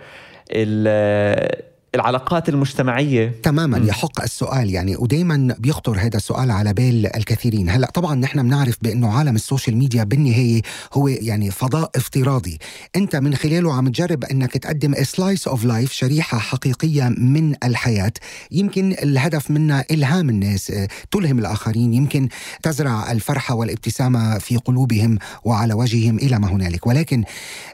ال- 0.50 1.64
العلاقات 1.94 2.48
المجتمعية. 2.48 3.34
تماما 3.42 3.78
يحق 3.78 4.22
السؤال. 4.22 4.70
يعني 4.70 4.96
ودائما 4.96 5.54
بيخطر 5.58 5.98
هذا 5.98 6.16
السؤال 6.16 6.50
على 6.50 6.72
بال 6.72 7.16
الكثيرين. 7.16 7.68
هلأ 7.68 7.90
طبعا 7.90 8.14
نحن 8.14 8.42
بنعرف 8.42 8.76
بأنه 8.82 9.12
عالم 9.12 9.34
ال 9.34 9.40
social 9.40 9.76
media 9.76 10.04
بالنهاية 10.04 10.62
هو 10.92 11.08
يعني 11.08 11.50
فضاء 11.50 11.90
افتراضي. 11.96 12.58
أنت 12.96 13.16
من 13.16 13.34
خلاله 13.34 13.74
عم 13.74 13.88
تجرب 13.88 14.24
أنك 14.24 14.52
تقدم 14.52 14.94
slice 15.02 15.48
of 15.48 15.64
life 15.64 15.92
شريحة 15.92 16.38
حقيقية 16.38 17.14
من 17.18 17.54
الحياة. 17.64 18.12
يمكن 18.50 18.92
الهدف 18.92 19.50
منها 19.50 19.84
إلهام 19.90 20.30
الناس 20.30 20.70
آه، 20.70 20.88
تلهم 21.10 21.38
الآخرين. 21.38 21.94
يمكن 21.94 22.28
تزرع 22.62 23.12
الفرحة 23.12 23.54
والابتسامة 23.54 24.38
في 24.38 24.56
قلوبهم 24.56 25.18
وعلى 25.44 25.74
وجههم 25.74 26.16
إلى 26.16 26.38
ما 26.38 26.48
هنالك. 26.48 26.86
ولكن 26.86 27.24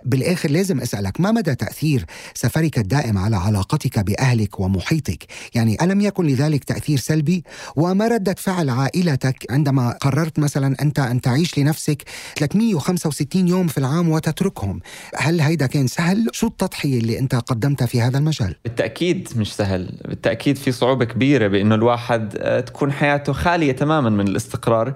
بالآخر 0.05 0.51
لازم 0.51 0.81
أسألك 0.81 1.21
ما 1.21 1.33
مدى 1.33 1.55
تأثير 1.55 2.05
سفرك 2.35 2.79
الدائم 2.79 3.19
على 3.19 3.37
علاقتك 3.37 3.99
بأهلك 4.11 4.61
ومحيطك. 4.61 5.27
يعني 5.55 5.77
ألم 5.83 6.01
يكن 6.01 6.27
لذلك 6.27 6.65
تأثير 6.65 6.99
سلبي؟ 6.99 7.45
وما 7.77 8.09
رده 8.09 8.35
فعل 8.39 8.71
عائلتك 8.71 9.47
عندما 9.51 9.99
قررت 10.01 10.39
مثلا 10.39 10.77
أنت 10.83 10.99
أن 10.99 11.21
تعيش 11.21 11.59
لنفسك 11.59 12.03
365 12.37 13.49
يوم 13.49 13.67
في 13.67 13.79
العام 13.79 14.09
وتتركهم؟ 14.09 14.81
هل 15.17 15.41
هيدا 15.41 15.67
كان 15.67 15.87
سهل؟ 15.87 16.27
شو 16.33 16.47
التضحية 16.47 16.99
اللي 16.99 17.19
أنت 17.19 17.35
قدمتها 17.35 17.87
في 17.87 18.01
هذا 18.01 18.19
المجال؟ 18.19 18.55
بالتأكيد 18.65 19.29
مش 19.37 19.55
سهل. 19.55 19.99
بالتأكيد 20.09 20.57
في 20.57 20.73
صعوبة 20.73 21.05
كبيرة 21.05 21.49
بأنه 21.49 21.75
الواحد 21.75 22.37
آه، 22.39 22.61
تكون 22.61 22.93
حياته 22.93 23.33
خالية 23.33 23.73
تماما 23.73 24.11
من 24.11 24.29
الاستقرار. 24.29 24.95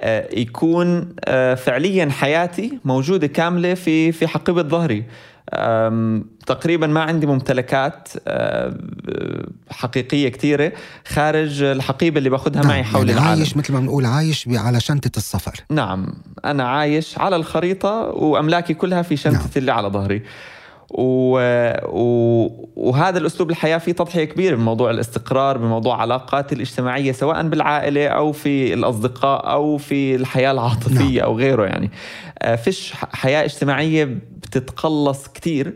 آه، 0.00 0.28
يكون 0.32 1.14
آه، 1.24 1.54
فعليا 1.54 2.10
حياتي 2.10 2.78
موجودة 2.84 3.26
كاملة 3.26 3.74
في 3.74 4.12
في 4.12 4.26
حقيبة 4.26 4.62
ظهري. 4.62 5.04
تقريبا 6.46 6.86
ما 6.86 7.00
عندي 7.00 7.26
ممتلكات 7.26 8.08
آه، 8.28 8.76
حقيقية 9.70 10.28
كثيرة 10.28 10.72
خارج 11.06 11.62
الحقيبة 11.62 12.18
اللي 12.18 12.30
باخذها 12.30 12.62
معي 12.62 12.84
حول 12.84 13.08
يعني 13.08 13.20
العالم 13.20 13.38
عايش 13.38 13.56
مثل 13.56 13.72
ما 13.72 13.80
بنقول 13.80 14.06
عايش 14.06 14.48
على 14.48 14.80
شنطة 14.80 15.10
السفر 15.16 15.60
نعم 15.70 16.06
أنا 16.44 16.68
عايش 16.68 17.18
على 17.18 17.36
الخريطة 17.36 17.92
وأملاكي 18.00 18.74
كلها 18.74 19.02
في 19.02 19.16
شنطتي 19.16 19.38
نعم. 19.38 19.50
اللي 19.56 19.72
على 19.72 19.88
ظهري 19.88 20.22
و... 20.90 21.38
و... 21.88 22.68
وهذا 22.76 23.18
الأسلوب 23.18 23.50
الحياة 23.50 23.78
فيه 23.78 23.92
تضحية 23.92 24.24
كبيرة 24.24 24.56
بموضوع 24.56 24.90
الاستقرار 24.90 25.58
بموضوع 25.58 26.00
علاقاتي 26.00 26.54
الاجتماعية 26.54 27.12
سواء 27.12 27.48
بالعائلة 27.48 28.06
أو 28.08 28.32
في 28.32 28.74
الأصدقاء 28.74 29.50
أو 29.52 29.76
في 29.78 30.14
الحياة 30.14 30.50
العاطفية 30.50 31.18
نعم. 31.20 31.24
أو 31.28 31.38
غيره 31.38 31.64
يعني 31.64 31.90
آه، 32.42 32.56
فيش 32.56 32.92
ح- 32.92 33.16
حياة 33.16 33.44
بتتقلص 34.56 35.28
كتير. 35.28 35.74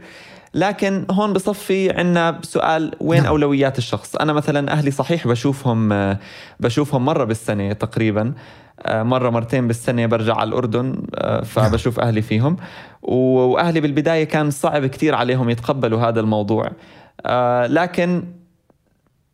لكن 0.55 1.07
هون 1.11 1.33
بصفي 1.33 1.91
عنا 1.91 2.39
سؤال 2.43 2.93
وين 3.01 3.21
نعم. 3.23 3.29
أولويات 3.31 3.79
الشخص؟ 3.79 4.17
أنا 4.17 4.33
مثلا 4.33 4.73
أهلي 4.73 4.91
صحيح 4.91 5.29
بشوفهم 5.29 6.17
بشوفهم 6.61 7.05
مرة 7.05 7.25
بالسنة 7.25 7.73
تقريبا. 7.73 8.33
آه، 8.83 9.03
مرة 9.03 9.31
مرتين 9.31 9.67
بالسنة 9.67 10.07
برجع 10.07 10.35
على 10.35 10.49
الأردن 10.49 11.03
آه، 11.15 11.41
فبشوف 11.43 12.01
أهلي 12.01 12.23
فيهم. 12.23 12.57
و- 13.03 13.15
وأهلي 13.39 13.81
بالبداية 13.81 14.25
كان 14.25 14.51
صعب 14.51 14.87
كتير 14.87 15.15
عليهم 15.15 15.51
يتقبلوا 15.51 16.01
هذا 16.01 16.21
الموضوع. 16.21 16.71
آه، 17.27 17.67
لكن 17.67 18.25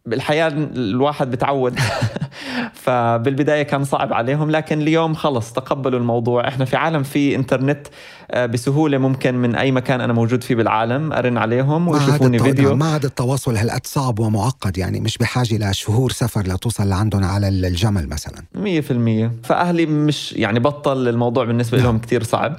بالحياة 0.07 0.49
الواحد 0.49 1.31
بتعود. 1.31 1.79
فبالبداية 2.85 3.62
كان 3.62 3.85
صعب 3.85 4.12
عليهم 4.12 4.51
لكن 4.51 4.81
اليوم 4.81 5.15
خلص 5.15 5.53
تقبلوا 5.53 5.99
الموضوع. 5.99 6.49
إحنا 6.49 6.65
في 6.65 6.77
عالم 6.77 7.03
في 7.03 7.35
إنترنت 7.35 7.87
آه، 8.31 8.47
بسهولة 8.47 8.99
ممكن 8.99 9.35
من 9.35 9.55
أي 9.55 9.73
مكان 9.73 10.01
أنا 10.01 10.12
موجود 10.12 10.45
فيه 10.45 10.55
بالعالم 10.55 11.12
أرن 11.12 11.38
عليهم 11.38 11.88
ويشوفوني 11.88 12.38
فيديو. 12.38 12.77
ما 12.77 12.87
عاد 12.87 13.05
التواصل 13.05 13.57
هالقد 13.57 13.87
صعب 13.87 14.19
ومعقد 14.19 14.79
يعني 14.79 15.01
مش 15.01 15.19
بحاجة 15.19 15.71
لشهور 15.71 16.12
سفر 16.12 16.41
لتوصل 16.41 16.88
لعندهم 16.88 17.25
على 17.25 17.49
الجمل 17.49 18.09
مثلا. 18.09 18.43
مية 18.55 18.81
في 18.81 18.91
المية. 18.91 19.33
فأهلي 19.45 19.87
مش 19.87 20.33
يعني 20.33 20.61
بطل 20.61 21.09
الموضوع 21.09 21.45
بالنسبة 21.45 21.79
نعم. 21.79 21.87
لهم 21.87 21.99
كتير 21.99 22.23
صعب. 22.23 22.59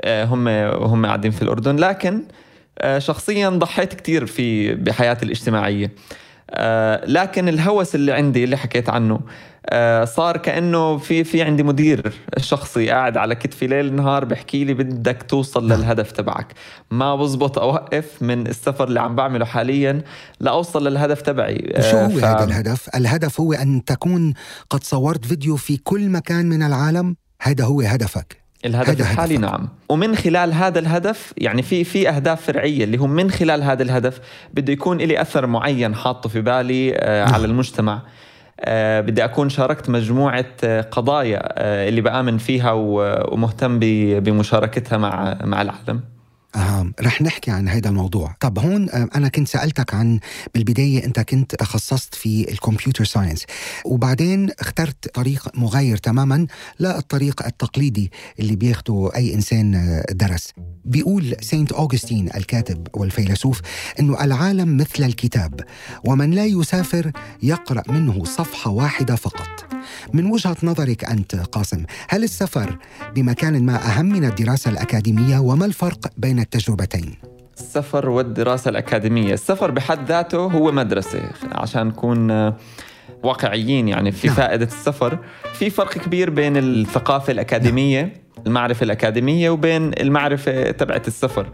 آه، 0.00 0.24
هم 0.24 0.48
هم 0.88 1.06
قاعدين 1.06 1.30
في 1.30 1.42
الأردن. 1.42 1.76
لكن 1.76 2.22
آه، 2.78 2.98
شخصيا 2.98 3.48
ضحيت 3.48 3.94
كتير 3.94 4.26
في 4.26 4.74
بحياتي 4.74 5.24
الاجتماعية. 5.24 5.92
آه، 6.50 7.04
لكن 7.06 7.48
الهوس 7.48 7.94
اللي 7.94 8.12
عندي 8.12 8.44
اللي 8.44 8.56
حكيت 8.56 8.88
عنه 8.88 9.20
آه، 9.70 10.04
صار 10.04 10.36
كأنه 10.36 10.98
في 10.98 11.24
في 11.24 11.42
عندي 11.42 11.62
مدير 11.62 12.12
شخصي 12.38 12.90
قاعد 12.90 13.16
على 13.16 13.34
كتفي 13.34 13.66
ليل 13.66 13.94
نهار 13.94 14.24
بحكي 14.24 14.64
لي 14.64 14.74
بدك 14.74 15.22
توصل 15.22 15.68
نعم. 15.68 15.78
للهدف 15.78 16.12
تبعك 16.12 16.46
ما 16.90 17.16
بزبط 17.16 17.58
أوقف 17.58 18.22
من 18.22 18.46
السفر 18.46 18.84
اللي 18.88 19.00
عم 19.00 19.16
بعمله 19.16 19.44
حاليا 19.44 20.02
لأوصل 20.40 20.86
للهدف 20.88 21.22
تبعي 21.22 21.72
وشو 21.78 21.96
آه، 21.96 22.06
هو 22.06 22.10
ف- 22.10 22.24
هذا 22.24 22.44
الهدف؟ 22.44 22.88
الهدف 22.96 23.40
هو 23.40 23.52
أن 23.52 23.84
تكون 23.84 24.34
قد 24.70 24.84
صورت 24.84 25.24
فيديو 25.24 25.56
في 25.56 25.76
كل 25.76 26.08
مكان 26.08 26.48
من 26.48 26.62
العالم 26.62 27.16
هذا 27.42 27.64
هو 27.64 27.80
هدفك 27.80 28.37
الهدف 28.64 29.00
الحالي 29.00 29.34
هدفك. 29.36 29.50
نعم 29.50 29.68
ومن 29.88 30.16
خلال 30.16 30.52
هذا 30.52 30.78
الهدف 30.78 31.34
يعني 31.36 31.62
في 31.62 31.84
في 31.84 32.08
أهداف 32.08 32.42
فرعية 32.42 32.84
اللي 32.84 32.96
هم 32.96 33.10
من 33.10 33.30
خلال 33.30 33.62
هذا 33.62 33.82
الهدف 33.82 34.20
بده 34.54 34.72
يكون 34.72 34.98
لي 34.98 35.20
أثر 35.20 35.46
معين 35.46 35.94
حاطه 35.94 36.28
في 36.28 36.40
بالي 36.40 36.94
آه 36.96 37.24
نعم. 37.24 37.34
على 37.34 37.44
المجتمع 37.44 38.02
آه 38.60 39.00
بدي 39.00 39.24
أكون 39.24 39.48
شاركت 39.48 39.90
مجموعة 39.90 40.46
آه 40.64 40.80
قضايا 40.80 41.40
آه 41.42 41.88
اللي 41.88 42.00
بآمن 42.00 42.38
فيها 42.38 42.72
ومهتم 42.72 43.78
بمشاركتها 44.20 44.98
مع 44.98 45.38
مع 45.44 45.62
العالم 45.62 46.00
آه 46.56 46.92
رح 47.00 47.22
نحكي 47.22 47.50
عن 47.50 47.68
هذا 47.68 47.88
الموضوع. 47.88 48.36
طب 48.40 48.58
هون 48.58 48.90
آه 48.90 49.08
أنا 49.14 49.28
كنت 49.28 49.48
سألتك 49.48 49.94
عن 49.94 50.20
بالبداية 50.54 51.04
أنت 51.04 51.20
كنت 51.20 51.54
تخصصت 51.54 52.14
في 52.14 52.50
الكمبيوتر 52.52 53.04
ساينس 53.04 53.44
وبعدين 53.84 54.50
اخترت 54.60 55.08
طريق 55.14 55.48
مغاير 55.58 55.96
تماما 55.96 56.46
للطريق 56.80 57.46
التقليدي 57.46 58.12
اللي 58.40 58.56
بياخده 58.56 59.10
أي 59.16 59.34
إنسان 59.34 59.74
آه، 59.74 60.04
درس. 60.12 60.52
بيقول 60.88 61.36
سينت 61.40 61.72
أوغستين 61.72 62.28
الكاتب 62.36 62.86
والفيلسوف 62.94 63.60
أنه 64.00 64.24
العالم 64.24 64.76
مثل 64.76 65.04
الكتاب 65.04 65.60
ومن 66.04 66.30
لا 66.30 66.44
يسافر 66.44 67.12
يقرأ 67.42 67.82
منه 67.88 68.24
صفحة 68.24 68.70
واحدة 68.70 69.14
فقط 69.14 69.66
من 70.12 70.26
وجهة 70.26 70.56
نظرك 70.62 71.04
أنت 71.04 71.36
قاسم 71.36 71.84
هل 72.08 72.24
السفر 72.24 72.78
بمكان 73.14 73.62
ما 73.62 73.76
أهم 73.76 74.06
من 74.06 74.24
الدراسة 74.24 74.70
الأكاديمية 74.70 75.38
وما 75.38 75.64
الفرق 75.64 76.06
بين 76.16 76.38
التجربتين؟ 76.38 77.14
السفر 77.58 78.08
والدراسة 78.08 78.68
الأكاديمية 78.68 79.34
السفر 79.34 79.70
بحد 79.70 80.08
ذاته 80.08 80.38
هو 80.38 80.72
مدرسة 80.72 81.30
عشان 81.52 81.86
نكون 81.86 82.30
آه، 82.30 82.56
واقعيين 83.22 83.88
يعني 83.88 84.12
في 84.12 84.26
نعم. 84.26 84.36
فائدة 84.36 84.64
السفر 84.64 85.18
في 85.52 85.70
فرق 85.70 85.98
كبير 85.98 86.30
بين 86.30 86.56
الثقافة 86.56 87.30
الأكاديمية 87.30 88.12
المعرفة 88.48 88.84
الأكاديمية 88.84 89.50
وبين 89.50 89.90
المعرفة 90.00 90.70
تبعت 90.70 91.08
السفر. 91.08 91.46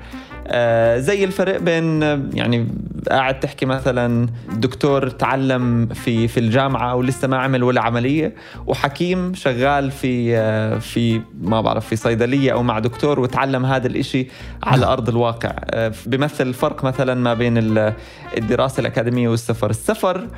آه 0.47 0.99
زي 0.99 1.25
الفرق 1.25 1.59
بين 1.61 2.03
يعني 2.35 2.69
قاعد 3.11 3.41
تحكي 3.41 3.67
مثلا 3.67 4.29
دكتور 4.53 5.09
تعلم 5.11 5.87
في 5.87 6.29
في 6.29 6.41
الجامعة 6.41 6.95
ولسه 6.95 7.29
ما 7.29 7.37
عمل 7.39 7.63
ولا 7.63 7.81
عملية 7.81 8.35
وحكيم 8.67 9.35
شغال 9.35 9.91
في 9.91 10.37
آه 10.37 10.79
في 10.79 11.21
ما 11.43 11.61
بعرف 11.61 11.87
في 11.87 11.97
صيدلية 11.97 12.53
أو 12.53 12.63
مع 12.63 12.79
دكتور 12.79 13.21
وتعلم 13.21 13.67
هذا 13.67 13.87
الإشي 13.87 14.27
على 14.63 14.81
نعم. 14.81 14.91
أرض 14.91 15.09
الواقع. 15.09 15.53
آه 15.71 15.93
بيمثل 16.07 16.47
الفرق 16.49 16.85
مثلا 16.85 17.15
ما 17.15 17.35
بين 17.35 17.59
ال- 17.59 17.93
الدراسة 18.39 18.81
الأكاديمية 18.81 19.29
والسفر. 19.29 19.71
السفر 19.71 20.29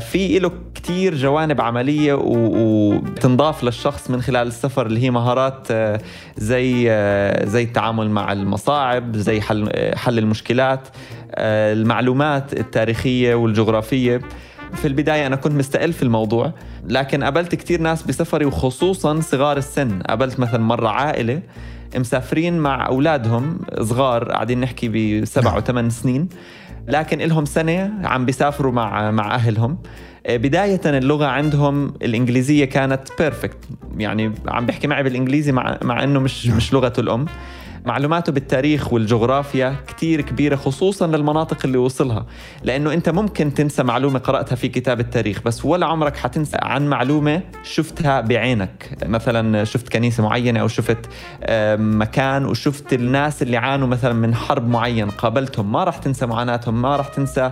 في 0.00 0.38
له 0.38 0.50
كتير 0.74 1.14
جوانب 1.14 1.60
عملية 1.60 2.14
وتنضاف 2.14 3.64
للشخص 3.64 4.10
من 4.10 4.22
خلال 4.22 4.46
السفر 4.46 4.86
اللي 4.86 5.02
هي 5.02 5.10
مهارات 5.10 5.66
آه، 5.70 6.00
زي 6.36 6.86
آه، 6.90 7.44
زي 7.44 7.62
التعامل 7.62 8.10
مع 8.10 8.32
المصاعب 8.32 9.16
زي 9.16 9.40
حل 9.40 9.68
آه، 9.72 9.96
حل 9.96 10.18
المشكلات 10.18 10.88
آه، 11.34 11.72
المعلومات 11.72 12.52
التاريخية 12.52 13.34
والجغرافية 13.34 14.20
في 14.74 14.88
البداية 14.88 15.26
أنا 15.26 15.36
كنت 15.36 15.52
مستقل 15.52 15.92
في 15.92 16.02
الموضوع 16.02 16.52
لكن 16.88 17.24
قابلت 17.24 17.54
كتير 17.54 17.80
ناس 17.80 18.02
بسفري 18.02 18.44
وخصوصا 18.44 19.20
صغار 19.20 19.56
السن 19.56 20.02
قابلت 20.02 20.40
مثلا 20.40 20.60
مرة 20.60 20.88
عائلة 20.88 21.42
مسافرين 21.96 22.58
مع 22.58 22.86
أولادهم 22.86 23.58
صغار 23.80 24.32
قاعدين 24.32 24.60
نحكي 24.60 25.20
بسبع. 25.20 25.56
وثمان 25.58 25.90
سنين 25.90 26.28
لكن 26.88 27.18
لهم 27.18 27.44
سنة 27.44 27.92
عم 28.04 28.24
بيسافروا 28.26 28.72
مع 28.72 29.10
مع 29.10 29.34
أهلهم 29.34 29.78
آه، 30.26 30.36
بداية 30.36 30.80
اللغة 30.86 31.26
عندهم 31.26 31.94
الإنجليزية 32.02 32.64
كانت 32.64 33.08
بيرفكت 33.18 33.58
يعني 33.98 34.32
عم 34.48 34.66
بيحكي 34.66 34.86
معي 34.86 35.02
بالإنجليزي 35.02 35.52
مع, 35.52 35.78
مع 35.82 36.04
أنه 36.04 36.20
مش. 36.20 36.46
مش 36.46 36.72
لغته 36.72 37.00
الأم 37.00 37.26
معلوماته 37.84 38.32
بالتاريخ 38.32 38.92
والجغرافيا 38.92 39.76
كتير 39.86 40.20
كبيرة 40.20 40.56
خصوصا 40.56 41.06
للمناطق 41.06 41.58
اللي 41.64 41.78
وصلها. 41.78 42.26
لأنه 42.62 42.92
أنت 42.92 43.08
ممكن 43.08 43.54
تنسى 43.54 43.82
معلومة 43.82 44.18
قرأتها 44.18 44.56
في 44.56 44.68
كتاب 44.68 45.00
التاريخ 45.00 45.42
بس 45.42 45.64
ولا 45.64 45.86
عمرك 45.86 46.16
حتنسى 46.16 46.56
عن 46.62 46.88
معلومة 46.88 47.42
شفتها 47.62 48.20
بعينك. 48.20 48.98
مثلا 49.06 49.64
شفت 49.64 49.88
كنيسة 49.88 50.22
معينة 50.22 50.60
أو 50.60 50.68
شفت 50.68 50.98
مكان 51.78 52.44
وشفت 52.46 52.92
الناس 52.92 53.42
اللي 53.42 53.56
عانوا 53.56 53.88
مثلا 53.88 54.12
من 54.12 54.34
حرب 54.34 54.68
معين 54.68 55.10
قابلتهم 55.10 55.72
ما 55.72 55.84
راح 55.84 55.96
تنسى 55.98 56.26
معاناتهم 56.26 56.82
ما 56.82 56.96
راح 56.96 57.08
تنسى 57.08 57.50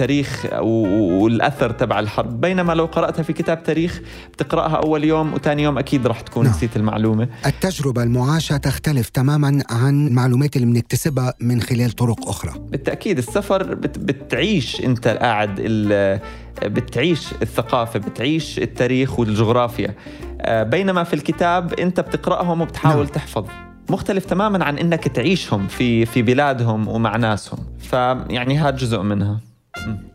تاريخ 0.00 0.46
و- 0.52 0.64
و- 0.86 1.22
والأثر 1.24 1.70
تبع 1.70 1.98
الحرب 2.00 2.40
بينما 2.40 2.72
لو 2.72 2.84
قرأتها 2.86 3.22
في 3.22 3.32
كتاب 3.32 3.62
تاريخ 3.62 4.00
بتقرأها 4.32 4.76
أول 4.76 5.04
يوم 5.04 5.34
وتاني 5.34 5.62
يوم 5.62 5.78
أكيد 5.78 6.06
راح 6.06 6.20
تكون 6.20 6.44
نعم. 6.44 6.54
نسيت 6.54 6.76
المعلومة 6.76 7.28
التجربة 7.46 8.02
المعاشة 8.02 8.56
تختلف 8.56 9.08
تماما 9.08 9.62
عن 9.70 10.06
المعلومات 10.06 10.56
اللي 10.56 10.66
بنكتسبها 10.66 11.34
من 11.40 11.60
خلال 11.62 11.90
طرق 11.90 12.28
أخرى 12.28 12.52
بالتأكيد 12.70 13.18
السفر 13.18 13.74
بت 13.74 13.98
بتعيش 13.98 14.80
أنت 14.84 15.08
قاعد 15.08 15.56
ال- 15.58 16.20
بتعيش 16.64 17.26
الثقافة 17.42 17.98
بتعيش 17.98 18.58
التاريخ 18.58 19.18
والجغرافيا 19.18 19.94
آه، 20.40 20.62
بينما 20.62 21.04
في 21.04 21.14
الكتاب 21.14 21.72
أنت 21.74 22.00
بتقرأهم 22.00 22.60
وبتحاول. 22.60 22.96
نعم. 23.04 23.06
تحفظ 23.14 23.44
مختلف 23.90 24.24
تماما 24.24 24.64
عن 24.64 24.78
إنك 24.78 25.08
تعيشهم 25.08 25.66
في 25.66 26.06
في 26.06 26.22
بلادهم 26.22 26.88
ومع 26.88 27.16
ناسهم 27.16 27.58
فيعني 27.78 28.58
هذا 28.58 28.70
جزء 28.76 29.02
منها 29.02 29.40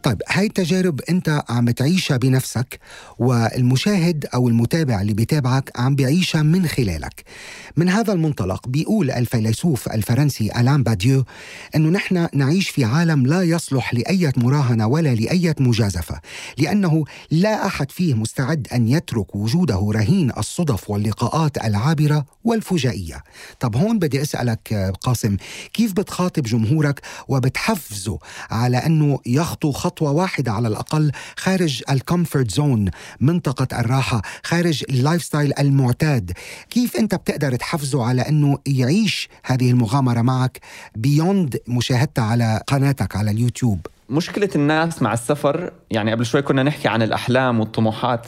طيب 0.04 0.22
هاي 0.30 0.46
التجارب 0.46 1.02
أنت 1.10 1.44
عم 1.50 1.70
تعيشها 1.70 2.18
بنفسك 2.18 2.80
والمشاهد 3.20 4.26
أو 4.34 4.48
المتابع 4.48 5.02
اللي 5.02 5.14
بيتابعك 5.14 5.72
عم 5.76 5.96
بيعيشها 5.96 6.42
من 6.42 6.68
خلالك. 6.68 7.24
من 7.78 7.90
هذا 7.90 8.14
المنطلق 8.14 8.68
بيقول 8.68 9.12
الفيلسوف 9.12 9.90
الفرنسي 9.90 10.52
ألان 10.60 10.84
باديو 10.84 11.24
إنه 11.76 11.90
نحن 11.90 12.28
نعيش 12.34 12.70
في 12.70 12.86
عالم 12.86 13.28
لا 13.28 13.44
يصلح 13.44 13.94
لأي 13.94 14.32
مراهنة 14.38 14.88
ولا 14.88 15.16
لأي 15.16 15.54
مجازفة 15.60 16.20
لأنه 16.58 17.04
لا 17.32 17.66
أحد 17.66 17.92
فيه 17.92 18.14
مستعد 18.14 18.68
أن 18.74 18.88
يترك 18.88 19.36
وجوده 19.36 19.92
رهين 19.96 20.32
الصدف 20.38 20.90
واللقاءات 20.90 21.66
العابرة 21.66 22.26
والفجائية. 22.44 23.24
طب 23.60 23.76
هون 23.76 24.00
بدي 24.00 24.22
أسألك 24.22 24.94
قاسم 25.02 25.38
كيف 25.74 25.94
بتخاطب 25.94 26.44
جمهورك 26.44 27.02
وبتحفزه 27.28 28.20
على 28.52 28.78
إنه 28.78 29.20
يخطو 29.46 29.72
خطوة 29.72 30.12
واحدة 30.12 30.52
على 30.52 30.68
الأقل 30.68 31.12
خارج 31.38 31.84
ال 31.90 31.97
comfort 31.97 32.52
zone 32.52 32.90
منطقة 33.20 33.80
الراحة 33.80 34.22
خارج 34.44 34.84
ال 34.90 35.24
lifestyle 35.24 35.54
المعتاد. 35.60 36.32
كيف 36.70 36.96
أنت 36.98 37.16
بتقدر 37.16 37.56
تحفزه 37.56 38.06
على 38.06 38.22
أنه 38.22 38.58
يعيش 38.66 39.30
هذه 39.46 39.72
المغامرة 39.72 40.22
معك 40.22 40.60
beyond 40.96 41.58
مشاهدتها 41.68 42.24
على 42.24 42.62
قناتك 42.68 43.16
على 43.16 43.32
اليوتيوب؟ 43.32 43.88
مشكلة 44.10 44.50
الناس 44.56 45.02
مع 45.02 45.14
السفر 45.14 45.72
يعني 45.92 46.12
قبل 46.12 46.26
شوي 46.26 46.42
كنا 46.42 46.64
نحكي 46.64 46.88
عن 46.88 47.02
الأحلام 47.02 47.60
والطموحات. 47.60 48.28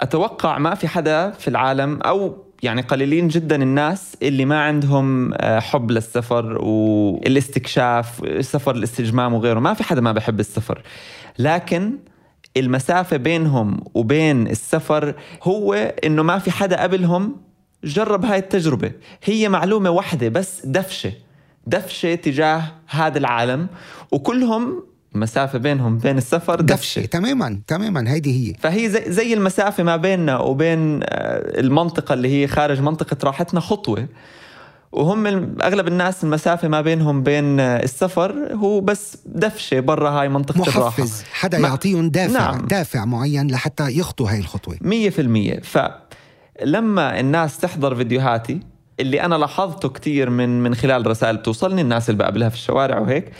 أتوقع 0.00 0.58
ما 0.58 0.74
في 0.74 0.88
حدا 0.88 1.30
في 1.30 1.48
العالم 1.48 2.00
أو 2.02 2.43
يعني 2.64 2.80
قليلين 2.82 3.28
جدا 3.28 3.62
الناس 3.62 4.16
اللي 4.22 4.44
ما 4.44 4.60
عندهم 4.60 5.34
آه، 5.34 5.60
حب 5.60 5.90
للسفر 5.90 6.58
والاستكشاف 6.62 8.24
السفر 8.24 8.74
الاستجمام 8.74 9.34
وغيره. 9.34 9.60
ما 9.60 9.74
في 9.74 9.84
حدا 9.84 10.00
ما 10.00 10.12
بحب 10.12 10.40
السفر. 10.40 10.82
لكن 11.38 11.98
المسافة 12.56 13.16
بينهم 13.16 13.80
وبين 13.94 14.46
السفر 14.46 15.14
هو 15.42 15.74
إنه 16.04 16.22
ما 16.22 16.38
في 16.38 16.50
حدا 16.50 16.82
قبلهم 16.82 17.36
جرب 17.84 18.24
هاي 18.24 18.38
التجربة. 18.38 18.92
هي 19.24 19.48
معلومة 19.48 19.90
واحدة 19.90 20.28
بس 20.28 20.66
دفشة. 20.66 21.12
دفشة 21.66 22.14
تجاه 22.14 22.62
هذا 22.86 23.18
العالم. 23.18 23.66
وكلهم 24.12 24.82
مسافة 25.14 25.58
بينهم 25.58 25.98
بين 25.98 26.18
السفر 26.18 26.60
دفشه 26.60 26.74
دفشة. 27.00 27.06
تماما 27.06 27.60
تماما 27.66 28.12
هيدي 28.12 28.50
هي. 28.50 28.54
فهي 28.60 28.88
زي, 28.88 29.04
زي 29.12 29.34
المسافة 29.34 29.82
ما 29.82 29.96
بيننا 29.96 30.38
وبين 30.38 31.00
آه، 31.02 31.60
المنطقة 31.60 32.12
اللي 32.12 32.28
هي 32.42 32.46
خارج 32.46 32.80
منطقة 32.80 33.16
راحتنا 33.24 33.60
خطوة. 33.60 34.06
وهم 34.92 35.26
أغلب 35.62 35.88
الناس 35.88 36.24
المسافة 36.24 36.68
ما 36.68 36.80
بينهم 36.80 37.22
بين 37.22 37.60
آه، 37.60 37.82
السفر 37.82 38.32
هو 38.54 38.80
بس 38.80 39.16
دفشة 39.26 39.80
برا 39.80 40.10
هاي 40.10 40.28
منطقة 40.28 40.62
الراحة. 40.62 40.80
محفز. 40.86 41.24
حدا 41.32 41.58
ما- 41.58 41.68
يعطيهم 41.68 42.10
دافع 42.10 42.32
نعم. 42.50 42.66
دافع 42.66 43.04
معين 43.04 43.50
لحتى 43.50 43.98
يخطوا 43.98 44.30
هاي 44.30 44.38
الخطوة. 44.38 44.76
مية 44.80 45.10
في 45.10 45.20
المية. 45.20 45.60
فلما 46.60 47.20
الناس 47.20 47.58
تحضر 47.58 47.94
فيديوهاتي 47.94 48.60
اللي 49.00 49.22
أنا 49.22 49.34
لاحظته 49.34 49.88
كتير 49.88 50.30
من 50.30 50.62
من 50.62 50.74
خلال 50.74 51.06
رسائل 51.06 51.36
بتوصلني 51.36 51.80
الناس 51.80 52.10
اللي 52.10 52.18
بقابلها 52.18 52.48
في 52.48 52.54
الشوارع 52.54 52.98
وهيك 52.98 53.30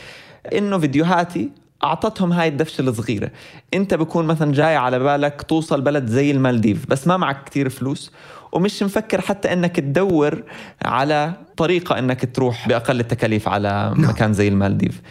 إنه 0.53 0.77
فيديوهاتي 0.79 1.49
أعطتهم 1.85 2.33
هاي 2.33 2.47
الدفشة 2.47 2.81
الصغيرة. 2.81 3.31
أنت 3.73 3.93
بكون 3.93 4.25
مثلا 4.25 4.51
جاي 4.53 4.75
على 4.75 4.99
بالك 4.99 5.41
توصل 5.41 5.81
بلد 5.81 6.07
زي 6.07 6.31
المالديف 6.31 6.85
بس 6.87 7.07
ما 7.07 7.17
معك 7.17 7.43
كتير 7.43 7.69
فلوس 7.69 8.11
ومش 8.51 8.83
مفكر 8.83 9.21
حتى 9.21 9.53
إنك 9.53 9.75
تدور 9.75 10.43
على 10.85 11.33
طريقة 11.57 11.99
إنك 11.99 12.35
تروح 12.35 12.67
بأقل 12.67 12.99
التكاليف 12.99 13.47
على 13.47 13.93
نعم. 13.97 14.09
مكان 14.09 14.33
زي 14.33 14.47
المالديف. 14.47 15.01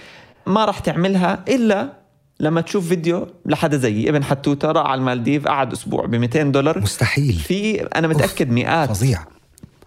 ما 0.47 0.65
راح 0.65 0.79
تعملها 0.79 1.45
إلا 1.49 1.93
لما 2.41 2.61
تشوف 2.61 2.89
فيديو 2.89 3.27
لحدا 3.47 3.77
زيي. 3.77 4.09
ابن 4.09 4.25
حتوتة 4.25 4.73
راح 4.73 4.87
على 4.87 4.99
المالديف 4.99 5.49
قعد 5.49 5.73
أسبوع 5.73 6.07
ب 6.07 6.15
200 6.15 6.43
دولار. 6.43 6.81
مستحيل. 6.81 7.33
في 7.33 7.83
أنا 7.83 8.09
متأكد 8.09 8.51
مئات. 8.51 8.89
فظيع. 8.89 9.34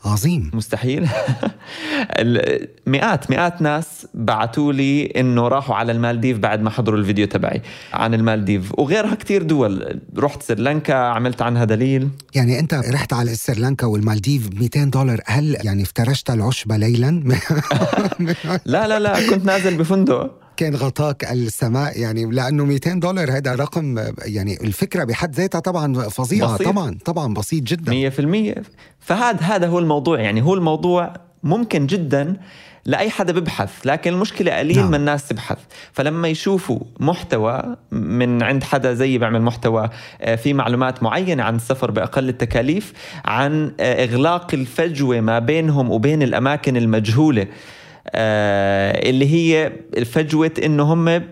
عظيم. 0.08 0.52
مستحيل. 0.54 1.08
مئات 2.88 3.30
مئات 3.32 3.62
ناس 3.62 4.08
بعثوا 4.13 4.74
لي 4.74 5.06
إنه 5.06 5.48
راحوا 5.48 5.76
على 5.76 5.91
المالديف 5.91 6.38
بعد 6.38 6.62
ما 6.62 6.70
حضروا 6.70 7.00
الفيديو 7.00 7.28
تبعي 7.28 7.62
عن 7.93 8.13
المالديف. 8.13 8.80
وغيرها 8.80 9.15
كتير 9.15 9.43
دول. 9.43 10.02
رحت 10.17 10.43
سريلانكا 10.43 10.96
عملت 10.96 11.41
عنها 11.41 11.65
دليل. 11.65 12.10
يعني 12.36 12.60
أنت 12.60 12.74
رحت 12.74 13.13
على 13.13 13.36
سريلانكا 13.36 13.88
والمالديف 13.88 14.48
ب 14.50 14.60
200 14.60 14.84
دولار. 14.84 15.22
هل 15.26 15.58
يعني 15.63 15.84
افترشت 15.84 16.30
العشب 16.30 16.72
ليلا؟ 16.72 17.24
لا 18.65 18.88
لا 18.88 19.00
لا. 19.00 19.30
كنت 19.30 19.46
نازل 19.46 19.78
بفندق. 19.78 20.47
كان 20.58 20.76
غطاك 20.76 21.32
السماء 21.32 22.00
يعني 22.00 22.26
لأنه 22.26 22.65
200 22.65 22.93
دولار 22.93 23.32
هذا 23.32 23.56
رقم 23.56 24.00
يعني 24.26 24.58
الفكرة 24.62 25.04
بحد 25.04 25.36
ذاتها 25.36 25.60
طبعا 25.60 26.10
فظيعة 26.10 26.56
بسيط. 26.56 26.67
طبعا 26.67 26.98
طبعا 27.06 27.34
بسيط 27.34 27.63
جدا 27.63 27.91
مية 27.91 28.10
في 28.10 28.20
المية 28.20 28.56
فهذا 29.00 29.41
هذا 29.41 29.67
هو 29.67 29.80
الموضوع 29.80 30.20
يعني 30.20 30.41
هو 30.41 30.54
الموضوع 30.54 31.13
ممكن 31.43 31.88
جدا 31.88 32.38
لأي 32.86 33.10
حدا 33.10 33.34
ببحث 33.34 33.72
لكن 33.86 34.13
المشكلة 34.13 34.58
قليل 34.58 34.78
نعم. 34.78 34.88
من 34.88 34.96
الناس 34.96 35.28
تبحث 35.28 35.58
فلما 35.93 36.28
يشوفوا 36.28 36.80
محتوى 37.00 37.63
من 37.91 38.43
عند 38.43 38.63
حدا 38.63 38.93
زي 38.93 39.17
بيعمل 39.17 39.41
محتوى 39.41 39.89
آه، 40.22 40.36
في 40.36 40.54
معلومات 40.54 41.04
معينة 41.04 41.43
عن 41.43 41.56
السفر 41.56 41.91
بأقل 41.91 42.30
التكاليف 42.30 42.93
عن 43.26 43.72
آه، 43.80 44.04
إغلاق 44.04 44.54
الفجوة 44.54 45.22
ما 45.22 45.39
بينهم 45.39 45.91
وبين 45.91 46.24
الأماكن 46.24 46.78
المجهولة 46.78 47.48
آه، 48.10 49.10
اللي 49.10 49.34
هي 49.34 49.72
فجوة 50.06 50.52
إنه 50.63 50.84
هم 50.84 51.24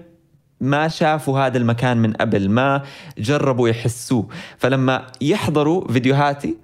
ما 0.62 0.88
شافوا 0.88 1.40
هذا 1.40 1.58
المكان 1.58 1.98
من 1.98 2.14
قبل 2.14 2.50
ما 2.50 2.82
جربوا 3.18 3.70
يحسوه. 3.70 4.28
فلما 4.58 5.08
يحضروا 5.22 5.92
فيديوهاتي 5.92 6.58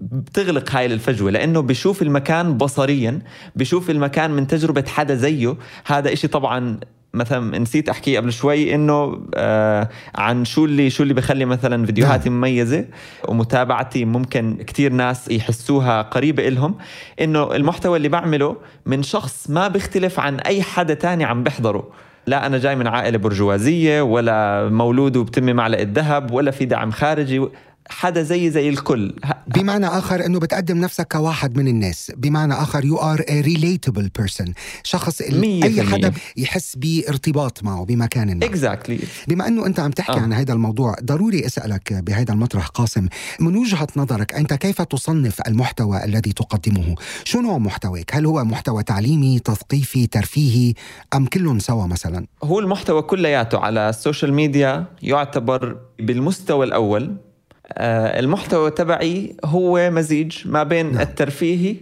بتغلق 0.00 0.76
هاي 0.76 0.86
الفجوة 0.86 1.30
لأنه 1.30 1.60
بشوف 1.60 2.02
المكان 2.02 2.58
بصريا 2.58 3.18
بشوف 3.56 3.90
المكان 3.90 4.30
من 4.30 4.46
تجربة 4.46 4.84
حدا 4.88 5.14
زيه. 5.14 5.56
هذا 5.86 6.12
إشي 6.12 6.28
طبعا 6.28 6.80
مثلا 7.18 7.58
نسيت 7.58 7.88
أحكي 7.88 8.16
قبل 8.16 8.32
شوي 8.32 8.74
إنه 8.74 9.20
آه 9.34 9.88
عن 10.14 10.44
شو 10.44 10.64
اللي 10.64 10.90
شو 10.90 11.02
اللي 11.02 11.14
بخلي 11.14 11.44
مثلا 11.44 11.86
فيديوهاتي 11.86 12.30
مميزة 12.30 12.84
ومتابعتي 13.28 14.04
ممكن 14.04 14.56
كتير 14.66 14.92
ناس 14.92 15.30
يحسوها 15.30 16.02
قريبة 16.02 16.48
إلهم 16.48 16.74
إنه 17.20 17.54
المحتوى 17.54 17.96
اللي 17.96 18.08
بعمله 18.08 18.56
من 18.86 19.02
شخص 19.02 19.50
ما 19.50 19.68
بيختلف 19.68 20.20
عن 20.20 20.40
أي 20.40 20.62
حدا 20.62 20.94
تاني 20.94 21.24
عم 21.24 21.42
بيحضره 21.42 21.88
لا 22.26 22.46
أنا 22.46 22.58
جاي 22.58 22.76
من 22.76 22.86
عائلة 22.86 23.18
برجوازية 23.18 24.02
ولا 24.02 24.68
مولود 24.68 25.16
وبتمي 25.16 25.52
معلقة 25.52 25.86
ذهب 25.92 26.32
ولا 26.32 26.50
في 26.50 26.64
دعم 26.64 26.90
خارجي 26.90 27.48
حدا 27.88 28.22
زي 28.22 28.50
زي 28.50 28.68
الكل. 28.68 29.14
بمعنى 29.46 29.86
آخر 29.86 30.26
إنه 30.26 30.40
بتقدم 30.40 30.78
نفسك 30.78 31.12
كواحد 31.12 31.58
من 31.58 31.68
الناس. 31.68 32.12
بمعنى 32.16 32.54
آخر 32.54 32.84
you 32.84 32.96
are 32.96 33.18
relatable 33.18 34.22
person. 34.22 34.52
شخص 34.82 35.20
أي. 35.20 35.82
حدا 35.82 36.12
يحس 36.36 36.76
بارتباط 36.76 37.64
معه 37.64 37.84
بمكان 37.84 38.38
ما. 38.38 38.46
exactly 38.46 38.98
بما 39.28 39.48
إنه 39.48 39.66
أنت 39.66 39.80
عم 39.80 39.90
تحكي 39.90 40.12
آه. 40.12 40.20
عن 40.20 40.32
هذا 40.32 40.52
الموضوع 40.52 40.96
ضروري 41.04 41.46
أسألك 41.46 41.92
بهذا 41.92 42.32
المطرح 42.32 42.66
قاسم. 42.66 43.08
من 43.40 43.56
وجهة 43.56 43.88
نظرك 43.96 44.34
أنت 44.34 44.54
كيف 44.54 44.82
تصنف 44.82 45.40
المحتوى 45.46 46.04
الذي 46.04 46.32
تقدمه؟ 46.32 46.94
شو 47.24 47.40
نوع 47.40 47.58
محتواك؟ 47.58 48.14
هل 48.14 48.26
هو 48.26 48.44
محتوى 48.44 48.82
تعليمي 48.82 49.38
تثقيفي 49.38 50.06
ترفيهي؟ 50.06 50.74
أم 51.14 51.26
كلهم 51.26 51.58
سوا 51.58 51.86
مثلا؟ 51.86 52.26
هو 52.44 52.58
المحتوى 52.60 53.02
كلياته 53.02 53.58
على 53.58 53.88
ال 53.88 53.95
social 53.95 54.34
media 54.34 54.84
يعتبر 55.02 55.76
بالمستوى 55.98 56.66
الأول 56.66 57.02
آه، 57.02 57.27
المحتوى 57.76 58.70
تبعي 58.70 59.36
هو 59.44 59.90
مزيج 59.90 60.48
ما 60.48 60.62
بين 60.62 60.86
نعم. 60.86 60.94
نعم. 60.94 61.02
الترفيهي 61.02 61.76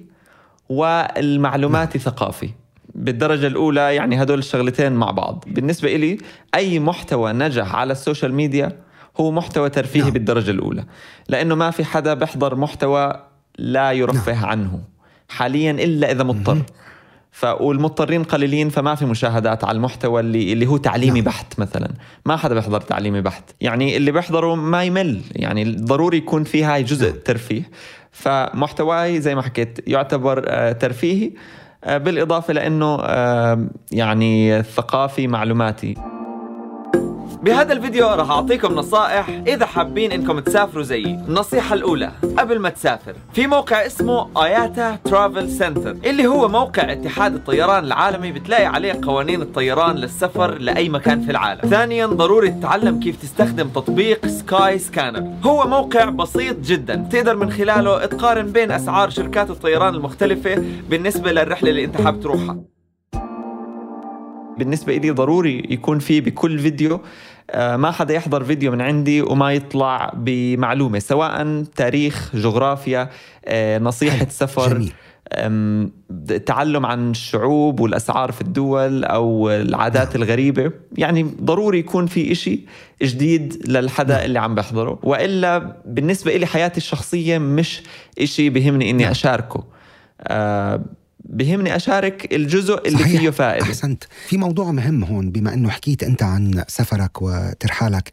والمعلوماتي 0.69 1.99
ثقافي 1.99 2.51
بالدرجة 2.95 3.47
الأولى 3.47 3.95
يعني 3.95 4.23
هدول 4.23 4.39
الشغلتين 4.39 4.93
مع 4.93 5.11
بعض 5.11 5.45
بالنسبة 5.47 5.95
إلي 5.95 6.19
أي 6.55 6.79
محتوى 6.79 7.33
نجح 7.33 7.75
على 7.75 7.93
ال 7.93 7.99
social 7.99 8.35
media 8.35 8.73
هو 9.21 9.31
محتوى 9.31 9.71
ترفيهي 9.71 10.03
نعم. 10.03 10.09
نعم. 10.09 10.13
بالدرجة 10.15 10.51
الأولى 10.51 10.85
لأنه 11.29 11.55
ما 11.55 11.71
في 11.71 11.85
حدا 11.85 12.15
بيحضر 12.15 12.55
محتوى 12.55 13.23
لا 13.59 13.93
يرفه 13.93 14.33
نعم. 14.33 14.45
عنه 14.45 14.81
حاليا 15.29 15.71
إلا 15.71 16.13
إذا 16.13 16.25
مضطر 16.25 16.63
ف 17.37 17.45
والمضطرين 17.45 18.23
قليلين 18.23 18.69
فما 18.69 18.95
في 18.95 19.05
مشاهدات 19.05 19.65
على 19.65 19.77
المحتوى 19.77 20.21
اللي 20.21 20.53
اللي 20.53 20.67
هو 20.67 20.77
تعليمي 20.77 21.21
نعم. 21.21 21.25
بحت 21.25 21.61
مثلا. 21.61 21.89
ما 22.27 22.37
حدا 22.37 22.55
بيحضر 22.55 22.81
تعليمي 22.81 23.21
بحت. 23.21 23.45
يعني 23.61 23.97
اللي 23.97 24.13
بيحضره 24.13 24.55
ما 24.55 24.85
يمل. 24.85 25.21
يعني 25.33 25.65
ضروري 25.65 26.17
يكون 26.17 26.45
في 26.45 26.65
هاي 26.65 26.83
جزء 26.83 27.11
نعم. 27.11 27.19
ترفيه. 27.25 27.63
فمحتواي 28.11 29.21
زي 29.21 29.35
ما 29.35 29.43
حكيت 29.43 29.89
يعتبر 29.89 30.45
آه، 30.49 30.73
ترفيهي 30.73 31.31
آه، 31.85 31.99
بالإضافة 31.99 32.53
لأنه 32.53 32.97
يعني 33.93 34.63
ثقافي 34.63 35.27
معلوماتي. 35.27 36.16
بهذا 37.47 37.73
الفيديو 37.73 38.07
راح 38.07 38.31
أعطيكم 38.31 38.75
نصائح 38.75 39.29
إذا 39.47 39.67
حابين 39.67 40.13
إنكم 40.13 40.41
تسافروا 40.41 40.83
زيي 40.83 41.15
النصيحة 41.29 41.75
الأولى 41.75 42.13
قبل 42.39 42.59
ما 42.59 42.69
تسافر 42.69 43.15
في 43.33 43.47
موقع 43.47 43.87
اسمه 43.87 44.45
IATA 44.45 44.99
Travel 45.05 45.51
Centre 45.51 45.91
اللي 45.91 46.27
هو 46.27 46.49
موقع 46.49 46.93
اتحاد 46.93 47.35
الطيران 47.35 47.85
العالمي 47.85 48.33
بتلاقي 48.33 48.67
عليه 48.67 49.01
قوانين 49.03 49.43
الطيران 49.43 49.97
للسفر 49.97 50.59
لأي 50.59 50.89
مكان 50.89 51.21
في 51.21 51.31
العالم. 51.31 51.61
ثانيا 51.61 52.07
ضروري 52.07 52.51
تتعلم 52.51 53.01
كيف 53.01 53.17
تستخدم 53.23 53.69
تطبيق 53.69 54.27
Skyscanner. 54.27 55.33
هو 55.45 55.67
موقع 55.67 56.05
بسيط 56.05 56.57
جدا 56.61 57.09
تقدر 57.13 57.37
من 57.37 57.51
خلاله 57.51 58.07
تقارن 58.07 58.47
بين 58.47 58.71
أسعار 58.71 59.11
شركات 59.11 59.51
الطيران 59.51 59.95
المختلفة 59.95 60.65
بالنسبة 60.91 61.33
للرحلة 61.33 61.71
اللي 61.71 61.85
أنت 61.85 62.01
حابب 62.01 62.21
تروحها. 62.21 62.59
بالنسبة 64.59 64.97
إلي 64.97 65.11
ضروري 65.11 65.67
يكون 65.71 65.99
في 65.99 66.21
بكل 66.21 66.59
فيديو 66.59 67.01
ما 67.55 67.91
حدا 67.91 68.15
يحضر 68.15 68.45
فيديو 68.45 68.73
من 68.73 68.81
عندي 68.81 69.23
وما 69.23 69.53
يطلع 69.53 70.13
بمعلومة 70.17 70.99
سواء 70.99 71.65
تاريخ 71.77 72.37
جغرافيا 72.37 73.11
آه، 73.45 73.79
نصيحة 73.79 74.27
سفر 74.31 74.75
جميل. 74.75 74.93
تعلم 76.47 76.87
عن 76.87 77.11
الشعوب 77.11 77.81
والأسعار 77.81 78.33
في 78.33 78.41
الدول 78.41 79.05
أو 79.05 79.51
العادات 79.51 80.17
الغريبة. 80.17 80.73
يعني 80.99 81.23
ضروري 81.43 81.79
يكون 81.79 82.07
في 82.07 82.33
إشي 82.33 82.61
جديد 83.03 83.63
للحدا 83.69 84.25
اللي 84.25 84.39
عم 84.39 84.55
بيحضره 84.55 84.99
وإلا 85.03 85.77
بالنسبة 85.85 86.37
إلي 86.37 86.47
حياتي 86.47 86.77
الشخصية 86.77 87.39
مش 87.39 87.83
إشي 88.21 88.51
بهمني 88.51 88.91
إني 88.91 89.03
نعم. 89.03 89.11
أشاركه. 89.11 89.65
آه، 90.21 90.85
بهمني 91.29 91.77
أشارك 91.77 92.35
الجزء 92.35 92.87
اللي 92.89 92.99
صحيح. 92.99 93.21
فيه 93.21 93.31
فائدة. 93.31 93.65
أحسنت. 93.65 94.05
في 94.29 94.37
موضوع 94.37 94.73
مهم 94.73 95.05
هون 95.05 95.31
بما 95.31 95.55
إنه 95.55 95.71
حكيت 95.71 96.03
أنت 96.03 96.23
عن 96.23 96.65
سفرك 96.69 97.23
وترحالك. 97.23 98.11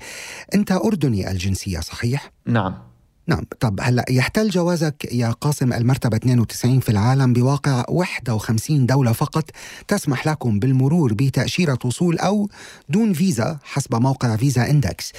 أنت 0.55 0.71
أردني 0.71 1.31
الجنسية 1.31 1.79
صحيح؟ 1.79 2.31
نعم. 2.45 2.92
نعم 3.27 3.43
طب 3.59 3.79
هلا 3.81 4.05
يحتل 4.09 4.49
جوازك 4.49 5.07
يا 5.11 5.31
قاسم 5.31 5.73
المرتبة 5.73 6.17
92 6.17 6.79
في 6.79 6.89
العالم 6.89 7.33
بواقع 7.33 7.85
51 7.89 8.85
دولة 8.85 9.11
فقط 9.11 9.49
تسمح 9.87 10.27
لكم 10.27 10.59
بالمرور 10.59 11.13
بتأشيرة 11.13 11.79
وصول 11.85 12.17
أو 12.17 12.49
دون 12.89 13.13
فيزا 13.13 13.57
حسب 13.63 13.95
موقع 13.95 14.35
فيزا 14.35 14.69
إندكس 14.69 15.11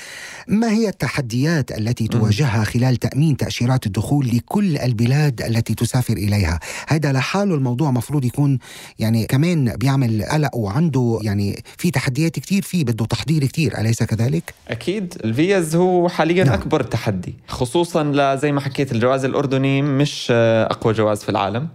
ما 0.49 0.71
هي 0.71 0.89
التحديات 0.89 1.73
التي 1.79 2.09
تواجهها 2.09 2.65
خلال 2.65 2.97
تأمين 2.97 3.37
تأشيرات 3.37 3.87
الدخول 3.87 4.29
لكل 4.29 4.79
البلاد 4.79 5.43
التي 5.43 5.75
تسافر 5.75 6.17
إليها 6.17 6.61
هذا 6.89 7.13
لحاله 7.13 7.55
الموضوع 7.55 7.91
مفروض 7.91 8.25
يكون 8.25 8.59
يعني 8.99 9.27
كمان 9.27 9.77
بيعمل 9.77 10.25
قلق 10.25 10.57
وعنده 10.57 11.19
يعني 11.23 11.63
في 11.79 11.91
تحديات 11.91 12.39
كتير 12.39 12.63
فيه 12.63 12.85
بده 12.85 13.05
تحضير 13.05 13.45
كتير 13.45 13.81
أليس 13.81 14.03
كذلك؟ 14.03 14.55
أكيد 14.69 15.15
الفيز 15.25 15.77
هو 15.77 16.09
حاليا 16.09 16.45
نعم. 16.45 16.53
نعم. 16.53 16.61
أكبر 16.61 16.83
تحدي 16.83 17.35
خصوصا 17.49 17.94
زي 18.35 18.53
ما 18.53 18.61
حكيت 18.61 18.93
الجواز 18.93 19.25
الأردني 19.25 19.83
مش 19.83 20.29
آه، 20.31 20.65
أقوى 20.65 20.93
جواز 20.93 21.23
في 21.23 21.29
العالم. 21.29 21.69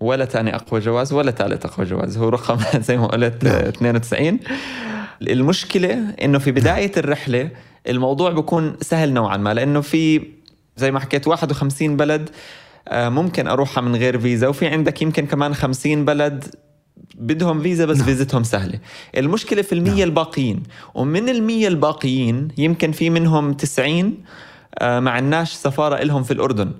ولا 0.00 0.24
تاني 0.24 0.54
أقوى 0.54 0.80
جواز 0.80 1.12
ولا 1.12 1.30
ثالث 1.30 1.66
أقوى 1.66 1.86
جواز. 1.86 2.18
هو 2.18 2.28
رقم 2.28 2.58
زي 2.88 2.96
ما 2.96 3.06
قلت 3.06 3.44
آه، 3.44 3.68
92 3.68 4.38
المشكلة 5.22 6.14
إنه 6.22 6.38
في 6.38 6.52
بداية 6.52 6.92
الرحلة 6.96 7.50
الموضوع 7.88 8.30
بيكون 8.30 8.76
سهل 8.80 9.12
نوعا 9.12 9.36
ما 9.36 9.54
لأنه 9.54 9.80
في 9.80 10.22
زي 10.76 10.90
ما 10.90 11.00
حكيت 11.00 11.28
51 11.28 11.96
بلد 11.96 12.30
آه، 12.88 13.08
ممكن 13.08 13.46
أروحها 13.46 13.80
من 13.80 13.96
غير 13.96 14.18
فيزا. 14.18 14.48
وفي 14.48 14.66
عندك 14.66 15.02
يمكن 15.02 15.26
كمان 15.26 15.54
50 15.54 16.04
بلد 16.04 16.44
بدهم 17.14 17.62
فيزا 17.62 17.86
بس 17.86 17.96
نعم. 17.96 18.06
فيزتهم 18.06 18.42
سهلة. 18.42 18.78
المشكلة 19.16 19.62
في 19.62 19.72
المية 19.72 20.04
الباقيين. 20.04 20.62
ومن 20.94 21.28
المية 21.28 21.68
الباقيين 21.68 22.48
يمكن 22.58 22.92
في 22.92 23.10
منهم 23.10 23.52
90 23.52 23.98
آه، 23.98 24.14
ما 24.82 25.10
عندناش 25.10 25.52
سفارة 25.52 26.02
إلهم 26.02 26.22
في 26.22 26.30
الأردن. 26.30 26.72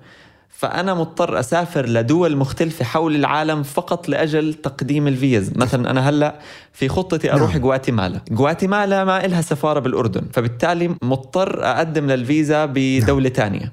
فأنا 0.49 0.95
مضطر 0.95 1.40
أسافر 1.40 1.86
لدول 1.86 2.36
مختلفة 2.36 2.84
حول 2.84 3.14
العالم 3.14 3.62
فقط 3.62 4.09
لأجل 4.09 4.55
تقديم 4.55 5.07
الفيز. 5.09 5.53
مثلا 5.57 5.90
أنا 5.90 6.09
هلأ 6.09 6.38
في 6.72 6.88
خطتي 6.88 7.32
أروح 7.32 7.55
نعم. 7.55 7.64
غواتيمالا. 7.64 8.20
غواتيمالا 8.34 9.05
ما 9.05 9.24
إلها 9.24 9.40
سفارة 9.40 9.80
بالأردن. 9.80 10.22
فبالتالي 10.32 10.97
مضطر 11.03 11.64
أقدم 11.64 12.07
للفيزا 12.07 12.66
بدولة 12.66 13.28
تانية. 13.28 13.72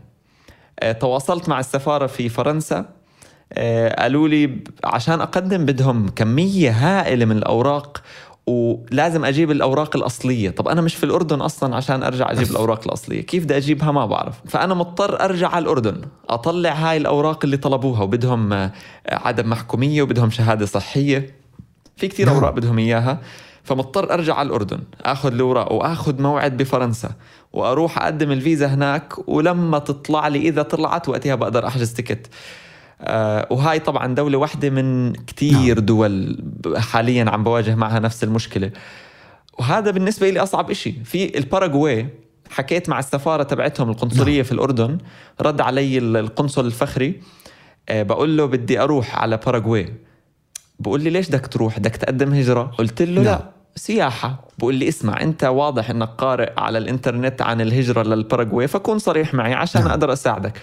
آه، 0.80 0.92
تواصلت 0.92 1.50
مع 1.50 1.60
السفارة 1.60 2.08
في 2.08 2.30
فرنسا. 2.30 2.86
آه، 3.54 4.02
قالوا 4.02 4.28
لي 4.28 4.64
عشان 4.84 5.22
أقدم 5.22 5.66
بدهم 5.66 6.10
كمية 6.10 6.72
هائلة 6.72 7.26
من 7.26 7.38
الأوراق 7.38 8.02
ولازم 8.52 9.26
أجيب 9.26 9.52
الأوراق 9.52 9.96
الأصلية. 9.96 10.50
طب 10.50 10.68
أنا 10.68 10.82
مش 10.82 10.96
في 10.96 11.04
الأردن 11.04 11.42
أصلا 11.42 11.76
عشان 11.76 12.04
أرجع 12.04 12.32
أجيب 12.32 12.52
الأوراق 12.52 12.82
الأصلية. 12.86 13.22
كيف 13.22 13.44
بدي 13.44 13.58
أجيبها؟ 13.58 13.92
ما 13.92 14.06
بعرف. 14.06 14.36
فأنا 14.48 14.74
مضطر 14.74 15.24
أرجع 15.24 15.48
على 15.48 15.64
الأردن 15.64 16.02
أطلع 16.30 16.72
هاي 16.74 16.98
الأوراق 16.98 17.40
اللي 17.44 17.58
طلبوها 17.58 18.04
وبدهم 18.04 18.54
آه، 18.54 18.72
عدم 19.08 19.50
محكومية 19.50 20.02
وبدهم 20.02 20.30
شهادة 20.30 20.66
صحية. 20.66 21.36
في 21.98 22.08
كتير 22.08 22.26
نعم. 22.26 22.36
أوراق 22.36 22.52
بدهم 22.52 22.80
إياها. 22.80 23.22
فمضطر 23.64 24.14
أرجع 24.14 24.36
على 24.36 24.48
الأردن 24.48 24.80
آخذ 25.02 25.34
الأوراق 25.34 25.72
وآخذ 25.74 26.22
موعد 26.22 26.58
بفرنسا 26.58 27.12
وأروح 27.54 27.98
أقدم 27.98 28.32
الفيزا 28.32 28.68
هناك. 28.68 29.30
ولما 29.30 29.80
تطلع 29.80 30.28
لي 30.28 30.40
إذا 30.40 30.62
طلعت 30.62 31.10
وقتها 31.10 31.36
بقدر 31.36 31.68
أحجز 31.68 31.94
ticket. 31.94 32.28
آه 32.28 32.61
وهاي 33.52 33.80
طبعا 33.80 34.16
دولة 34.16 34.38
واحدة 34.38 34.70
من 34.70 35.14
كتير 35.14 35.80
دول 35.80 36.38
حاليا 36.78 37.30
عم 37.30 37.44
بواجه 37.44 37.76
معها 37.76 38.00
نفس 38.00 38.24
المشكلة. 38.24 38.72
وهذا 39.60 39.92
بالنسبة 39.92 40.30
لي 40.30 40.40
أصعب 40.40 40.70
إشي. 40.72 40.92
في 41.04 41.38
الباراغواي 41.38 42.08
حكيت 42.50 42.90
مع 42.90 43.00
السفارة 43.00 43.44
تبعتهم 43.44 43.90
القنصلية 43.90 44.42
في 44.42 44.52
الأردن 44.52 44.98
رد 45.42 45.62
علي 45.62 45.98
ال- 45.98 46.18
القنصل 46.18 46.66
الفخري 46.66 47.22
آه 47.90 48.04
بقول 48.04 48.38
له 48.38 48.46
بدي 48.46 48.80
أروح 48.80 49.20
على 49.20 49.38
باراغواي. 49.46 49.94
بقول 50.80 51.02
لي 51.02 51.10
ليش 51.10 51.28
بدك 51.30 51.48
تروح؟ 51.48 51.80
بدك 51.80 51.96
تقدم 51.96 52.34
هجرة؟ 52.34 52.64
قلت 52.64 53.02
له 53.02 53.22
نعم. 53.22 53.24
لا 53.24 53.50
سياحة. 53.76 54.48
بقول 54.60 54.76
لي 54.76 54.88
اسمع 54.88 55.22
أنت 55.22 55.44
واضح 55.44 55.90
إنك 55.90 56.08
قارئ 56.08 56.52
على 56.58 56.78
الإنترنت 56.78 57.42
عن 57.42 57.62
الهجرة 57.62 58.04
للباراغواي 58.04 58.68
فكون 58.68 59.00
صريح 59.00 59.34
معي 59.34 59.54
عشان 59.54 59.82
نعم. 59.82 59.90
أقدر 59.90 60.14
أساعدك. 60.14 60.58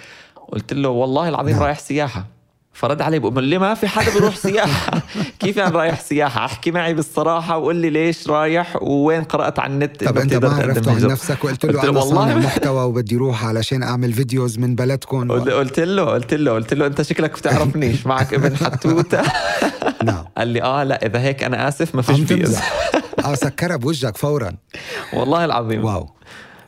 قلت 0.53 0.73
له 0.73 0.89
والله 0.89 1.29
العظيم. 1.29 1.59
رايح 1.59 1.79
سياحة. 1.79 2.25
فرد 2.73 3.03
علي 3.03 3.19
بقول 3.19 3.45
لي 3.45 3.59
ما 3.59 3.75
في 3.75 3.89
حدا 3.89 4.13
بيروح 4.15 4.37
سياحة؟ 4.37 5.03
كيف 5.41 5.57
يعني 5.57 5.77
رايح 5.77 6.01
سياحة؟ 6.01 6.45
أحكي 6.45 6.71
معي 6.71 6.95
بالصراحة 6.95 7.59
وقول 7.59 7.77
لي 7.77 7.91
ليش 7.91 8.29
رايح 8.29 8.83
ووين 8.83 9.25
قرأت 9.25 9.59
عن 9.59 9.73
النت 9.73 10.05
طب 10.05 10.19
أنت 10.19 10.35
ما 10.35 10.49
عرفته 10.49 10.91
عن. 10.95 11.03
نفسك؟ 11.07 11.45
وقلت 11.45 11.67
له 11.67 11.73
قلت 11.73 11.85
له 11.85 11.91
أنا 11.91 11.99
والله. 12.01 12.35
محتوى 12.39 12.83
وبدي 12.85 13.17
أروح 13.17 13.45
علشان 13.45 13.83
أعمل 13.83 14.13
videos 14.13 14.59
من 14.59 14.75
بلدكم. 14.75 15.33
قلت 15.33 15.49
و... 15.49 15.57
قلت 15.59 15.81
له 15.81 16.03
قلت 16.05 16.35
له 16.35 16.53
قلت 16.53 16.75
له 16.75 16.87
أنت 16.87 17.03
شكلك 17.03 17.31
بتعرفنيش 17.39 18.07
معك 18.07 18.35
ابن 18.35 18.57
حتوتة؟ 18.57 19.23
نعم. 20.05 20.25
قال 20.39 20.49
لي 20.49 20.63
آه 20.63 20.85
لا 20.85 21.07
إذا 21.07 21.21
هيك 21.21 21.43
أنا 21.45 21.69
آسف 21.69 21.95
ما 21.95 22.03
فيش 22.03 22.21
فيز 22.21 22.59
آه 23.25 23.35
سكرها 23.35 23.77
بوجهك 23.77 24.17
فورا. 24.17 24.53
والله 25.13 25.45
العظيم. 25.45 25.85
wow. 25.85 26.09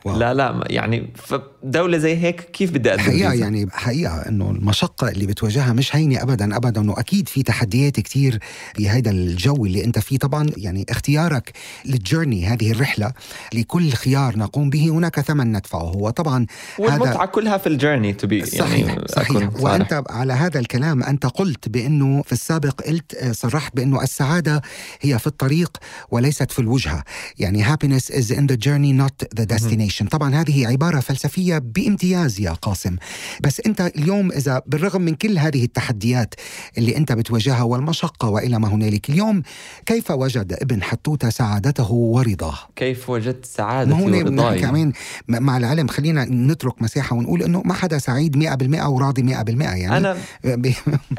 wow. 0.05 0.17
لا 0.17 0.33
لا 0.33 0.63
يعني 0.67 1.13
فدولة 1.15 1.97
زي 1.97 2.17
هيك 2.17 2.41
كيف 2.41 2.71
بدي 2.71 2.89
أقدم 2.89 3.01
حقيقة 3.01 3.31
فيزا؟ 3.31 3.43
يعني 3.43 3.67
حقيقة 3.71 4.29
إنه 4.29 4.51
المشقة 4.51 5.09
اللي 5.09 5.25
بتواجهها 5.25 5.73
مش 5.73 5.95
هينة 5.95 6.21
ابدا 6.21 6.57
ابدا 6.57 6.81
انه 6.81 6.99
أكيد 6.99 7.29
في 7.29 7.43
تحديات 7.43 7.99
كتير 7.99 8.39
بهذا 8.77 9.11
الجو 9.11 9.65
اللي 9.65 9.83
أنت 9.83 9.99
فيه 9.99 10.17
طبعا 10.17 10.49
يعني 10.57 10.85
اختيارك 10.89 11.51
لل 11.85 11.98
journey 11.98 12.45
هذه 12.45 12.71
الرحلة 12.71 13.11
لكل 13.53 13.91
خيار 13.91 14.37
نقوم 14.37 14.69
به 14.69 14.89
هناك 14.89 15.19
ثمن 15.19 15.51
ندفعه 15.51 15.79
هو 15.83 16.09
طبعا 16.09 16.45
والمتعة 16.79 17.25
كلها 17.25 17.57
في 17.57 17.67
ال 17.67 17.73
journey 17.73 18.13
to 18.13 18.27
be 18.27 18.45
صحيح 18.45 18.87
يعني 18.87 19.01
صحيح 19.07 19.31
صارح. 19.31 19.61
وأنت 19.61 20.03
على 20.09 20.33
هذا 20.33 20.59
الكلام 20.59 21.03
أنت 21.03 21.25
قلت 21.25 21.69
بأنه 21.69 22.21
في 22.21 22.31
السابق 22.31 22.81
قلت 22.81 23.13
آه، 23.15 23.31
صرحت 23.31 23.75
بأنه 23.75 24.03
السعادة 24.03 24.61
هي 25.01 25.19
في 25.19 25.27
الطريق 25.27 25.77
وليست 26.11 26.51
في 26.51 26.59
الوجهة 26.59 27.03
يعني 27.39 27.65
happiness 27.65 28.11
is 28.11 28.31
in 28.31 28.47
the 28.51 28.57
journey 28.57 28.93
not 29.03 29.39
the 29.39 29.45
destination 29.45 29.90
طبعا 29.99 30.35
هذه 30.35 30.67
عبارة 30.67 30.99
فلسفية 30.99 31.57
بامتياز 31.57 32.41
يا 32.41 32.51
قاسم. 32.51 32.95
بس 33.41 33.61
أنت 33.65 33.81
اليوم 33.81 34.31
إذا 34.31 34.61
بالرغم 34.67 35.01
من 35.01 35.15
كل 35.15 35.37
هذه 35.37 35.63
التحديات 35.63 36.35
اللي 36.77 36.97
أنت 36.97 37.11
بتواجهها 37.11 37.63
والمشقة 37.63 38.29
وإلى 38.29 38.59
ما 38.59 38.67
هنالك 38.67 39.09
اليوم 39.09 39.43
كيف 39.85 40.11
وجد 40.11 40.53
ابن 40.61 40.83
حتوتة 40.83 41.29
سعادته 41.29 41.91
ورضاه؟ 41.91 42.57
كيف 42.75 43.09
وجدت 43.09 43.45
سعادتي 43.45 43.93
نحن 43.93 44.13
ورضاي؟ 44.13 44.59
كمان 44.59 44.93
مع 45.27 45.57
العلم 45.57 45.87
خلينا 45.87 46.25
نترك 46.25 46.81
مساحة 46.81 47.15
ونقول 47.15 47.43
إنه 47.43 47.61
ما 47.65 47.73
حدا 47.73 47.97
سعيد 47.97 48.43
100% 48.43 48.85
وراضي 48.85 49.21
100% 49.21 49.27
يعني. 49.61 49.97
أنا 49.97 50.17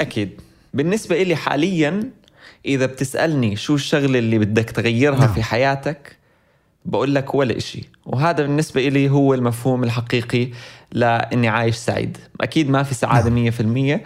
أكيد. 0.01 0.31
بالنسبة 0.75 1.23
إلي 1.23 1.37
حاليا 1.37 2.11
إذا 2.67 2.87
بتسألني 2.87 3.57
شو 3.57 3.75
الشغلة 3.75 4.19
اللي 4.19 4.39
بدك 4.39 4.71
تغيرها 4.71 5.19
نعم. 5.19 5.35
في 5.35 5.43
حياتك 5.43 6.22
بقول 6.85 7.15
لك 7.15 7.35
ولا 7.35 7.57
إشي. 7.57 7.83
وهذا 8.07 8.43
بالنسبة 8.43 8.89
إلي 8.89 9.11
هو 9.11 9.35
المفهوم 9.35 9.85
الحقيقي 9.85 10.49
لإني 10.93 11.49
عايش 11.49 11.77
سعيد. 11.77 12.19
أكيد 12.41 12.71
ما 12.71 12.83
في 12.83 12.95
سعادة 12.95 13.31
مية 13.31 13.51
في 13.51 13.61
المية 13.61 14.05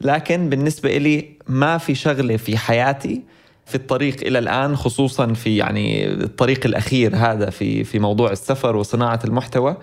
لكن 0.00 0.48
بالنسبة 0.48 0.96
إلي 0.96 1.28
ما 1.48 1.78
في 1.78 1.94
شغلة 1.94 2.36
في 2.36 2.56
حياتي 2.58 3.22
في 3.66 3.74
الطريق 3.74 4.16
إلى 4.26 4.38
الآن 4.38 4.76
خصوصا 4.76 5.32
في 5.32 5.56
يعني 5.56 6.12
الطريق 6.12 6.66
الأخير 6.66 7.16
هذا 7.16 7.50
في 7.50 7.84
في 7.84 7.98
موضوع 7.98 8.30
السفر 8.30 8.76
وصناعة 8.76 9.20
المحتوى 9.24 9.76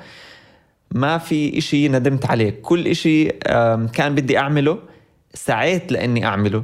ما 0.92 1.18
في 1.18 1.58
إشي 1.58 1.88
ندمت 1.88 2.26
عليه. 2.26 2.50
كل 2.62 2.88
إشي 2.88 3.26
كان 3.94 4.16
بدي 4.16 4.38
أعمله 4.38 4.80
سعيت 5.34 5.92
لأني 5.92 6.26
أعمله. 6.26 6.64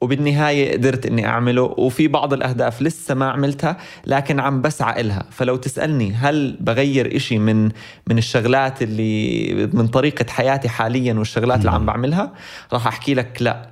وبالنهاية 0.00 0.72
قدرت 0.72 1.06
أني 1.06 1.26
أعمله 1.26 1.62
وفي 1.62 2.08
بعض 2.08 2.32
الأهداف 2.32 2.82
لسه 2.82 3.14
ما 3.14 3.30
عملتها 3.30 3.76
لكن 4.06 4.40
عم 4.40 4.62
بسعى 4.62 5.00
إلها. 5.00 5.24
فلو 5.30 5.56
تسألني 5.56 6.12
هل 6.12 6.56
بغير 6.60 7.16
إشي 7.16 7.38
من 7.38 7.64
من 8.06 8.18
الشغلات 8.18 8.82
اللي 8.82 9.54
من 9.72 9.88
طريقة 9.88 10.26
حياتي 10.28 10.68
حاليا 10.68 11.14
والشغلات 11.14 11.58
اللي 11.58 11.70
عم 11.70 11.86
بعملها 11.86 12.32
راح 12.72 12.86
أحكي 12.86 13.14
لك 13.14 13.38
لا. 13.42 13.70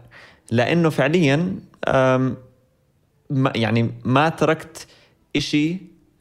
لأنه 0.51 0.91
فعليا 0.91 1.57
ما 3.31 3.53
يعني 3.55 3.91
ما 4.05 4.29
تركت 4.29 4.87
إشي 5.37 5.77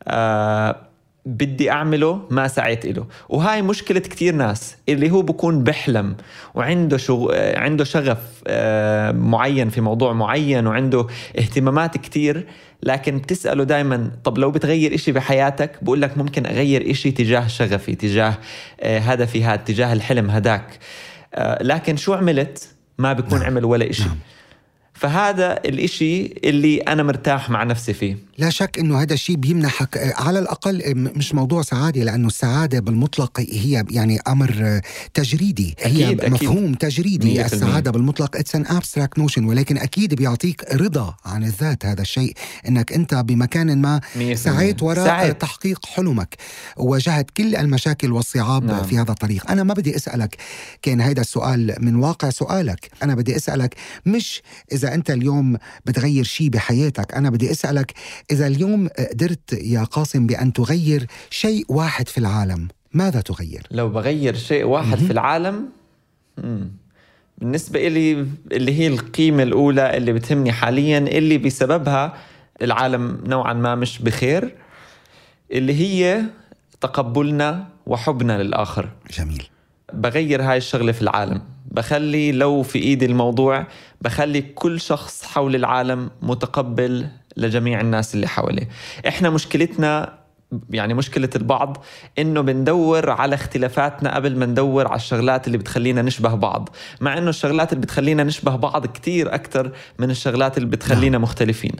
آه 0.08 0.87
بدي 1.28 1.72
أعمله 1.72 2.22
ما 2.30 2.48
سعيت 2.48 2.86
إله. 2.86 3.06
وهاي 3.30 3.62
مشكلة 3.62 4.00
كتير 4.00 4.36
ناس 4.36 4.76
اللي 4.90 5.12
هو 5.12 5.22
بكون 5.22 5.64
بحلم 5.64 6.16
وعنده 6.56 6.98
شغ... 6.98 7.36
عنده 7.36 7.84
شغف 7.84 8.18
آه 8.48 9.12
معين 9.12 9.70
في 9.70 9.82
موضوع 9.82 10.14
معين 10.14 10.68
وعنده 10.68 11.08
اهتمامات 11.38 11.98
كتير 11.98 12.46
لكن 12.84 13.18
بتسأله 13.18 13.64
دايما 13.64 14.12
طب 14.24 14.38
لو 14.38 14.52
بتغير 14.52 14.96
إشي 14.96 15.12
بحياتك؟ 15.12 15.84
بقول 15.84 16.02
لك 16.02 16.18
ممكن 16.18 16.46
أغير 16.46 16.92
إشي 16.92 17.12
تجاه 17.12 17.48
شغفي 17.48 17.96
تجاه 17.96 18.38
آه 18.82 19.00
هدفي 19.00 19.44
هذا 19.44 19.56
تجاه 19.56 19.94
الحلم 19.94 20.30
هداك. 20.30 20.80
آه 21.34 21.64
لكن 21.64 21.98
شو 21.98 22.14
عملت؟ 22.14 22.70
ما 22.98 23.14
بيكون 23.14 23.40
نعم. 23.40 23.48
عمل 23.48 23.66
ولا 23.66 23.90
إشي. 23.90 24.04
نعم. 24.04 24.18
فهذا 24.98 25.54
الإشي 25.66 26.26
اللي 26.44 26.78
أنا 26.78 27.04
مرتاح 27.04 27.50
مع 27.50 27.64
نفسي 27.64 27.94
فيه 27.94 28.18
لا 28.38 28.50
شك 28.50 28.80
إنه 28.80 29.02
هذا 29.02 29.14
الشيء 29.14 29.36
بيمنحك 29.36 29.98
آه، 29.98 30.14
على 30.18 30.40
الأقل 30.40 30.82
آه، 30.82 30.94
مش 30.94 31.36
موضوع 31.36 31.62
سعادة 31.62 32.04
لأنه 32.04 32.28
السعادة 32.28 32.80
بالمطلق 32.80 33.40
هي 33.40 33.86
يعني 33.90 34.20
أمر 34.28 34.56
آه، 34.62 34.82
تجريدي 35.14 35.76
هي 35.80 36.06
أكيد، 36.06 36.22
أكيد. 36.22 36.34
مفهوم 36.34 36.74
تجريدي 36.74 37.28
في 37.28 37.42
المية. 37.42 37.46
السعادة 37.46 37.92
بالمطلق 37.92 38.36
it's 38.36 38.56
an 38.56 38.66
abstract 38.68 39.20
notion 39.20 39.46
ولكن 39.46 39.78
أكيد 39.78 40.14
بيعطيك 40.14 40.74
رضا 40.74 41.16
عن 41.26 41.44
الذات 41.44 41.86
هذا 41.86 42.02
الشيء 42.02 42.34
إنك 42.68 42.94
أنت 42.94 43.16
بمكان 43.16 43.82
ما. 43.82 44.02
سعيت 44.34 44.84
وراء 44.84 45.06
سعيت. 45.06 45.42
تحقيق 45.42 45.86
حلمك 45.86 46.36
وواجهت 46.78 47.32
كل 47.32 47.56
المشاكل 47.56 48.12
والصعاب 48.12 48.64
نعم. 48.64 48.84
في 48.84 48.98
هذا 48.98 49.12
الطريق 49.12 49.52
أنا 49.52 49.64
ما 49.64 49.74
بدي 49.74 49.96
أسألك 49.96 50.38
كان 50.82 51.02
هذا 51.02 51.22
السؤال 51.22 51.76
من 51.80 51.96
واقع 51.96 52.30
سؤالك 52.30 52.90
أنا 53.04 53.16
بدي 53.16 53.36
أسألك 53.36 53.76
مش 54.06 54.42
إذا 54.72 54.87
أنت 54.94 55.12
اليوم 55.12 55.58
بتغير 55.86 56.24
شيء 56.24 56.50
بحياتك 56.50 57.14
أنا 57.14 57.30
بدي 57.30 57.52
أسألك 57.52 57.94
إذا 58.32 58.48
اليوم 58.48 58.90
قدرت 59.12 59.54
يا 59.54 59.84
قاسم 59.84 60.28
بأن 60.28 60.54
تغير 60.54 61.08
شيء 61.30 61.66
واحد 61.70 62.08
في 62.08 62.18
العالم 62.18 62.68
ماذا 62.94 63.22
تغير؟ 63.22 63.68
لو 63.72 63.90
بغير 63.90 64.36
شيء 64.36 64.64
واحد 64.66 64.98
في 64.98 65.12
العالم. 65.12 65.70
بالنسبة 67.38 67.88
إلي 67.88 68.28
اللي 68.52 68.80
هي 68.80 68.88
القيمة 68.88 69.44
الأولى 69.44 69.98
اللي 69.98 70.14
بتهمني 70.14 70.52
حاليا 70.52 70.98
اللي 70.98 71.38
بسببها 71.38 72.14
العالم 72.62 73.24
نوعا 73.26 73.54
ما 73.54 73.76
مش 73.76 74.00
بخير 74.00 74.56
اللي 75.52 75.74
هي 75.74 76.24
تقبلنا 76.82 77.68
وحبنا 77.86 78.44
للآخر. 78.44 78.90
جميل. 79.18 79.48
بغير 79.94 80.42
هاي 80.42 80.58
الشغلة 80.58 80.92
في 80.92 81.02
العالم. 81.02 81.42
بخلي 81.72 82.32
لو 82.32 82.64
في 82.64 82.80
إيدي 82.80 83.06
الموضوع 83.06 83.68
بخلي 84.02 84.42
كل 84.42 84.80
شخص 84.82 85.24
حول 85.26 85.56
العالم 85.56 86.10
متقبل 86.22 87.08
لجميع 87.38 87.82
الناس 87.82 88.16
اللي 88.16 88.28
حواليه. 88.28 88.70
إحنا 89.08 89.30
مشكلتنا 89.30 90.18
يعني 90.70 90.94
مشكلة 90.94 91.30
البعض 91.36 91.86
إنه 92.20 92.42
بندور 92.42 93.10
على 93.10 93.36
اختلافاتنا 93.36 94.16
قبل 94.16 94.38
ما 94.38 94.46
ندور 94.46 94.88
على 94.88 94.96
الشغلات 94.96 95.48
اللي 95.48 95.58
بتخلينا 95.58 96.02
نشبه 96.02 96.36
بعض. 96.36 96.70
مع 97.02 97.18
إنه 97.18 97.30
الشغلات 97.30 97.74
اللي 97.74 97.82
بتخلينا 97.82 98.24
نشبه 98.24 98.56
بعض 98.56 98.86
كتير 98.86 99.34
أكتر 99.36 99.72
من 100.00 100.10
الشغلات 100.10 100.58
اللي 100.58 100.70
بتخلينا 100.70 101.18
مختلفين. 101.18 101.72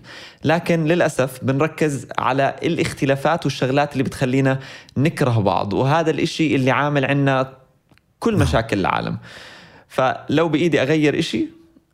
لكن 0.44 0.86
للأسف 0.86 1.40
بنركز 1.44 2.08
على 2.18 2.56
الاختلافات 2.64 3.46
والشغلات 3.46 3.94
اللي 3.94 4.04
بتخلينا 4.04 4.60
نكره 4.98 5.40
بعض. 5.40 5.74
وهذا 5.74 6.12
الإشي 6.12 6.56
اللي 6.56 6.72
عامل 6.72 7.06
عنا 7.06 7.54
كل 8.20 8.36
مشاكل 8.36 8.80
العالم. 8.80 9.18
فلو 9.88 10.50
بإيدي 10.50 10.82
أغير 10.82 11.20
إشي 11.20 11.48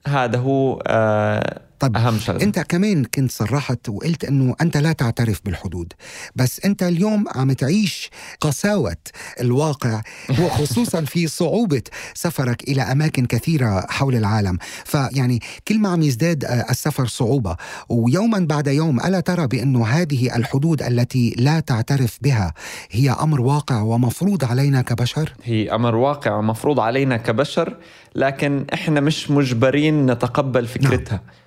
هذا 0.08 0.38
هو 0.38 0.84
آه 0.88 1.62
طب 1.84 1.98
أهم 1.98 2.20
شغله 2.20 2.44
أنت 2.44 2.60
كمان 2.60 3.04
كنت 3.04 3.32
صرحت 3.32 3.90
وقلت 3.90 4.26
إنه 4.26 4.56
أنت 4.62 4.78
لا 4.78 4.92
تعترف 4.92 5.42
بالحدود 5.46 5.94
بس 6.36 6.66
أنت 6.66 6.84
اليوم 6.84 7.26
عم 7.36 7.52
تعيش 7.52 8.10
قساوة 8.42 8.98
الواقع 9.42 10.02
وخصوصا 10.42 11.02
في 11.02 11.28
صعوبة 11.28 11.82
سفرك 12.14 12.64
إلى 12.64 12.82
أماكن 12.82 13.26
كثيرة 13.26 13.86
حول 13.90 14.16
العالم. 14.16 14.58
فيعني 14.86 15.40
كل 15.68 15.80
ما 15.80 15.90
عم 15.90 16.02
يزداد 16.02 16.46
آه، 16.46 16.66
السفر 16.70 17.06
صعوبة. 17.06 17.56
ويوما 17.90 18.40
بعد 18.40 18.68
يوم 18.68 19.00
ألا 19.00 19.20
ترى 19.20 19.48
بأنه 19.48 19.86
هذه 19.86 20.36
الحدود 20.36 20.82
التي 20.82 21.36
لا 21.38 21.60
تعترف 21.60 22.18
بها 22.22 22.54
هي 22.92 23.10
أمر 23.10 23.42
واقع 23.42 23.82
ومفروض 23.82 24.46
علينا 24.46 24.82
كبشر؟ 24.82 25.34
هي 25.44 25.72
أمر 25.72 25.96
واقع 25.96 26.36
ومفروض 26.36 26.80
علينا 26.80 27.18
كبشر 27.18 27.78
لكن 28.16 28.66
إحنا 28.74 29.00
مش 29.00 29.32
مجبرين 29.32 30.06
نتقبل 30.12 30.68
فكرتها. 30.68 31.16
نعم. 31.16 31.43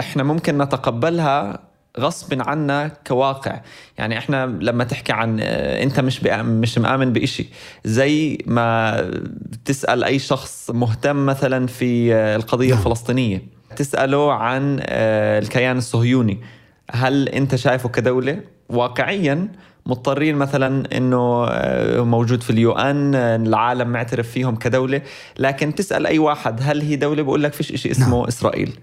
إحنا 0.00 0.22
ممكن 0.22 0.58
نتقبلها 0.58 1.60
غصب 1.98 2.40
عنا 2.48 2.88
كواقع. 3.06 3.60
يعني 3.98 4.18
إحنا 4.18 4.46
لما 4.46 4.84
تحكي 4.84 5.12
عن 5.12 5.38
آه، 5.40 5.82
أنت 5.82 6.00
مش 6.00 6.24
مش 6.24 6.78
مآمن 6.78 7.12
بإشي. 7.12 7.48
زي 7.84 8.38
ما 8.46 9.00
تسأل 9.64 10.04
أي 10.04 10.18
شخص 10.18 10.70
مهتم 10.70 11.26
مثلا 11.26 11.66
في 11.66 12.14
آه، 12.14 12.36
القضية 12.36 12.68
نعم. 12.70 12.78
الفلسطينية 12.78 13.42
تسأله 13.76 14.32
عن 14.32 14.80
آه، 14.82 15.38
الكيان 15.38 15.78
الصهيوني. 15.78 16.38
هل 16.90 17.28
أنت 17.28 17.54
شايفه 17.54 17.88
كدولة؟ 17.88 18.40
واقعيا 18.68 19.48
مضطرين 19.86 20.36
مثلا 20.36 20.96
إنه 20.96 21.48
موجود 22.04 22.42
في 22.42 22.50
اليو 22.50 22.72
إن 22.72 23.14
العالم 23.14 23.88
معترف 23.88 24.30
فيهم 24.30 24.56
كدولة. 24.56 25.02
لكن 25.38 25.74
تسأل 25.74 26.06
أي 26.06 26.18
واحد 26.18 26.60
هل 26.62 26.80
هي 26.80 26.96
دولة؟ 26.96 27.22
بقول 27.22 27.42
لك 27.42 27.52
فيش 27.52 27.82
شيء 27.82 27.90
اسمه 27.90 28.16
نعم. 28.16 28.26
إسرائيل. 28.26 28.78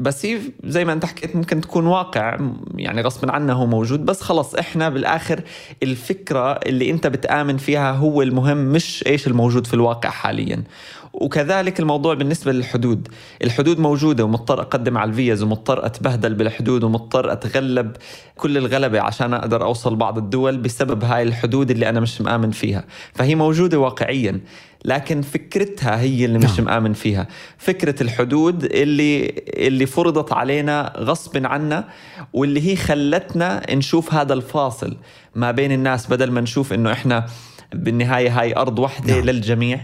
بس 0.00 0.26
هي 0.26 0.38
زي 0.64 0.84
ما 0.84 0.92
انت 0.92 1.04
حكيت 1.04 1.36
ممكن 1.36 1.60
تكون 1.60 1.86
واقع 1.86 2.38
يعني 2.74 3.02
غصب 3.02 3.30
عنه 3.30 3.52
هو 3.52 3.66
موجود 3.66 4.04
بس 4.04 4.20
خلص 4.20 4.54
إحنا 4.54 4.88
بالآخر 4.88 5.40
الفكرة 5.82 6.52
اللي 6.52 6.90
انت 6.90 7.06
بتآمن 7.06 7.56
فيها 7.56 7.92
هو 7.92 8.22
المهم 8.22 8.56
مش 8.72 9.04
إيش 9.06 9.26
الموجود 9.26 9.66
في 9.66 9.74
الواقع 9.74 10.10
حاليا. 10.10 10.64
وكذلك 11.12 11.80
الموضوع 11.80 12.14
بالنسبة 12.14 12.52
للحدود. 12.52 13.08
الحدود 13.44 13.78
موجودة 13.78 14.24
ومضطر 14.24 14.60
أقدم 14.60 14.98
على 14.98 15.10
الفيز 15.10 15.42
ومضطر 15.42 15.86
أتبهدل 15.86 16.34
بالحدود 16.34 16.84
ومضطر 16.84 17.32
أتغلب 17.32 17.96
كل 18.36 18.56
الغلبة 18.56 19.00
عشان 19.00 19.34
أقدر 19.34 19.64
أوصل 19.64 19.96
بعض 19.96 20.18
الدول 20.18 20.56
بسبب 20.56 21.04
هاي 21.04 21.22
الحدود 21.22 21.70
اللي 21.70 21.88
أنا 21.88 22.00
مش 22.00 22.20
مآمن 22.20 22.50
فيها. 22.50 22.84
فهي 23.14 23.34
موجودة 23.34 23.78
واقعيا. 23.78 24.40
لكن 24.84 25.22
فكرتها 25.22 26.00
هي 26.00 26.24
اللي 26.24 26.38
مش 26.38 26.58
نعم. 26.60 26.64
مآمن 26.64 26.92
فيها 26.92 27.28
فكرة 27.58 28.02
الحدود 28.02 28.64
اللي 28.64 29.34
اللي 29.48 29.86
فرضت 29.86 30.32
علينا 30.32 30.92
غصب 30.96 31.46
عنا 31.46 31.88
واللي 32.32 32.70
هي 32.70 32.76
خلتنا 32.76 33.74
نشوف 33.74 34.14
هذا 34.14 34.32
الفاصل 34.32 34.96
ما 35.34 35.50
بين 35.50 35.72
الناس 35.72 36.06
بدل 36.06 36.30
ما 36.30 36.40
نشوف 36.40 36.72
إنه 36.72 36.92
إحنا 36.92 37.26
بالنهاية 37.74 38.40
هاي 38.40 38.56
أرض 38.56 38.78
واحدة 38.78 39.14
نعم. 39.14 39.24
للجميع 39.24 39.80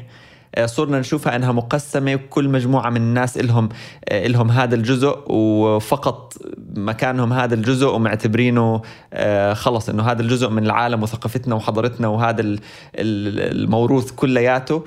صرنا 0.65 0.99
نشوفها 0.99 1.37
إنها 1.37 1.53
مقسمة 1.53 2.15
وكل 2.15 2.49
مجموعة 2.49 2.91
من 2.91 2.97
الناس 2.97 3.39
لهم 3.39 3.69
آه، 4.09 4.27
لهم 4.27 4.51
هذا 4.51 4.75
الجزء 4.75 5.25
وفقط 5.27 6.35
مكانهم 6.77 7.33
هذا 7.33 7.55
الجزء 7.55 7.89
ومعتبرينه 7.89 8.83
آه، 9.13 9.53
خلص 9.53 9.89
إنه 9.89 10.03
هذا 10.03 10.23
الجزء 10.23 10.49
من 10.49 10.67
العالم 10.67 11.03
وثقافتنا 11.03 11.55
وحضارتنا 11.55 12.09
وهذا 12.09 12.57
الموروث 12.95 14.11
كلياته. 14.11 14.85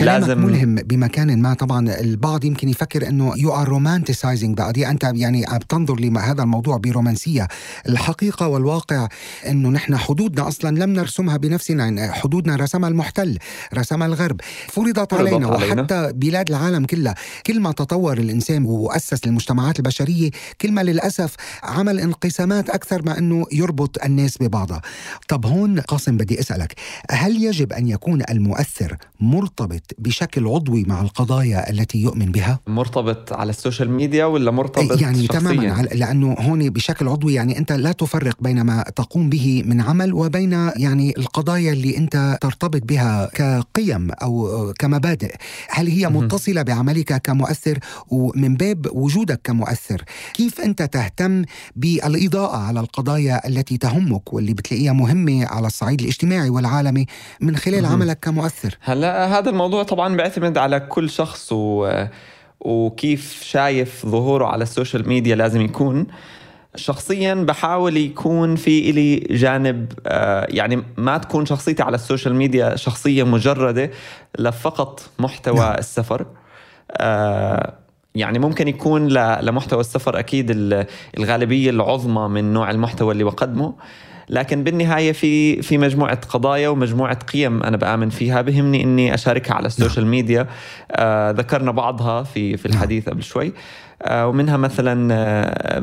لازم 0.00 0.38
ملهم 0.46 0.74
بمكان 0.74 1.42
ما. 1.42 1.54
طبعا 1.54 2.00
البعض 2.00 2.44
يمكن 2.44 2.68
يفكر 2.68 3.08
إنه 3.08 3.32
you 3.36 3.54
are 3.54 3.68
romanticizing 3.68 4.56
بعدي 4.56 4.88
أنت 4.88 5.10
يعني 5.14 5.46
عم 5.46 5.58
تنظر 5.58 6.00
لهذا 6.00 6.42
الموضوع 6.42 6.76
برومانسية. 6.76 7.48
الحقيقة 7.88 8.48
والواقع 8.48 9.08
إنه 9.48 9.68
نحن 9.68 9.96
حدودنا 9.96 10.48
أصلا 10.48 10.78
لم 10.78 10.92
نرسمها 10.92 11.36
بنفسنا. 11.36 11.84
يعني 11.84 12.12
حدودنا 12.12 12.56
رسمها 12.56 12.88
المحتل 12.88 13.38
رسمها 13.74 14.06
الغرب. 14.06 14.40
فرضت 14.68 15.12
علينا 15.12 15.46
وحتى 15.46 16.12
بلاد 16.14 16.48
العالم 16.48 16.84
كلها. 16.84 17.14
كل 17.46 17.60
ما 17.60 17.72
تطور 17.72 18.18
الإنسان 18.18 18.64
وأسس 18.64 19.24
المجتمعات 19.26 19.78
البشرية 19.78 20.30
كل 20.60 20.72
ما 20.72 20.80
للأسف 20.80 21.34
عمل 21.62 22.00
انقسامات 22.00 22.70
أكثر 22.70 23.02
ما 23.06 23.18
إنه 23.18 23.46
يربط 23.52 24.04
الناس 24.04 24.38
ببعضها. 24.38 24.82
طب 25.28 25.46
هون 25.46 25.80
قاسم 25.80 26.16
بدي 26.16 26.40
أسألك 26.40 26.74
هل 27.10 27.42
يجب 27.44 27.72
أن 27.72 27.88
يكون 27.88 28.22
المؤثر 28.30 28.96
مرتبط 29.44 29.82
بشكل 29.98 30.46
عضوي 30.46 30.84
مع 30.84 31.00
القضايا 31.00 31.70
التي 31.70 31.98
يؤمن 31.98 32.32
بها؟ 32.32 32.60
مرتبط 32.66 33.32
على 33.32 33.50
ال 33.50 33.56
social 33.56 33.90
media 33.90 34.24
ولا 34.24 34.50
مرتبط 34.50 35.00
يعني 35.00 35.26
شخصيا؟ 35.26 35.40
تماما 35.40 35.82
لأنه 35.82 36.36
هون 36.38 36.70
بشكل 36.70 37.08
عضوي 37.08 37.34
يعني 37.34 37.58
أنت 37.58 37.72
لا 37.72 37.92
تفرق 37.92 38.36
بين 38.40 38.60
ما 38.60 38.82
تقوم 38.96 39.30
به 39.30 39.62
من 39.66 39.80
عمل 39.80 40.12
وبين 40.12 40.52
يعني 40.76 41.14
القضايا 41.18 41.72
اللي 41.72 41.96
أنت 41.96 42.38
ترتبط 42.40 42.82
بها 42.84 43.30
كقيم 43.34 44.10
أو 44.10 44.72
كمبادئ، 44.78 45.34
هل 45.68 45.88
هي 45.88 46.08
متصلة 46.08 46.62
بعملك 46.62 47.22
كمؤثر 47.22 47.78
ومن 48.08 48.54
باب 48.54 48.86
وجودك 48.92 49.40
كمؤثر، 49.44 50.02
كيف 50.34 50.60
أنت 50.60 50.82
تهتم 50.82 51.44
بالإضاءة 51.76 52.56
على 52.56 52.80
القضايا 52.80 53.48
التي 53.48 53.76
تهمك 53.76 54.32
واللي 54.32 54.54
بتلاقيها 54.54 54.92
مهمة 54.92 55.46
على 55.46 55.66
الصعيد 55.66 56.00
الاجتماعي 56.00 56.50
والعالمي 56.50 57.06
من 57.40 57.56
خلال 57.56 57.86
عملك 57.86 58.18
كمؤثر؟ 58.22 58.78
هلأ 58.80 59.33
هذا 59.34 59.50
الموضوع 59.50 59.82
طبعا 59.82 60.16
بيعتمد 60.16 60.58
على 60.58 60.80
كل 60.80 61.10
شخص 61.10 61.52
و... 61.52 61.90
وكيف 62.60 63.42
شايف 63.42 64.06
ظهوره 64.06 64.46
على 64.46 64.62
ال 64.62 64.69
social 64.69 65.08
media 65.08 65.36
لازم 65.36 65.60
يكون. 65.60 66.06
شخصيا 66.76 67.34
بحاول 67.34 67.96
يكون 67.96 68.56
في 68.56 68.90
إلي 68.90 69.16
جانب 69.16 69.92
آه، 70.06 70.46
يعني 70.50 70.82
ما 70.96 71.18
تكون 71.18 71.46
شخصيتي 71.46 71.82
على 71.82 71.94
ال 71.94 72.00
social 72.00 72.34
media 72.34 72.76
شخصية 72.76 73.22
مجردة 73.22 73.90
لفقط 74.38 75.10
محتوى 75.18 75.58
نعم. 75.58 75.74
السفر. 75.74 76.26
آه، 76.90 77.74
يعني 78.14 78.38
ممكن 78.38 78.68
يكون 78.68 79.08
لمحتوى 79.42 79.80
السفر 79.80 80.18
أكيد 80.18 80.50
الغالبية 81.18 81.70
العظمى 81.70 82.28
من 82.28 82.52
نوع 82.52 82.70
المحتوى 82.70 83.12
اللي 83.12 83.24
بقدمه. 83.24 83.74
لكن 84.28 84.64
بالنهاية 84.64 85.12
في 85.12 85.62
في 85.62 85.78
مجموعة 85.78 86.20
قضايا 86.28 86.68
ومجموعة 86.68 87.14
قيم 87.14 87.62
أنا 87.62 87.76
بآمن 87.76 88.08
فيها. 88.08 88.40
بهمني 88.42 88.84
إني 88.84 89.14
أشاركها 89.14 89.54
على 89.54 89.66
ال 89.66 89.72
social 89.72 90.06
media. 90.06 90.46
آه 90.90 91.30
ذكرنا 91.30 91.70
بعضها 91.70 92.22
في 92.22 92.56
في 92.56 92.66
الحديث 92.66 93.08
قبل 93.08 93.22
شوي. 93.22 93.52
آه 94.02 94.26
ومنها 94.26 94.56
مثلا 94.56 95.14
آه 95.14 95.82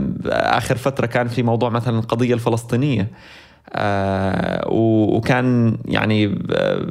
آخر 0.58 0.78
فترة 0.78 1.06
كان 1.06 1.28
في 1.28 1.44
موضوع 1.44 1.70
مثلا 1.70 2.00
القضية 2.00 2.34
الفلسطينية. 2.34 3.08
آه 3.70 4.68
وكان 4.70 5.78
يعني 5.86 6.46
آه 6.52 6.86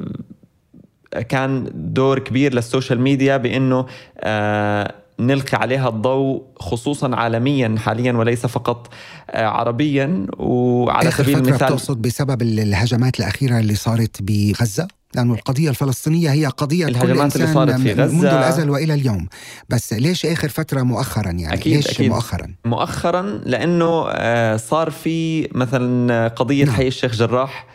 كان 1.28 1.70
دور 1.74 2.18
كبير 2.18 2.54
للسوشيال 2.54 3.00
ميديا 3.00 3.36
بإنه 3.36 3.86
آه 4.18 4.94
نلقي 5.20 5.58
عليها 5.58 5.88
الضوء 5.88 6.42
خصوصا 6.60 7.16
عالميا 7.16 7.74
حاليا 7.78 8.12
وليس 8.12 8.46
فقط 8.46 8.88
آه، 9.30 9.46
عربيا. 9.46 10.26
وعلى 10.38 11.10
سبيل 11.10 11.36
المثال 11.36 11.68
تقصد 11.68 12.02
بسبب 12.02 12.42
الهجمات 12.42 13.20
الأخيرة 13.20 13.58
اللي 13.58 13.74
صارت 13.74 14.22
بغزة؟ 14.22 14.88
لأن 15.14 15.30
القضية 15.30 15.70
الفلسطينية 15.70 16.32
هي 16.32 16.46
قضية 16.46 16.88
الهجمات 16.88 17.32
كل 17.32 17.42
اللي 17.42 17.54
صارت 17.54 17.80
في 17.80 17.92
غزة. 17.92 18.14
منذ 18.14 18.24
الأزل 18.24 18.70
وإلى 18.70 18.94
اليوم. 18.94 19.28
بس 19.68 19.92
ليش 19.92 20.26
آخر 20.26 20.48
فترة 20.48 20.82
مؤخرا 20.82 21.30
يعني؟ 21.30 21.54
أكيد 21.54 21.76
ليش 21.76 21.88
أكيد. 21.88 22.10
مؤخرا؟ 22.10 22.54
مؤخرا 22.64 23.22
لأنه 23.22 24.04
آه، 24.08 24.56
صار 24.56 24.90
في 24.90 25.48
مثلا 25.52 26.28
قضية 26.28 26.64
نعم. 26.64 26.74
حي 26.74 26.88
الشيخ 26.88 27.14
جراح 27.14 27.66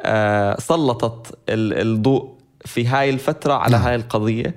آه، 0.00 0.60
سلطت 0.60 1.38
الضوء 1.48 2.36
في 2.64 2.86
هاي 2.86 3.10
الفترة 3.10 3.54
على 3.54 3.76
نعم. 3.76 3.86
هاي 3.86 3.94
القضية. 3.94 4.54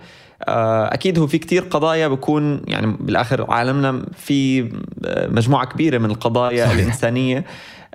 أكيد 0.94 1.20
هو 1.20 1.28
في 1.28 1.38
كتير 1.38 1.62
قضايا 1.62 2.08
بكون 2.08 2.62
يعني 2.68 2.98
بالآخر 3.00 3.52
عالمنا 3.52 4.06
في 4.18 4.62
آه، 5.06 5.28
مجموعة 5.28 5.66
كبيرة 5.66 5.98
من 5.98 6.12
القضايا 6.12 6.66
صحيح. 6.66 6.80
الإنسانية 6.80 7.46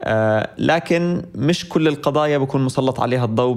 آه، 0.00 0.50
لكن 0.58 1.22
مش 1.34 1.68
كل 1.68 1.88
القضايا 1.88 2.38
بكون 2.38 2.64
مسلط 2.64 3.00
عليها 3.00 3.24
الضوء 3.24 3.56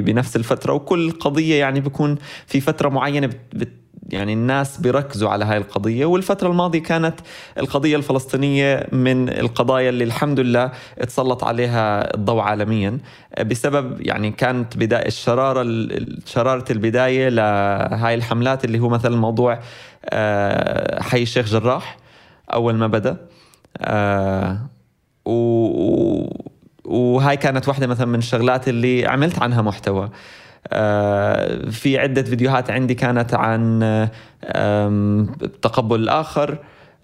بنفس 0.00 0.36
الفترة 0.36 0.72
وكل 0.72 1.10
قضية 1.10 1.54
يعني 1.54 1.80
بكون 1.80 2.16
في 2.46 2.60
فترة 2.60 2.88
معينة 2.88 3.30
بت 3.52 3.68
يعني 4.10 4.32
الناس 4.32 4.80
بيركزوا 4.80 5.30
على 5.30 5.44
هاي 5.44 5.56
القضية 5.56 6.04
والفترة 6.06 6.48
الماضية 6.48 6.82
كانت 6.82 7.20
القضية 7.58 7.96
الفلسطينية 7.96 8.86
من 8.92 9.28
القضايا 9.28 9.88
اللي 9.88 10.04
الحمد 10.04 10.40
لله 10.40 10.72
اتسلط 10.98 11.44
عليها 11.44 12.14
الضوء 12.14 12.40
عالميا. 12.40 12.98
بسبب 13.44 14.00
يعني 14.00 14.30
كانت 14.30 14.76
بداية 14.76 15.06
الشرارة 15.06 15.66
شرارة 16.26 16.64
البداية 16.72 17.28
لهاي 17.28 18.14
الحملات 18.14 18.64
اللي 18.64 18.78
هو 18.78 18.88
مثلا 18.88 19.16
موضوع 19.16 19.60
آه، 20.04 21.02
حي 21.02 21.22
الشيخ 21.22 21.46
جراح 21.46 21.96
أول 22.52 22.74
ما 22.74 22.86
بدأ. 22.86 23.16
آه، 23.78 24.58
وهاي 26.84 27.36
كانت 27.36 27.68
واحدة 27.68 27.86
مثلا 27.86 28.06
من 28.06 28.18
الشغلات 28.18 28.68
اللي 28.68 29.06
عملت 29.06 29.42
عنها 29.42 29.62
محتوى. 29.62 30.10
في 31.70 31.98
عدة 31.98 32.22
فيديوهات 32.22 32.70
عندي 32.70 32.94
كانت 32.94 33.34
عن 33.34 33.80
تقبل 35.62 36.00
الآخر 36.00 36.58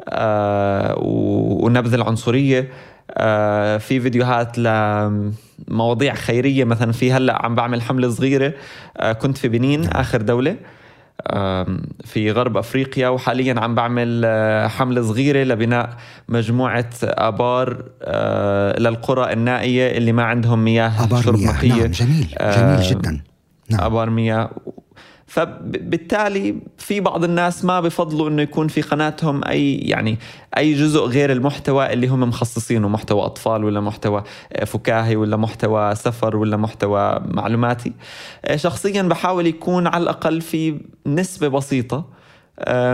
آه، 0.08 0.94
ونبذ 0.98 1.94
العنصرية. 1.94 2.68
آه، 3.10 3.76
في 3.78 4.00
فيديوهات 4.00 4.58
لمواضيع 4.58 6.14
خيرية 6.14 6.64
مثلا 6.64 6.92
في 6.92 7.12
هلأ 7.12 7.44
عم 7.44 7.54
بعمل 7.54 7.82
حملة 7.82 8.08
صغيرة 8.08 8.52
آه، 8.96 9.12
كنت 9.12 9.38
في 9.38 9.48
بنين 9.48 9.84
آخر 9.88 10.22
دولة. 10.22 10.56
في 12.04 12.30
غرب 12.32 12.56
أفريقيا 12.56 13.08
وحاليا 13.08 13.60
عم 13.60 13.74
بعمل 13.74 14.22
آه، 14.24 14.68
حملة 14.68 15.02
صغيرة 15.02 15.42
لبناء 15.44 15.96
مجموعة 16.28 16.90
آبار 17.04 17.84
آه، 18.02 18.78
للقرى 18.78 19.32
النائية 19.32 19.96
اللي 19.98 20.12
ما 20.12 20.22
عندهم 20.24 20.64
مياه 20.64 21.08
شرب 21.22 21.36
مياه 21.38 21.52
نقيه 21.52 21.72
نعم 21.72 21.90
جميل 21.90 22.26
جميل 22.40 22.78
آه، 22.78 22.90
جدا. 22.90 23.20
نعم. 23.72 23.84
ابار 23.84 24.10
مياه 24.10 24.50
فبالتالي 25.26 26.56
في 26.78 27.00
بعض 27.00 27.24
الناس 27.24 27.64
ما 27.64 27.80
بفضلوا 27.80 28.28
إنه 28.28 28.42
يكون 28.42 28.68
في 28.68 28.80
قناتهم 28.80 29.44
أي 29.44 29.74
يعني 29.74 30.18
أي 30.56 30.74
جزء 30.74 31.00
غير 31.00 31.32
المحتوى 31.32 31.92
اللي 31.92 32.06
هم 32.06 32.20
مخصصينه 32.20 32.88
محتوى 32.88 33.24
أطفال 33.24 33.64
ولا 33.64 33.80
محتوى 33.80 34.24
فكاهي 34.66 35.16
ولا 35.16 35.36
محتوى 35.36 35.94
سفر 35.94 36.36
ولا 36.36 36.56
محتوى 36.56 37.20
معلوماتي. 37.24 37.92
شخصيا 38.54 39.02
بحاول 39.02 39.46
يكون 39.46 39.86
على 39.86 40.02
الأقل 40.02 40.40
في 40.40 40.80
نسبة 41.06 41.48
بسيطة 41.48 42.04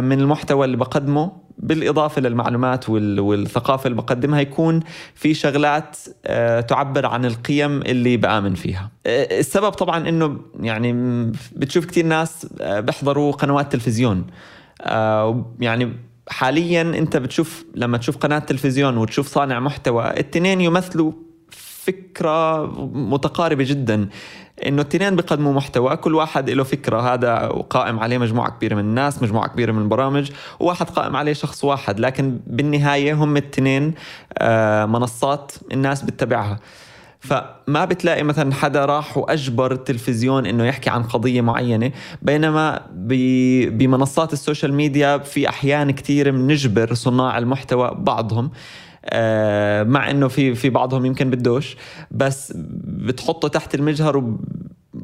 من 0.01 0.21
المحتوى 0.21 0.65
اللي 0.65 0.77
بقدمه 0.77 1.33
بالإضافة 1.59 2.21
للمعلومات 2.21 2.89
وال- 2.89 3.21
والثقافة 3.21 3.87
اللي 3.87 3.97
بقدمها 4.03 4.41
يكون 4.41 4.81
في 5.15 5.35
شغلات 5.35 5.97
آه، 6.27 6.61
تعبر 6.61 7.07
عن 7.07 7.25
القيم 7.25 7.83
اللي 7.83 8.17
بآمن 8.17 8.55
فيها. 8.55 8.91
آه، 9.07 9.39
السبب 9.41 9.71
طبعا 9.71 10.09
أنه 10.09 10.41
يعني 10.61 10.93
بتشوف 11.57 11.85
كتير 11.87 12.05
ناس 12.07 12.47
آه، 12.61 12.81
بيحضروا 12.81 13.33
قنوات 13.33 13.73
تلفزيون. 13.73 14.27
آه، 14.83 15.47
يعني 15.61 15.93
حاليا 16.29 16.83
أنت 16.83 17.17
بتشوف 17.17 17.65
لما 17.75 17.99
تشوف 17.99 18.17
قناة 18.17 18.39
تلفزيون 18.39 18.97
وتشوف 18.97 19.29
صانع 19.29 19.61
محتوى 19.61 20.11
التنين 20.21 20.61
يمثلوا 20.61 21.13
فكرة 21.51 22.67
متقاربة 22.93 23.65
جدا. 23.65 24.09
إنه 24.67 24.83
التنين 24.83 25.17
بيقدموا 25.17 25.53
محتوى 25.53 25.97
كل 25.97 26.15
واحد 26.15 26.51
له 26.51 26.65
فكرة. 26.65 27.15
هذا 27.15 27.37
قائم 27.71 27.99
عليه 27.99 28.19
مجموعة 28.19 28.51
كبيرة 28.51 28.75
من 28.75 28.81
الناس 28.81 29.23
مجموعة 29.23 29.49
كبيرة 29.49 29.73
من 29.73 29.83
البرامج 29.83 30.31
وواحد 30.61 30.91
قائم 30.91 31.17
عليه 31.17 31.33
شخص 31.33 31.65
واحد. 31.65 32.01
لكن 32.01 32.39
بالنهاية 32.47 33.15
هم 33.15 33.37
التنين 33.37 33.95
آه، 34.39 34.87
منصات 34.87 35.53
الناس 35.73 36.03
بتتبعها. 36.03 36.59
فما 37.21 37.85
بتلاقي 37.85 38.23
مثلا 38.23 38.55
حدا 38.55 38.85
راح 38.85 39.19
وأجبر 39.19 39.73
التلفزيون 39.73 40.47
إنه 40.47 40.65
يحكي 40.65 40.91
عن 40.91 41.03
قضية 41.03 41.41
معينة. 41.41 41.91
بينما 42.23 42.81
بمنصات 43.71 44.33
السوشيال 44.33 44.75
ميديا 44.75 45.19
في 45.19 45.49
أحيان 45.49 45.91
كثير 45.91 46.31
بنجبر 46.31 46.95
صناع 46.95 47.39
المحتوى 47.39 47.91
بعضهم. 47.99 48.51
مع 49.85 50.11
إنه 50.11 50.29
في 50.29 50.55
في 50.55 50.71
بعضهم 50.71 51.07
يمكن 51.07 51.31
بدوش 51.31 51.77
بس 52.11 52.53
بتحطه 52.85 53.49
تحت 53.49 53.75
المجهر 53.75 54.17
وب- 54.17 54.41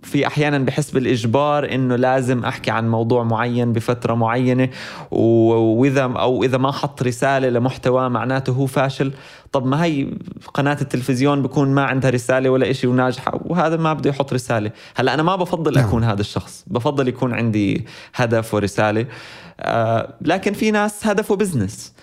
في 0.02 0.26
أحيانا 0.26 0.58
بحس 0.58 0.90
بالإجبار 0.90 1.74
إنه 1.74 1.96
لازم 1.96 2.44
أحكي 2.44 2.70
عن 2.70 2.90
موضوع 2.90 3.22
معين 3.24 3.72
بفترة 3.72 4.14
معينة 4.14 4.68
وإذا 5.10 6.02
أو 6.02 6.44
إذا 6.44 6.58
ما 6.58 6.72
حط 6.72 7.02
رسالة 7.02 7.48
لمحتوى 7.48 8.08
معناته 8.08 8.52
هو 8.52 8.66
فاشل 8.66 9.12
طب 9.52 9.66
ما 9.66 9.84
هي 9.84 10.06
قناة 10.54 10.76
التلفزيون 10.80 11.42
بكون 11.42 11.68
ما 11.68 11.82
عندها 11.84 12.10
رسالة 12.10 12.50
ولا 12.50 12.70
إشي 12.70 12.86
وناجحة؟ 12.86 13.40
وهذا 13.44 13.76
ما 13.76 13.92
بده 13.92 14.10
يحط 14.10 14.32
رسالة. 14.32 14.70
هلأ 14.96 15.14
أنا 15.14 15.22
ما 15.22 15.36
بفضل 15.36 15.74
نعم. 15.74 15.84
أكون 15.88 16.04
هذا 16.04 16.20
الشخص 16.20 16.64
بفضل 16.66 17.08
يكون 17.08 17.34
عندي 17.34 17.86
هدف 18.14 18.54
ورسالة. 18.54 19.06
آه 19.60 20.14
لكن 20.20 20.52
في 20.52 20.70
ناس 20.70 21.06
هدفه 21.06 21.36
بزنس 21.36 21.94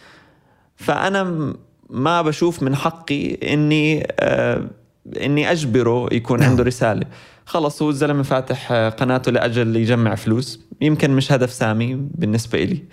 فأنا 0.75 1.53
ما 1.91 2.21
بشوف 2.21 2.63
من 2.63 2.75
حقي 2.75 3.53
إني 3.53 4.07
آه 4.19 4.63
إني 5.21 5.51
أجبره 5.51 6.07
يكون 6.13 6.39
نعم. 6.39 6.49
عنده 6.49 6.63
رسالة. 6.63 7.05
خلص 7.45 7.81
هو 7.81 7.89
الزلمة 7.89 8.23
فاتح 8.23 8.71
آه، 8.71 8.89
قناته 8.89 9.31
لأجل 9.31 9.75
يجمع 9.75 10.15
فلوس. 10.15 10.59
يمكن 10.81 11.11
مش 11.11 11.31
هدف 11.31 11.53
سامي 11.53 11.95
بالنسبة 12.15 12.63
إلي. 12.63 12.83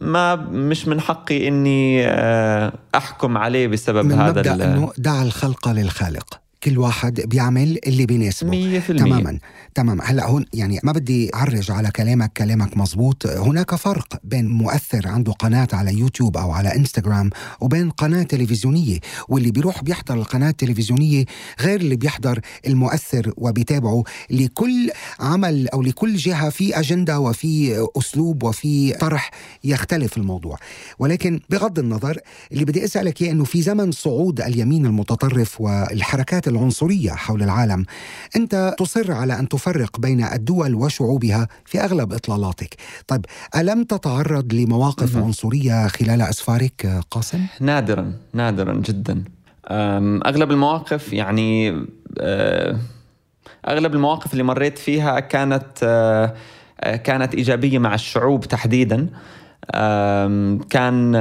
ما 0.00 0.34
مش 0.36 0.88
من 0.88 1.00
حقي 1.00 1.48
إني 1.48 2.06
آه، 2.06 2.72
أحكم 2.94 3.38
عليه 3.38 3.66
بسبب 3.68 4.04
من 4.04 4.12
هذا 4.12 4.28
مبدأ 4.28 4.54
ال- 4.54 4.62
إنه 4.62 4.92
دع 4.98 5.22
الخلق 5.22 5.68
للخالق. 5.68 6.40
كل 6.64 6.78
واحد 6.78 7.20
بيعمل 7.20 7.78
اللي 7.86 8.06
بيناسبه. 8.06 8.50
تماما 9.04 9.38
تماما. 9.74 10.04
هلأ 10.04 10.26
هون 10.26 10.44
يعني 10.52 10.80
ما 10.82 10.92
بدي 10.92 11.34
أعرج 11.34 11.70
على 11.70 11.90
كلامك 11.90 12.32
كلامك 12.36 12.76
مزبوط 12.76 13.26
هناك 13.26 13.74
فرق 13.74 14.20
بين 14.24 14.48
مؤثر 14.48 15.08
عنده 15.08 15.32
قناة 15.32 15.68
على 15.72 15.98
يوتيوب 15.98 16.36
أو 16.36 16.50
على 16.52 16.76
إنستغرام 16.76 17.30
وبين 17.60 17.90
قناة 17.90 18.22
تلفزيونية 18.22 18.98
واللي 19.28 19.50
بيروح 19.50 19.82
بيحضر 19.82 20.14
القناة 20.14 20.50
التلفزيونية 20.50 21.24
غير 21.60 21.80
اللي 21.80 21.96
بيحضر 21.96 22.40
المؤثر 22.66 23.32
وبيتابعه 23.36 24.04
لكل 24.30 24.90
عمل 25.20 25.68
أو 25.68 25.82
لكل 25.82 26.16
جهة 26.16 26.50
في 26.50 26.78
أجندة 26.78 27.20
وفي 27.20 27.86
أسلوب 27.98 28.42
وفي 28.42 28.92
طرح 28.92 29.30
يختلف 29.64 30.16
الموضوع. 30.16 30.58
ولكن 30.98 31.40
بغض 31.50 31.78
النظر 31.78 32.18
اللي 32.52 32.64
بدي 32.64 32.84
أسألك 32.84 33.22
إياه 33.22 33.32
إنه 33.32 33.44
في 33.44 33.62
زمن 33.62 33.92
صعود 33.92 34.40
اليمين 34.40 34.86
المتطرف 34.86 35.60
والحركات 35.60 36.48
العنصرية 36.54 37.10
حول 37.10 37.42
العالم. 37.42 37.84
أنت 38.36 38.74
تصر 38.78 39.12
على 39.12 39.38
أن 39.38 39.48
تفرق 39.48 40.00
بين 40.00 40.24
الدول 40.24 40.74
وشعوبها 40.74 41.48
في 41.64 41.80
أغلب 41.80 42.12
إطلالاتك. 42.12 42.74
طيب 43.06 43.26
ألم 43.56 43.84
تتعرض 43.84 44.54
لمواقف 44.54 45.16
عنصرية 45.16 45.86
خلال 45.88 46.22
أسفارك 46.22 47.02
قاسم؟ 47.10 47.46
نادرا 47.60 48.12
نادرا 48.32 48.74
جدا. 48.74 49.24
أغلب 50.26 50.50
المواقف 50.50 51.12
يعني 51.12 51.70
أه، 52.20 52.76
أغلب 53.68 53.94
المواقف 53.94 54.32
اللي 54.32 54.42
مريت 54.42 54.78
فيها 54.78 55.20
كانت 55.20 55.66
أه، 55.82 56.34
أه، 56.80 56.96
كانت 56.96 57.34
إيجابية 57.34 57.78
مع 57.78 57.94
الشعوب 57.94 58.44
تحديدا. 58.44 59.08
كان 60.70 61.14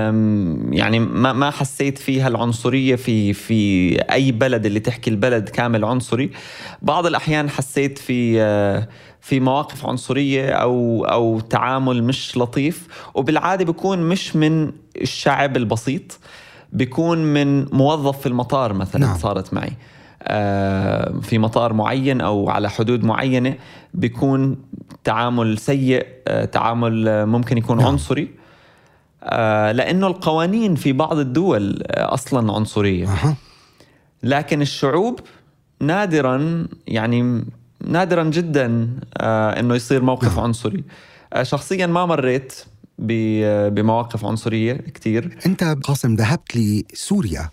يعني 0.71 0.99
ما 0.99 1.33
ما 1.33 1.51
حسيت 1.51 1.97
فيها 1.97 2.27
العنصرية 2.27 2.95
في 2.95 3.33
في 3.33 3.95
أي 4.11 4.31
بلد 4.31 4.65
اللي 4.65 4.79
تحكي 4.79 5.09
البلد 5.09 5.49
كامل 5.49 5.85
عنصري 5.85 6.31
بعض 6.81 7.05
الأحيان 7.05 7.49
حسيت 7.49 7.97
في 7.97 8.41
أه، 8.41 8.87
في 9.21 9.39
مواقف 9.39 9.85
عنصرية 9.85 10.49
أو 10.49 11.05
أو 11.05 11.39
تعامل 11.39 12.03
مش 12.03 12.37
لطيف 12.37 12.87
وبالعادة 13.13 13.65
بيكون 13.65 13.99
مش 13.99 14.35
من 14.35 14.71
الشعب 15.01 15.57
البسيط 15.57 16.19
بيكون 16.73 17.17
من 17.17 17.65
موظف 17.75 18.19
في 18.19 18.27
المطار 18.27 18.73
مثلا 18.73 19.05
نعم. 19.05 19.17
صارت 19.17 19.53
معي 19.53 19.73
في 21.21 21.37
مطار 21.37 21.73
معين 21.73 22.21
أو 22.21 22.49
على 22.49 22.69
حدود 22.69 23.03
معينة 23.03 23.55
بيكون 23.93 24.57
تعامل 25.03 25.57
سيء 25.57 26.05
آه، 26.27 26.45
تعامل 26.45 27.07
آه، 27.07 27.25
ممكن 27.25 27.57
يكون 27.57 27.77
نعم. 27.77 27.87
عنصري 27.87 28.31
آه، 29.23 29.71
لأنه 29.71 30.07
القوانين 30.07 30.75
في 30.75 30.93
بعض 30.93 31.17
الدول 31.17 31.83
آه، 31.87 32.13
أصلا 32.13 32.53
عنصرية. 32.53 33.07
لكن 34.23 34.61
الشعوب 34.61 35.19
نادرا 35.79 36.67
يعني 36.87 37.45
نادرا 37.87 38.23
جدا 38.23 38.87
آه، 39.17 39.59
إنه 39.59 39.75
يصير 39.75 40.03
موقف 40.03 40.35
نعم. 40.35 40.39
عنصري 40.43 40.83
آه، 41.33 41.43
شخصيا 41.43 41.85
ما 41.85 42.05
مريت 42.05 42.53
بمواقف 43.03 44.25
عنصرية 44.25 44.73
كثير 44.73 45.37
أنت 45.45 45.63
قاسم 45.63 46.15
ذهبت 46.15 46.57
لسوريا. 46.57 47.49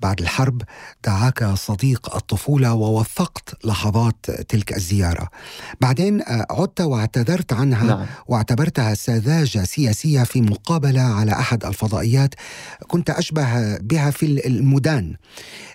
بعد 0.00 0.20
الحرب 0.20 0.62
دعاك 1.04 1.44
صديق 1.44 2.16
الطفولة 2.16 2.74
ووثقت 2.74 3.66
لحظات 3.66 4.30
تلك 4.48 4.76
الزيارة. 4.76 5.28
بعدين 5.80 6.22
آه، 6.22 6.46
عدت 6.50 6.80
واعتذرت 6.80 7.52
عنها 7.52 7.84
نعم. 7.84 8.06
واعتبرتها 8.26 8.94
سذاجة 8.94 9.64
سياسية 9.64 10.22
في 10.22 10.40
مقابلة 10.40 11.00
على 11.00 11.32
أحد 11.32 11.64
الفضائيات 11.64 12.34
كنت 12.86 13.10
أشبه 13.10 13.78
بها 13.78 14.10
في 14.10 14.46
المدان 14.46 15.16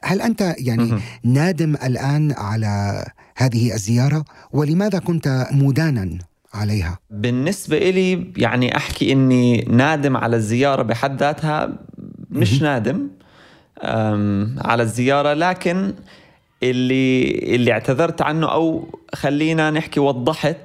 هل 0.04 0.22
أنت 0.22 0.56
يعني 0.58 0.84
مهم. 0.84 1.02
نادم 1.24 1.76
الآن 1.76 2.32
على 2.32 3.06
هذه 3.36 3.74
الزيارة؟ 3.74 4.26
ولماذا 4.52 5.00
كنت 5.00 5.48
مدانا 5.52 6.29
عليها. 6.54 7.00
بالنسبة 7.10 7.78
إلي 7.78 8.34
يعني 8.38 8.78
أحكي 8.78 9.12
إني 9.12 9.62
نادم 9.70 10.18
على 10.18 10.36
الزيارة 10.36 10.82
بحد 10.82 11.20
ذاتها 11.20 11.70
مش 12.32 12.62
نادم 12.62 13.08
على 14.58 14.84
الزيارة 14.84 15.34
لكن 15.34 15.94
اللي 16.64 17.32
اللي 17.56 17.72
اعتذرت 17.72 18.22
عنه 18.22 18.52
أو 18.52 18.88
خلينا 19.16 19.72
نحكي 19.72 20.00
وضحت 20.00 20.58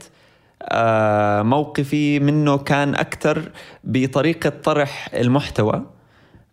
آه، 0.62 1.43
موقفي 1.43 2.20
منه 2.20 2.59
كان 2.59 2.95
أكثر 2.95 3.51
بطريقة 3.85 4.51
طرح 4.64 5.09
المحتوى. 5.14 5.82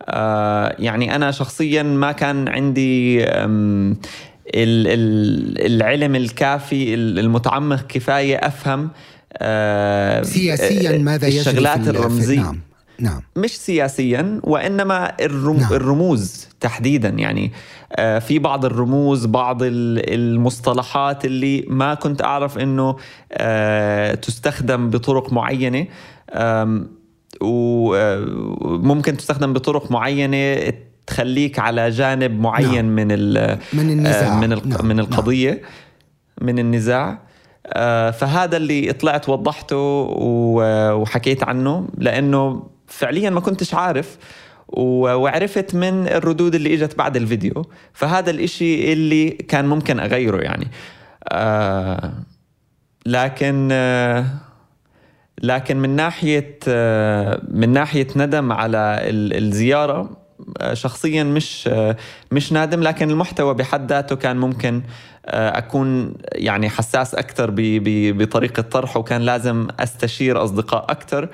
آه، 0.05 0.75
يعني 0.79 1.15
أنا 1.15 1.31
شخصيا 1.31 1.83
ما 1.83 2.11
كان 2.11 2.47
عندي 2.47 3.25
العلم 5.65 6.15
الكافي 6.15 6.93
ال- 6.93 7.19
المتعمق 7.19 7.87
كفاية 7.87 8.35
أفهم 8.37 8.83
آه، 8.83 8.89
سياسيا 10.23 10.97
ماذا 10.97 11.27
يجري 11.27 11.39
الشغلات 11.39 11.73
في 11.81 11.89
ال- 11.89 11.93
في- 11.93 11.99
الرمزية 11.99 12.39
نعم 12.41 12.59
نعم 12.99 13.21
مش 13.35 13.57
سياسيا 13.59 14.39
وإنما 14.43 15.11
الرم... 15.21 15.57
نعم. 15.57 15.73
الرموز 15.73 16.47
تحديدا 16.59 17.09
يعني 17.09 17.51
آه، 17.95 18.19
في 18.19 18.39
بعض 18.39 18.65
الرموز 18.65 19.25
بعض 19.25 19.63
ال- 19.63 20.13
المصطلحات 20.13 21.25
اللي 21.25 21.65
ما 21.67 21.93
كنت 21.93 22.21
أعرف 22.23 22.57
إنه 22.57 22.95
آه، 23.31 24.13
تستخدم 24.13 24.89
بطرق 24.89 25.33
معينة 25.33 25.85
وممكن 27.41 29.17
تستخدم 29.17 29.53
بطرق 29.53 29.91
معينة 29.91 30.73
تخليك 31.07 31.59
على 31.59 31.89
جانب 31.89 32.39
معين 32.39 32.85
نعم. 32.85 32.95
من. 32.95 33.07
من 33.73 33.89
النزاع 33.91 34.33
آه، 34.37 34.39
من. 34.39 34.49
نعم. 34.49 34.59
من 34.85 34.95
نعم. 34.95 34.99
القضية 34.99 35.61
من 36.41 36.59
النزاع 36.59 37.09
آه، 37.11 37.19
فهذا 38.11 38.57
اللي 38.57 38.93
طلعت 38.93 39.29
وضحته 39.29 39.77
وحكيت 39.77 41.43
عنه 41.43 41.87
لأنه 41.97 42.67
فعليا 42.87 43.29
ما 43.29 43.39
كنتش 43.39 43.73
عارف 43.73 44.17
وعرفت 44.67 45.75
من 45.75 46.07
الردود 46.07 46.55
اللي 46.55 46.73
إجت 46.73 46.97
بعد 46.97 47.15
الفيديو. 47.15 47.65
فهذا 47.93 48.29
الإشي 48.31 48.93
اللي 48.93 49.29
كان 49.29 49.65
ممكن 49.65 49.99
أغيره 49.99 50.37
يعني. 50.37 50.67
آه، 51.29 52.13
لكن 53.05 53.69
آه، 53.71 54.25
لكن 55.43 55.77
من 55.77 55.89
ناحية 55.89 56.59
آه، 56.67 57.41
من 57.49 57.69
ناحية 57.69 58.07
ندم 58.15 58.51
على 58.51 58.99
ال- 59.01 59.37
الزيارة 59.43 60.17
آه، 60.61 60.73
شخصيا 60.73 61.23
مش 61.23 61.69
آه، 61.71 61.97
مش 62.31 62.51
نادم 62.51 62.83
لكن 62.83 63.09
المحتوى 63.09 63.53
بحد 63.53 63.89
ذاته 63.89 64.15
كان 64.15 64.37
ممكن 64.37 64.75
آه، 64.75 64.85
أكون 65.25 66.13
يعني 66.31 66.69
حساس 66.69 67.15
أكثر 67.15 67.53
بطريقة 68.11 68.61
طرحه 68.61 68.99
وكان 68.99 69.21
لازم 69.21 69.67
أستشير 69.79 70.43
أصدقاء 70.43 70.85
أكثر. 70.89 71.29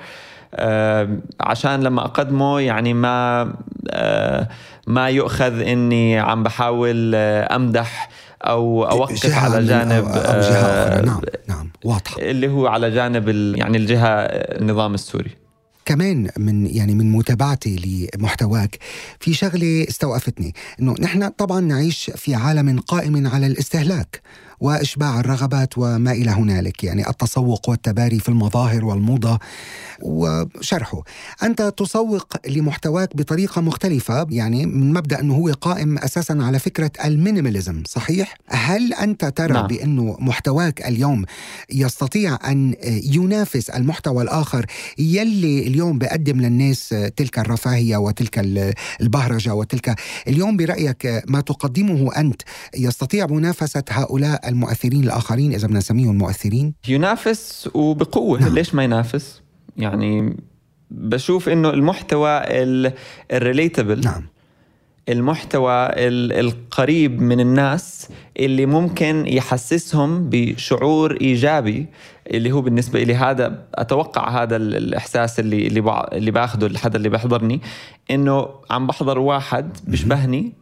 آه، 0.54 1.18
عشان 1.40 1.80
لما 1.80 2.04
أقدمه 2.04 2.60
يعني 2.60 2.94
ما 2.94 3.52
آه، 3.90 4.48
ما 4.86 5.08
يؤخذ 5.08 5.60
إني 5.60 6.18
عم 6.18 6.42
بحاول 6.42 7.12
آه، 7.14 7.56
أمدح 7.56 8.08
أو 8.42 8.84
أوقف 8.84 9.34
على 9.34 9.66
جانب 9.66 10.04
أو, 10.04 10.14
أو 10.14 10.40
جهة 10.40 10.56
آه، 10.56 10.92
أخرى 10.92 11.06
نعم 11.06 11.20
نعم 11.48 11.70
واضحة. 11.84 12.22
اللي 12.22 12.48
هو 12.48 12.66
على 12.66 12.90
جانب 12.90 13.28
يعني 13.56 13.78
الجهة 13.78 14.08
النظام 14.24 14.94
السوري. 14.94 15.47
كمان 15.88 16.30
من 16.36 16.66
يعني 16.66 16.94
من 16.94 17.12
متابعتي 17.12 18.08
لمحتواك 18.16 18.78
في 19.20 19.34
شغلة 19.34 19.86
استوقفتني 19.88 20.54
إنه 20.80 20.94
نحن 21.00 21.28
طبعا 21.28 21.60
نعيش 21.60 22.10
في 22.16 22.34
عالم 22.34 22.80
قائم 22.80 23.26
على 23.26 23.46
الاستهلاك. 23.46 24.20
وإشباع 24.60 25.20
الرغبات 25.20 25.78
وما 25.78 26.12
إلى 26.12 26.30
هنالك 26.30 26.84
يعني 26.84 27.08
التسوق 27.08 27.68
والتباري 27.68 28.18
في 28.18 28.28
المظاهر 28.28 28.84
والموضة 28.84 29.38
وشرحه. 30.02 31.02
أنت 31.42 31.62
تسوق 31.62 32.26
لمحتواك 32.48 33.16
بطريقة 33.16 33.60
مختلفة 33.60 34.26
يعني 34.30 34.66
من 34.66 34.92
مبدأ 34.92 35.20
أنه 35.20 35.34
هو 35.34 35.48
قائم 35.48 35.98
أساسا 35.98 36.38
على 36.40 36.58
فكرة 36.58 36.90
المينيماليزم 37.04 37.82
صحيح؟ 37.86 38.34
هل 38.46 38.94
أنت 38.94 39.24
ترى 39.24 39.52
نعم. 39.52 39.66
بأنه 39.66 40.16
محتواك 40.20 40.86
اليوم 40.86 41.24
يستطيع 41.70 42.38
أن 42.50 42.74
ينافس 42.84 43.70
المحتوى 43.70 44.22
الآخر 44.22 44.66
يلي 44.98 45.66
اليوم 45.66 45.98
بقدم 45.98 46.40
للناس 46.40 46.94
تلك 47.16 47.38
الرفاهية 47.38 47.96
وتلك 47.96 48.38
البهرجة 49.00 49.54
وتلك؟ 49.54 49.94
اليوم 50.28 50.56
برأيك 50.56 51.22
ما 51.28 51.40
تقدمه 51.40 52.16
أنت 52.16 52.42
يستطيع 52.76 53.26
منافسة 53.26 53.84
هؤلاء 53.90 54.47
المؤثرين 54.48 55.04
الآخرين 55.04 55.52
إذا 55.52 55.66
بدنا 55.66 55.78
نسميهم 55.78 56.18
مؤثرين. 56.18 56.74
ينافس 56.88 57.68
وبقوة. 57.74 58.40
نعم. 58.40 58.54
ليش 58.54 58.74
ما 58.74 58.84
ينافس؟ 58.84 59.42
يعني 59.76 60.36
بشوف 60.90 61.48
إنه 61.48 61.70
المحتوى 61.70 62.42
الريليتبل 63.32 64.00
نعم. 64.00 64.26
المحتوى 65.08 65.72
ال- 65.86 66.32
القريب 66.32 67.20
من 67.22 67.40
الناس 67.40 68.08
اللي 68.38 68.66
ممكن 68.66 69.24
يحسسهم 69.26 70.28
بشعور 70.30 71.18
إيجابي 71.20 71.86
اللي 72.26 72.52
هو 72.52 72.60
بالنسبة 72.62 73.02
لي 73.02 73.14
هذا 73.14 73.64
أتوقع 73.74 74.42
هذا 74.42 74.56
ال- 74.56 74.76
الإحساس 74.76 75.40
اللي 75.40 75.66
اللي 76.12 76.30
بأخذه 76.30 76.66
لحدا 76.66 76.96
اللي 76.96 77.08
بيحضرني 77.08 77.60
إنه 78.10 78.48
عم 78.70 78.86
بحضر 78.86 79.18
واحد 79.18 79.76
بيشبهني. 79.86 80.52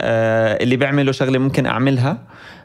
اللي 0.00 0.76
بيعملوا 0.76 1.12
شغلة 1.12 1.38
ممكن 1.38 1.66
أعملها. 1.66 2.18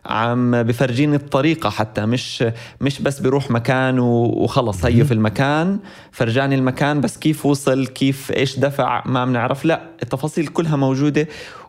عم 0.06 0.64
بفرجيني 0.64 1.16
الطريقة 1.16 1.70
حتى 1.70 2.06
مش 2.06 2.44
مش 2.82 3.02
بس 3.02 3.20
بروح 3.20 3.52
مكان 3.52 4.00
وخلص 4.00 4.86
هي 4.86 5.06
في 5.06 5.14
المكان. 5.14 5.80
فرجاني 6.12 6.56
المكان 6.56 7.02
بس 7.02 7.18
كيف 7.18 7.46
وصل 7.46 7.88
كيف 7.88 8.32
إيش 8.32 8.60
دفع 8.60 9.04
ما 9.06 9.26
بنعرف. 9.26 9.66
لا 9.66 9.82
التفاصيل 10.04 10.48
كلها 10.48 10.76
موجودة 10.76 11.28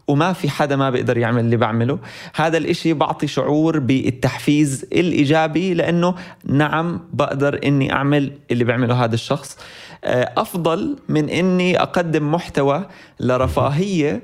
وما 0.08 0.32
في 0.32 0.50
حدا 0.50 0.76
ما 0.76 0.90
بيقدر 0.90 1.18
يعمل 1.18 1.44
اللي 1.44 1.56
بعمله. 1.56 1.98
هذا 2.34 2.58
الإشي 2.58 2.92
بعطي 2.92 3.26
شعور 3.26 3.78
بالتحفيز 3.78 4.86
الإيجابي 4.92 5.74
لأنه 5.74 6.14
نعم 6.44 7.00
بقدر 7.12 7.60
إني 7.64 7.92
أعمل 7.92 8.32
اللي 8.50 8.64
بيعمله 8.64 9.04
هذا 9.04 9.14
الشخص. 9.14 9.58
آه، 10.04 10.32
أفضل 10.36 10.96
من 11.08 11.28
إني 11.28 11.82
أقدم 11.82 12.32
محتوى 12.32 12.86
لرفاهية 13.20 14.22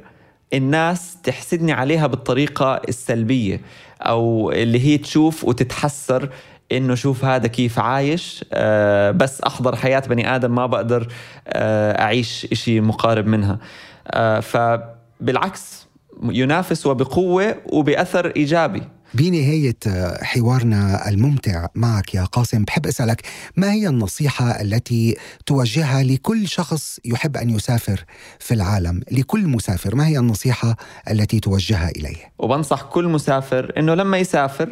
الناس 0.57 1.17
تحسدني 1.23 1.73
عليها 1.73 2.07
بالطريقة 2.07 2.75
السلبية 2.89 3.61
أو 4.01 4.53
اللي 4.53 4.81
هي 4.87 4.99
تشوف 4.99 5.45
وتتحسر 5.45 6.29
إنه 6.73 6.95
شوف 6.95 7.25
هذا 7.25 7.47
كيف 7.47 7.79
عايش 7.79 8.45
آه 8.53 9.11
بس 9.11 9.41
أحضر 9.41 9.77
حياة 9.77 10.01
بني 10.01 10.35
آدم 10.37 10.55
ما 10.55 10.67
بقدر 10.67 11.09
آه 11.49 12.03
أعيش 12.03 12.47
إشي 12.53 12.81
مقارب 12.81 13.27
منها. 13.27 13.59
آه 14.07 14.41
فبالعكس 14.41 15.87
ينافس 16.23 16.87
وبقوة 16.87 17.55
وبأثر 17.67 18.33
إيجابي. 18.37 18.83
بنهاية 19.15 19.77
حوارنا 20.23 21.09
الممتع 21.09 21.67
معك 21.75 22.15
يا 22.15 22.25
قاسم 22.25 22.65
بحب 22.65 22.87
أسألك 22.87 23.23
ما 23.57 23.73
هي 23.73 23.89
النصيحة 23.89 24.61
التي 24.61 25.17
توجهها 25.47 26.03
لكل 26.03 26.49
شخص 26.49 27.01
يحب 27.05 27.37
أن 27.37 27.51
يسافر 27.51 28.05
في 28.39 28.55
العالم 28.55 29.03
لكل 29.13 29.47
مسافر؟ 29.47 29.95
ما 29.95 30.07
هي 30.07 30.19
النصيحة 30.19 30.77
التي 31.11 31.41
توجهها 31.41 31.89
إليه؟ 31.89 32.17
وبنصح 32.39 32.83
كل 32.83 33.09
مسافر 33.09 33.73
إنه 33.79 33.95
لما 33.95 34.19
يسافر 34.19 34.69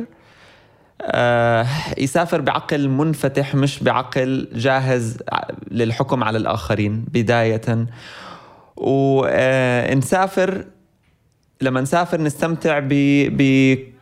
آه 1.03 1.67
يسافر 1.99 2.41
بعقل 2.41 2.89
منفتح 2.89 3.55
مش 3.55 3.83
بعقل 3.83 4.49
جاهز 4.55 5.17
للحكم 5.71 6.25
على 6.25 6.39
الآخرين 6.39 7.05
بداية. 7.13 7.87
ونسافر 8.77 10.65
لما 11.61 11.81
نسافر 11.81 12.21
نستمتع 12.21 12.79
ب 12.79 13.94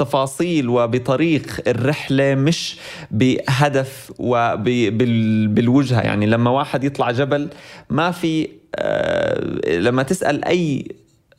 بتفاصيل 0.00 0.68
وبطريق 0.68 1.60
الرحلة 1.66 2.34
مش 2.34 2.76
بهدف 3.10 4.12
وبالوجهة 4.18 6.00
يعني 6.00 6.26
لما 6.26 6.50
واحد 6.50 6.84
يطلع 6.84 7.10
جبل 7.10 7.48
ما 7.90 8.10
في 8.10 8.48
آه 8.76 9.40
لما 9.68 10.02
تسأل 10.02 10.44
أي 10.44 10.86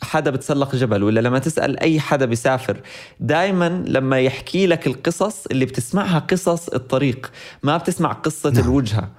حدا 0.03 0.31
بتسلق 0.31 0.75
جبل 0.75 1.03
ولا 1.03 1.19
لما 1.19 1.39
تسأل 1.39 1.79
أي 1.79 1.99
حدا 1.99 2.25
بيسافر 2.25 2.77
دايما 3.19 3.83
لما 3.87 4.19
يحكي 4.19 4.67
لك 4.67 4.87
القصص 4.87 5.45
اللي 5.45 5.65
بتسمعها 5.65 6.19
قصص 6.19 6.69
الطريق 6.69 7.31
ما 7.63 7.77
بتسمع 7.77 8.11
قصة. 8.11 8.49
نعم. 8.49 8.63
الوجهة 8.63 9.09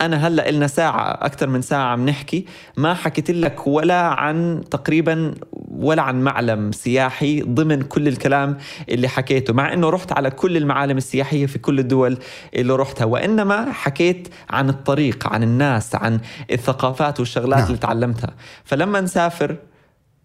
أنا 0.00 0.26
هلأ 0.28 0.48
إلنا 0.48 0.66
ساعة 0.66 1.10
أكثر 1.10 1.48
من 1.48 1.62
ساعة 1.62 1.84
عم 1.84 2.08
نحكي 2.08 2.46
ما 2.76 2.94
حكيت 2.94 3.30
لك 3.30 3.66
ولا 3.66 4.00
عن 4.00 4.60
تقريبا 4.70 5.34
ولا 5.70 6.02
عن 6.02 6.22
معلم 6.22 6.72
سياحي 6.72 7.40
ضمن 7.40 7.82
كل 7.82 8.08
الكلام 8.08 8.58
اللي 8.88 9.08
حكيته 9.08 9.52
مع 9.52 9.72
أنه 9.72 9.90
رحت 9.90 10.12
على 10.12 10.30
كل 10.30 10.56
المعالم 10.56 10.96
السياحية 10.96 11.46
في 11.46 11.58
كل 11.58 11.78
الدول 11.78 12.18
اللي 12.54 12.72
رحتها 12.72 13.04
وإنما 13.04 13.72
حكيت 13.72 14.28
عن 14.50 14.68
الطريق 14.68 15.26
عن 15.32 15.42
الناس 15.42 15.94
عن 15.94 16.20
الثقافات 16.50 17.20
والشغلات 17.20 17.48
نعم. 17.48 17.58
نعم. 17.58 17.66
اللي 17.66 17.78
تعلمتها 17.78 18.34
فلما 18.64 19.00
نسافر 19.00 19.56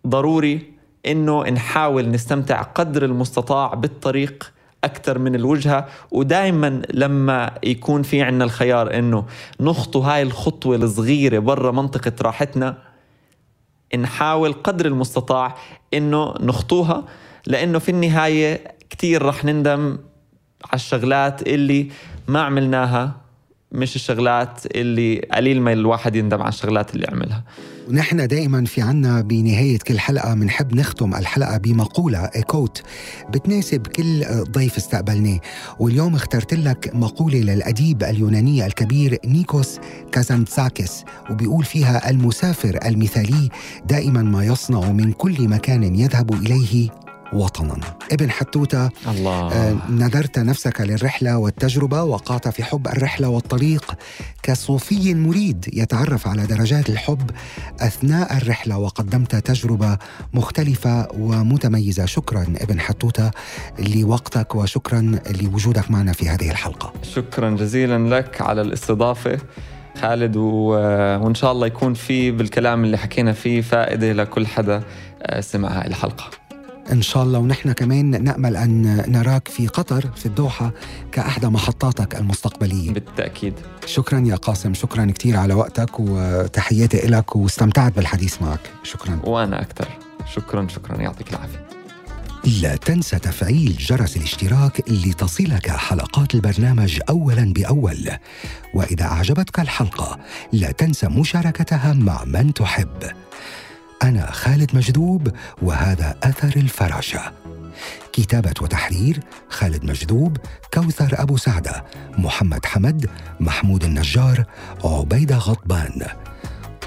ضروري 0.08 0.74
إنه 1.06 1.44
نحاول 1.44 2.10
نستمتع 2.10 2.62
قدر 2.62 3.06
المستطاع 3.06 3.74
بالطريق 3.74 4.55
أكثر 4.86 5.20
من 5.20 5.36
الوجهة. 5.36 5.88
ودائما 6.12 6.82
لما 6.94 7.52
يكون 7.64 8.04
في 8.04 8.22
عنا 8.22 8.44
الخيار 8.44 9.00
إنه 9.00 9.26
نخطو 9.60 10.00
هاي 10.00 10.22
الخطوة 10.22 10.76
الصغيرة 10.76 11.40
برا 11.40 11.72
منطقة 11.72 12.14
راحتنا 12.22 12.78
نحاول 13.98 14.54
قدر 14.54 14.86
المستطاع 14.86 15.56
إنه 15.94 16.34
نخطوها 16.40 17.04
لإنه 17.48 17.80
في 17.80 17.90
النهاية 17.90 18.76
كثير 18.90 19.26
رح 19.26 19.46
نندم 19.46 19.98
على 20.66 20.74
الشغلات 20.74 21.42
اللي 21.42 21.90
ما 22.28 22.42
عملناها 22.42 23.16
مش 23.72 23.96
الشغلات 23.96 24.66
اللي 24.76 25.20
قليل 25.20 25.62
ما 25.62 25.74
الواحد 25.74 26.16
يندم 26.16 26.42
على 26.42 26.50
الشغلات 26.50 26.96
اللي 26.96 27.08
عملها. 27.12 27.44
ونحن 27.90 28.28
دائما 28.28 28.66
في 28.66 28.82
عنا 28.82 29.22
بنهاية 29.22 29.78
كل 29.78 30.00
حلقة 30.00 30.34
بنحب 30.34 30.76
نختم 30.76 31.16
الحلقة 31.16 31.58
بمقولة 31.58 32.26
quote 32.26 32.82
بتناسب 33.30 33.88
كل 33.88 34.26
ضيف 34.52 34.78
استقبلناه. 34.78 35.40
واليوم 35.80 36.16
اخترت 36.16 36.54
لك 36.54 36.92
مقولة 36.94 37.40
للأديب 37.40 38.04
اليوناني 38.04 38.66
الكبير 38.66 39.20
نيكوس 39.26 39.80
كازانتساكس 40.12 41.04
وبيقول 41.30 41.66
فيها 41.66 42.10
المسافر 42.10 42.80
المثالي 42.86 43.50
دائما 43.86 44.22
ما 44.22 44.44
يصنع 44.44 44.92
من 44.92 45.12
كل 45.12 45.48
مكان 45.50 45.96
يذهب 45.96 46.34
إليه 46.34 46.90
وطنا. 47.36 47.76
ابن 48.12 48.32
حتوتة 48.32 48.90
الله. 49.08 49.52
آه، 49.52 49.78
نذرت 49.90 50.40
نفسك 50.40 50.82
للرحلة 50.82 51.38
والتجربة 51.38 52.04
وقعت 52.04 52.48
في 52.48 52.64
حب 52.64 52.88
الرحلة 52.88 53.30
والطريق 53.30 53.94
كصوفي 54.44 55.14
مريد 55.14 55.66
يتعرف 55.74 56.28
على 56.28 56.46
درجات 56.46 56.90
الحب 56.90 57.32
أثناء 57.80 58.38
الرحلة 58.38 58.78
وقدمت 58.78 59.36
تجربة 59.36 59.98
مختلفة 60.34 61.08
ومتميزة. 61.20 62.06
شكرا 62.06 62.46
ابن 62.62 62.80
حتوتة 62.80 63.32
لوقتك 63.80 64.56
وشكرا 64.56 65.20
لوجودك 65.42 65.92
معنا 65.92 66.14
في 66.14 66.30
هذه 66.30 66.52
الحلقة. 66.52 66.94
شكرا 67.04 67.50
جزيلا 67.50 68.16
لك 68.16 68.42
على 68.42 68.62
الاستضافة 68.62 69.38
خالد 70.02 70.36
و... 70.36 70.70
وإن 71.24 71.36
شاء 71.36 71.52
الله 71.52 71.68
يكون 71.68 71.94
في 71.94 72.32
بالكلام 72.32 72.84
اللي 72.84 72.98
حكينا 72.98 73.34
فيه 73.34 73.62
فائدة 73.62 74.14
لكل 74.14 74.48
حدا 74.48 74.84
آه، 75.22 75.42
سمع 75.42 75.70
هاي 75.70 75.88
الحلقة 75.88 76.45
إن 76.92 77.02
شاء 77.02 77.24
الله. 77.24 77.40
ونحن 77.40 77.72
كمان 77.72 78.24
نأمل 78.24 78.58
أن 78.58 79.04
نراك 79.12 79.48
في 79.48 79.68
قطر 79.68 80.10
في 80.16 80.26
الدوحة 80.26 80.72
كأحدى 81.12 81.48
محطاتك 81.48 82.16
المستقبلية. 82.16 82.92
بالتأكيد. 82.92 83.54
شكرا 83.86 84.20
يا 84.20 84.36
قاسم. 84.36 84.74
شكرا 84.74 85.06
كثير 85.06 85.38
على 85.38 85.54
وقتك 85.54 86.00
وتحياتي 86.00 86.98
لك 86.98 87.36
واستمتعت 87.36 87.96
بالحديث 87.96 88.42
معك. 88.42 88.60
شكرا. 88.84 89.20
وأنا 89.24 89.62
أكثر. 89.62 89.88
شكرا 90.34 90.68
شكرا. 90.68 91.02
يعطيك 91.02 91.30
العافية. 91.30 91.66
لا 92.62 92.76
تنسى 92.76 93.20
تفعيل 93.20 93.78
جرس 93.80 94.18
الاشتراك 94.18 94.90
لتصلك 94.90 95.70
حلقات 95.70 96.36
البرنامج 96.36 97.00
اولا 97.10 97.54
بأول. 97.54 98.10
وإذا 98.74 99.06
أعجبتك 99.06 99.60
الحلقة 99.60 100.20
لا 100.52 100.72
تنسى 100.72 101.08
مشاركتها 101.08 101.94
مع 101.94 102.24
من 102.26 102.54
تحب. 102.54 103.04
أنا 104.06 104.32
خالد 104.32 104.76
مجذوب 104.76 105.32
وهذا 105.62 106.16
أثر 106.24 106.54
الفراشة. 106.56 107.32
كتابة 108.14 108.54
وتحرير 108.62 109.20
خالد 109.50 109.86
مجذوب 109.86 110.38
كوثر 110.74 111.22
أبو 111.22 111.38
سعدة 111.38 111.84
محمد 112.18 112.66
حمد 112.66 113.10
محمود 113.40 113.84
النجار 113.84 114.46
عبيدة 114.84 115.38
غضبان. 115.38 116.08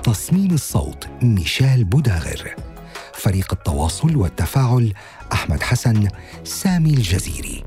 تصميم 0.04 0.54
الصوت 0.54 1.06
ميشيل 1.22 1.84
بوداغر. 1.84 2.54
فريق 3.14 3.52
التواصل 3.52 4.16
والتفاعل 4.16 4.92
أحمد 5.32 5.62
حسن 5.62 6.08
سامي 6.44 6.90
الجزيري. 6.90 7.64